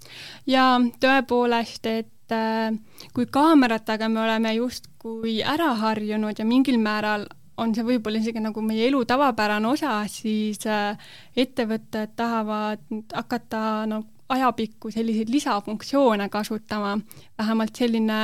jaa, 0.49 0.79
tõepoolest, 1.05 1.91
et 1.93 2.33
äh, 2.33 2.73
kui 3.13 3.29
kaameratega 3.29 4.09
me 4.09 4.25
oleme 4.25 4.55
justkui 4.57 5.43
ära 5.45 5.75
harjunud 5.77 6.39
ja 6.39 6.49
mingil 6.49 6.81
määral 6.81 7.29
on 7.57 7.75
see 7.75 7.85
võib-olla 7.87 8.21
isegi 8.21 8.43
nagu 8.43 8.63
meie 8.65 8.89
elu 8.89 9.05
tavapärane 9.09 9.69
osa, 9.69 9.99
siis 10.11 10.61
äh, 10.69 10.99
ettevõtted 11.37 12.17
tahavad 12.17 12.83
hakata 13.15 13.63
nagu 13.91 14.07
ajapikku 14.29 14.91
selliseid 14.91 15.31
lisafunktsioone 15.31 16.29
kasutama, 16.29 16.97
vähemalt 17.39 17.79
selline 17.79 18.19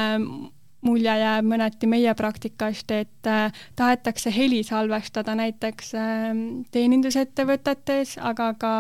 mulje 0.83 1.13
jääb 1.19 1.47
mõneti 1.47 1.87
meie 1.87 2.15
praktikast, 2.19 2.91
et 2.91 3.31
äh, 3.31 3.63
tahetakse 3.79 4.33
heli 4.35 4.63
salvestada 4.67 5.37
näiteks 5.39 5.95
äh, 5.95 6.33
teenindusettevõtetes, 6.75 8.17
aga 8.19 8.51
ka 8.59 8.75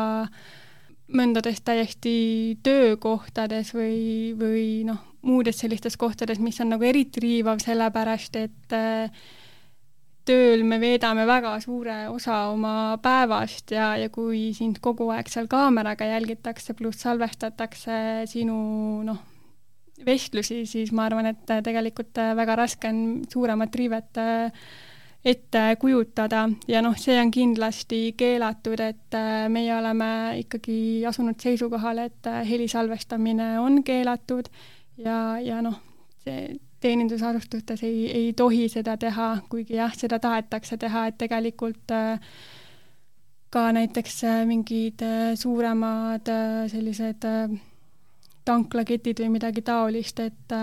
mõndades 1.12 1.60
täiesti 1.62 2.58
töökohtades 2.64 3.72
või, 3.76 4.32
või 4.38 4.66
noh, 4.88 4.98
muudes 5.22 5.60
sellistes 5.62 5.96
kohtades, 6.00 6.40
mis 6.42 6.58
on 6.64 6.72
nagu 6.74 6.86
eriti 6.88 7.22
riivav, 7.22 7.62
sellepärast 7.62 8.40
et 8.40 8.76
äh, 8.76 9.22
tööl 10.28 10.62
me 10.66 10.78
veedame 10.82 11.26
väga 11.26 11.56
suure 11.62 11.96
osa 12.12 12.46
oma 12.52 12.98
päevast 13.02 13.74
ja, 13.74 13.92
ja 13.98 14.10
kui 14.12 14.50
sind 14.56 14.78
kogu 14.84 15.10
aeg 15.14 15.30
seal 15.32 15.48
kaameraga 15.50 16.06
jälgitakse, 16.12 16.76
pluss 16.78 17.02
salvestatakse 17.02 17.98
sinu 18.30 18.56
noh, 19.06 19.20
vestlusi, 20.06 20.62
siis 20.66 20.92
ma 20.94 21.06
arvan, 21.08 21.28
et 21.32 21.44
tegelikult 21.64 22.18
väga 22.38 22.56
raske 22.58 22.90
on 22.90 23.02
suuremat 23.30 23.74
riivet 23.78 24.18
äh, 24.22 24.64
ette 25.24 25.62
kujutada. 25.80 26.48
Ja 26.68 26.82
noh, 26.82 26.96
see 26.98 27.16
on 27.20 27.30
kindlasti 27.34 28.00
keelatud, 28.18 28.80
et 28.82 29.16
äh, 29.18 29.46
meie 29.52 29.74
oleme 29.76 30.10
ikkagi 30.42 31.04
asunud 31.08 31.38
seisukohale, 31.42 32.10
et 32.10 32.30
äh, 32.30 32.42
heli 32.48 32.68
salvestamine 32.68 33.54
on 33.62 33.82
keelatud 33.86 34.50
ja, 34.98 35.38
ja 35.42 35.62
noh, 35.64 35.78
see 36.24 36.56
teenindusasutustes 36.82 37.82
ei, 37.86 38.06
ei 38.10 38.32
tohi 38.36 38.66
seda 38.70 38.96
teha, 39.00 39.28
kuigi 39.50 39.78
jah, 39.78 39.92
seda 39.96 40.18
tahetakse 40.22 40.78
teha, 40.80 41.06
et 41.10 41.18
tegelikult 41.20 41.94
äh, 41.94 42.32
ka 43.52 43.68
näiteks 43.76 44.22
äh, 44.28 44.40
mingid 44.48 45.04
äh, 45.06 45.32
suuremad 45.38 46.30
sellised 46.72 47.28
tanklaketid 48.42 49.22
või 49.22 49.36
midagi 49.36 49.62
taolist, 49.62 50.18
et 50.18 50.54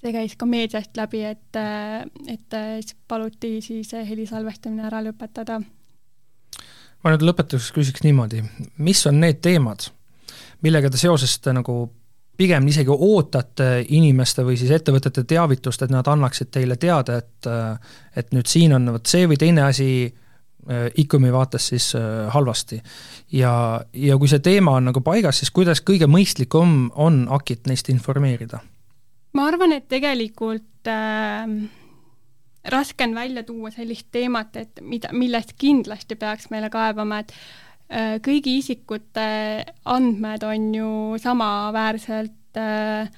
see 0.00 0.12
käis 0.14 0.36
ka 0.40 0.46
meediast 0.48 0.96
läbi, 0.96 1.20
et, 1.28 1.58
et 2.32 2.56
paluti 3.08 3.58
siis 3.60 3.92
heli 3.92 4.24
salvestamine 4.28 4.86
ära 4.88 5.02
lõpetada. 5.04 5.58
ma 7.04 7.12
nüüd 7.12 7.26
lõpetuseks 7.28 7.74
küsiks 7.76 8.06
niimoodi, 8.06 8.40
mis 8.80 9.04
on 9.06 9.20
need 9.20 9.42
teemad, 9.44 9.90
millega 10.64 10.88
te 10.88 11.02
seoses 11.02 11.36
nagu 11.52 11.76
pigem 12.36 12.68
isegi 12.68 12.92
ootate 12.92 13.70
inimeste 13.96 14.44
või 14.44 14.58
siis 14.60 14.72
ettevõtete 14.76 15.24
teavitust, 15.28 15.82
et 15.82 15.92
nad 15.94 16.06
annaksid 16.08 16.52
teile 16.52 16.76
teada, 16.80 17.18
et 17.22 17.50
et 18.16 18.32
nüüd 18.32 18.48
siin 18.48 18.74
on 18.76 18.92
vot 18.96 19.06
see 19.06 19.26
või 19.28 19.38
teine 19.40 19.66
asi 19.66 19.88
äh, 20.06 20.86
ICOM-i 21.02 21.32
vaates 21.32 21.68
siis 21.72 21.94
äh, 21.94 22.26
halvasti. 22.32 22.80
ja, 23.32 23.80
ja 23.92 24.18
kui 24.18 24.28
see 24.28 24.40
teema 24.44 24.76
on 24.76 24.90
nagu 24.90 25.00
paigas, 25.00 25.38
siis 25.40 25.50
kuidas 25.50 25.82
kõige 25.82 26.08
mõistlikum 26.10 26.90
on 26.94 27.26
AKIT 27.30 27.66
neist 27.66 27.88
informeerida? 27.92 28.60
ma 29.36 29.48
arvan, 29.50 29.72
et 29.76 29.88
tegelikult 29.88 30.88
äh, 30.88 31.44
raske 32.72 33.04
on 33.04 33.14
välja 33.14 33.42
tuua 33.42 33.70
sellist 33.70 34.08
teemat, 34.12 34.56
et 34.56 34.80
mida, 34.80 35.12
millest 35.12 35.54
kindlasti 35.58 36.16
peaks 36.16 36.50
meile 36.50 36.70
kaebama, 36.72 37.20
et 37.22 37.32
kõigi 37.86 38.56
isikute 38.58 39.26
andmed 39.86 40.42
on 40.42 40.62
ju 40.74 40.90
samaväärselt 41.22 42.58
äh, 42.58 43.10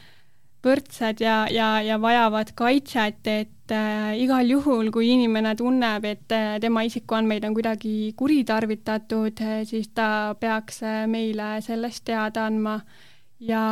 võrdsed 0.65 1.23
ja, 1.23 1.43
ja, 1.53 1.69
ja 1.85 1.99
vajavad 2.03 2.51
kaitset, 2.59 3.21
et 3.31 3.75
äh, 3.75 4.17
igal 4.19 4.49
juhul, 4.51 4.91
kui 4.95 5.13
inimene 5.15 5.55
tunneb, 5.59 6.07
et 6.09 6.35
äh, 6.35 6.57
tema 6.63 6.83
isikuandmeid 6.87 7.47
on 7.47 7.55
kuidagi 7.57 8.13
kuritarvitatud 8.19 9.45
äh,, 9.45 9.61
siis 9.69 9.93
ta 9.95 10.35
peaks 10.41 10.83
äh, 10.83 11.05
meile 11.11 11.59
sellest 11.65 12.05
teada 12.09 12.49
andma. 12.49 12.81
Ja, 13.39 13.63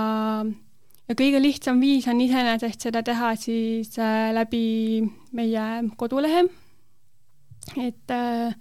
ja 1.09 1.18
kõige 1.18 1.42
lihtsam 1.42 1.82
viis 1.82 2.07
on 2.11 2.22
iseenesest 2.22 2.86
seda 2.86 3.03
teha 3.07 3.34
siis 3.40 3.97
äh, 3.99 4.30
läbi 4.36 5.03
meie 5.34 5.66
kodulehe, 5.99 6.47
et 7.82 8.14
äh, 8.14 8.55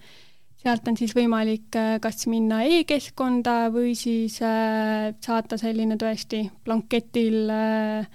sealt 0.66 0.88
on 0.90 0.96
siis 0.98 1.14
võimalik 1.14 1.76
äh, 1.78 1.96
kas 2.02 2.26
minna 2.30 2.62
e-keskkonda 2.66 3.68
või 3.74 3.94
siis 3.98 4.40
äh, 4.42 5.12
saata 5.22 5.58
selline 5.60 5.98
tõesti 6.00 6.46
blanketil 6.66 7.52
äh, 7.54 8.08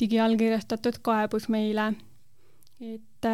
digiallkirjastatud 0.00 1.02
kaebus 1.04 1.50
meile. 1.52 1.92
et 2.80 3.26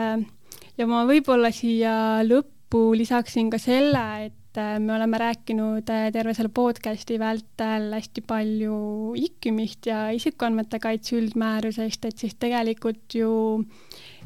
ja 0.76 0.86
ma 0.90 1.04
võib-olla 1.06 1.52
siia 1.54 2.24
lõppu 2.26 2.88
lisaksin 2.98 3.52
ka 3.52 3.60
selle, 3.62 4.02
et 4.26 4.58
me 4.82 4.96
oleme 4.96 5.20
rääkinud 5.20 5.86
terve 5.86 6.32
selle 6.34 6.50
podcasti 6.50 7.20
vältel 7.22 7.92
hästi 7.94 8.24
palju 8.26 8.78
IKÜM-ist 9.20 9.86
ja 9.86 10.08
isikuandmete 10.16 10.80
kaitse 10.82 11.20
üldmäärusest, 11.20 12.08
et 12.08 12.24
siis 12.24 12.34
tegelikult 12.34 13.14
ju 13.14 13.30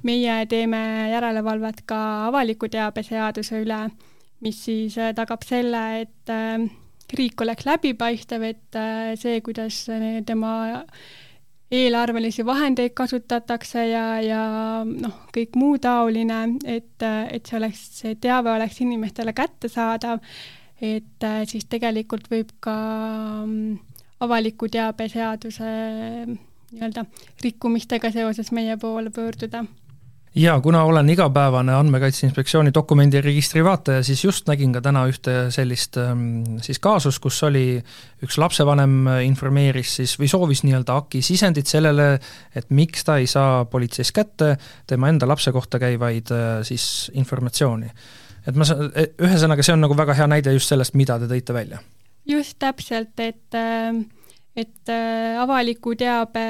meie 0.07 0.39
teeme 0.49 0.81
järelevalvet 1.13 1.85
ka 1.85 2.01
avaliku 2.31 2.71
teabe 2.73 3.05
seaduse 3.05 3.61
üle 3.61 3.83
mis 4.45 4.61
siis 4.65 4.99
äh, 4.99 5.15
tagab 5.17 5.45
selle, 5.47 5.81
et 6.05 6.33
äh, 6.33 6.69
riik 7.17 7.41
oleks 7.45 7.67
läbipaistev, 7.69 8.47
et 8.49 8.79
äh, 8.79 9.15
see, 9.21 9.41
kuidas 9.45 9.83
tema 10.27 10.53
eelarvelisi 11.71 12.43
vahendeid 12.47 12.97
kasutatakse 12.99 13.85
ja, 13.93 14.05
ja 14.25 14.45
noh, 14.85 15.21
kõik 15.35 15.59
muu 15.61 15.77
taoline, 15.83 16.41
et, 16.67 16.99
et 17.03 17.47
see 17.47 17.59
oleks, 17.61 17.85
see 18.01 18.17
teave 18.19 18.51
oleks 18.57 18.81
inimestele 18.83 19.35
kättesaadav, 19.37 20.19
et 20.83 21.27
siis 21.47 21.69
tegelikult 21.71 22.27
võib 22.33 22.51
ka 22.65 22.75
mm, 23.45 23.77
avaliku 24.25 24.67
teabe 24.73 25.07
seaduse 25.13 25.69
nii-öelda 26.27 27.05
rikkumistega 27.45 28.11
seoses 28.15 28.51
meie 28.57 28.75
poole 28.81 29.13
pöörduda 29.15 29.63
jaa, 30.35 30.61
kuna 30.61 30.83
olen 30.85 31.11
igapäevane 31.11 31.75
Andmekaitse 31.75 32.27
Inspektsiooni 32.27 32.71
dokumendiregistri 32.75 33.65
vaataja, 33.65 34.03
siis 34.07 34.25
just 34.25 34.47
nägin 34.49 34.73
ka 34.73 34.83
täna 34.85 35.03
ühte 35.11 35.35
sellist 35.55 35.99
ähm, 35.99 36.59
siis 36.63 36.79
kaasust, 36.83 37.19
kus 37.23 37.43
oli 37.49 37.65
üks 38.23 38.39
lapsevanem 38.39 39.09
informeeris 39.27 39.97
siis 40.01 40.15
või 40.21 40.31
soovis 40.31 40.63
nii-öelda 40.67 41.01
AKI 41.03 41.23
sisendit 41.27 41.71
sellele, 41.71 42.13
et 42.55 42.71
miks 42.71 43.05
ta 43.07 43.19
ei 43.19 43.27
saa 43.31 43.65
politseis 43.71 44.13
kätte 44.15 44.55
tema 44.87 45.11
enda 45.11 45.29
lapse 45.29 45.53
kohta 45.53 45.83
käivaid 45.83 46.31
äh, 46.35 46.49
siis 46.67 47.11
informatsiooni. 47.15 47.91
et 48.47 48.57
ma 48.57 48.65
saan, 48.65 48.93
e, 48.95 49.11
ühesõnaga, 49.19 49.67
see 49.67 49.75
on 49.75 49.85
nagu 49.87 49.99
väga 49.99 50.15
hea 50.15 50.31
näide 50.31 50.55
just 50.55 50.71
sellest, 50.71 50.95
mida 50.95 51.19
te 51.19 51.27
tõite 51.31 51.57
välja. 51.57 51.83
just 52.27 52.59
täpselt, 52.59 53.19
et 53.19 53.59
äh 53.59 54.20
et 54.57 54.89
äh, 54.91 55.39
avaliku 55.41 55.95
teabe 55.95 56.47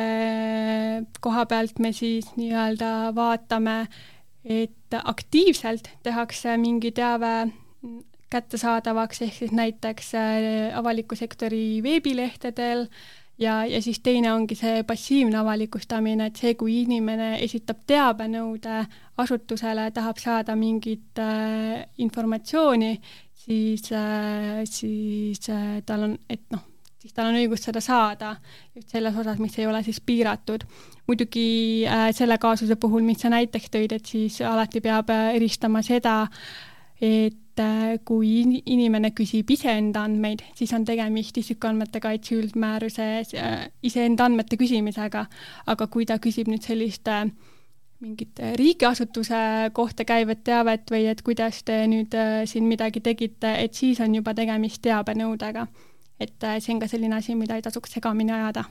koha 1.21 1.45
pealt 1.47 1.79
me 1.79 1.93
siis 1.93 2.31
nii-öelda 2.37 3.13
vaatame, 3.15 3.85
et 4.45 4.97
aktiivselt 5.05 5.91
tehakse 6.03 6.57
mingi 6.57 6.93
teave 6.97 7.51
kättesaadavaks, 8.31 9.23
ehk 9.27 9.35
siis 9.35 9.53
näiteks 9.53 10.15
äh, 10.15 10.79
avaliku 10.79 11.19
sektori 11.19 11.83
veebilehtedel 11.83 12.87
ja, 13.41 13.65
ja 13.65 13.83
siis 13.83 14.01
teine 14.01 14.33
ongi 14.33 14.55
see 14.59 14.83
passiivne 14.87 15.41
avalikustamine, 15.41 16.31
et 16.31 16.41
see, 16.41 16.55
kui 16.61 16.81
inimene 16.85 17.33
esitab 17.45 17.83
teabenõude 17.91 18.85
asutusele, 19.21 19.91
tahab 19.97 20.21
saada 20.23 20.57
mingit 20.57 21.21
äh, 21.21 21.85
informatsiooni, 21.99 22.95
siis 23.45 23.91
äh,, 23.93 24.63
siis 24.69 25.49
äh, 25.51 25.81
tal 25.87 26.09
on, 26.11 26.19
et 26.31 26.45
noh, 26.55 26.65
siis 27.01 27.15
tal 27.17 27.31
on 27.31 27.39
õigus 27.41 27.65
seda 27.65 27.81
saada 27.85 28.35
just 28.75 28.93
selles 28.93 29.17
osas, 29.17 29.39
mis 29.41 29.57
ei 29.59 29.67
ole 29.67 29.83
siis 29.87 30.01
piiratud. 30.05 30.65
muidugi 31.09 31.85
äh, 31.89 32.11
selle 32.15 32.39
kaasuse 32.39 32.77
puhul, 32.77 33.03
mis 33.03 33.23
sa 33.23 33.31
näiteks 33.33 33.71
tõid, 33.73 33.95
et 33.97 34.07
siis 34.07 34.41
alati 34.47 34.83
peab 34.85 35.11
äh, 35.11 35.35
eristama 35.39 35.83
seda, 35.83 36.29
et 37.01 37.61
äh, 37.61 37.97
kui 38.05 38.61
inimene 38.61 39.11
küsib 39.17 39.51
iseenda 39.51 40.05
andmeid, 40.07 40.45
siis 40.55 40.73
on 40.77 40.85
tegemist 40.85 41.39
isikuandmete 41.41 42.03
kaitse 42.05 42.37
üldmääruses 42.37 43.35
äh, 43.35 43.71
iseenda 43.83 44.29
andmete 44.29 44.61
küsimisega, 44.61 45.25
aga 45.67 45.89
kui 45.89 46.07
ta 46.07 46.21
küsib 46.23 46.53
nüüd 46.53 46.67
sellist 46.69 47.09
äh, 47.09 47.27
mingit 48.01 48.39
riigiasutuse 48.57 49.71
kohta 49.77 50.07
käivat 50.09 50.45
teavet 50.45 50.93
või 50.93 51.07
et 51.11 51.21
kuidas 51.25 51.65
te 51.65 51.83
nüüd 51.89 52.15
äh, 52.17 52.43
siin 52.49 52.69
midagi 52.69 53.01
tegite, 53.05 53.57
et 53.65 53.75
siis 53.75 54.01
on 54.05 54.15
juba 54.21 54.37
tegemist 54.37 54.85
teabenõudega 54.85 55.67
et 56.21 56.45
äh, 56.45 56.61
see 56.61 56.75
on 56.75 56.81
ka 56.81 56.89
selline 56.89 57.17
asi, 57.17 57.35
mida 57.35 57.57
ei 57.57 57.65
tasuks 57.65 57.97
segamini 57.97 58.33
ajada 58.37 58.67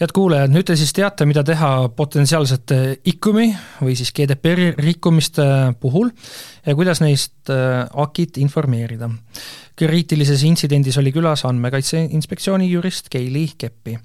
head 0.00 0.12
kuulajad, 0.16 0.52
nüüd 0.52 0.66
te 0.68 0.76
siis 0.78 0.92
teate, 0.96 1.26
mida 1.28 1.42
teha 1.44 1.88
potentsiaalsete 1.96 2.78
ICUM-i 3.12 3.50
või 3.82 3.96
siis 3.98 4.12
GDPR-i 4.16 4.70
rikkumiste 4.80 5.44
puhul 5.82 6.08
ja 6.66 6.76
kuidas 6.78 7.02
neist 7.04 7.52
äh, 7.52 7.84
AKIT 8.04 8.40
informeerida. 8.40 9.10
kriitilises 9.76 10.42
intsidendis 10.44 10.98
oli 10.98 11.12
külas 11.12 11.44
Andmekaitse 11.44 12.08
Inspektsiooni 12.10 12.70
jurist 12.70 13.08
Keili 13.08 13.50
Keppi. 13.58 13.98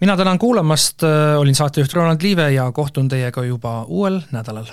mina 0.00 0.16
tänan 0.16 0.38
kuulamast, 0.38 1.02
äh, 1.02 1.38
olin 1.38 1.54
saatejuht 1.54 1.92
Ronald 1.92 2.22
Liive 2.22 2.50
ja 2.52 2.72
kohtun 2.72 3.08
teiega 3.08 3.44
juba 3.44 3.84
uuel 3.84 4.20
nädalal 4.32 4.72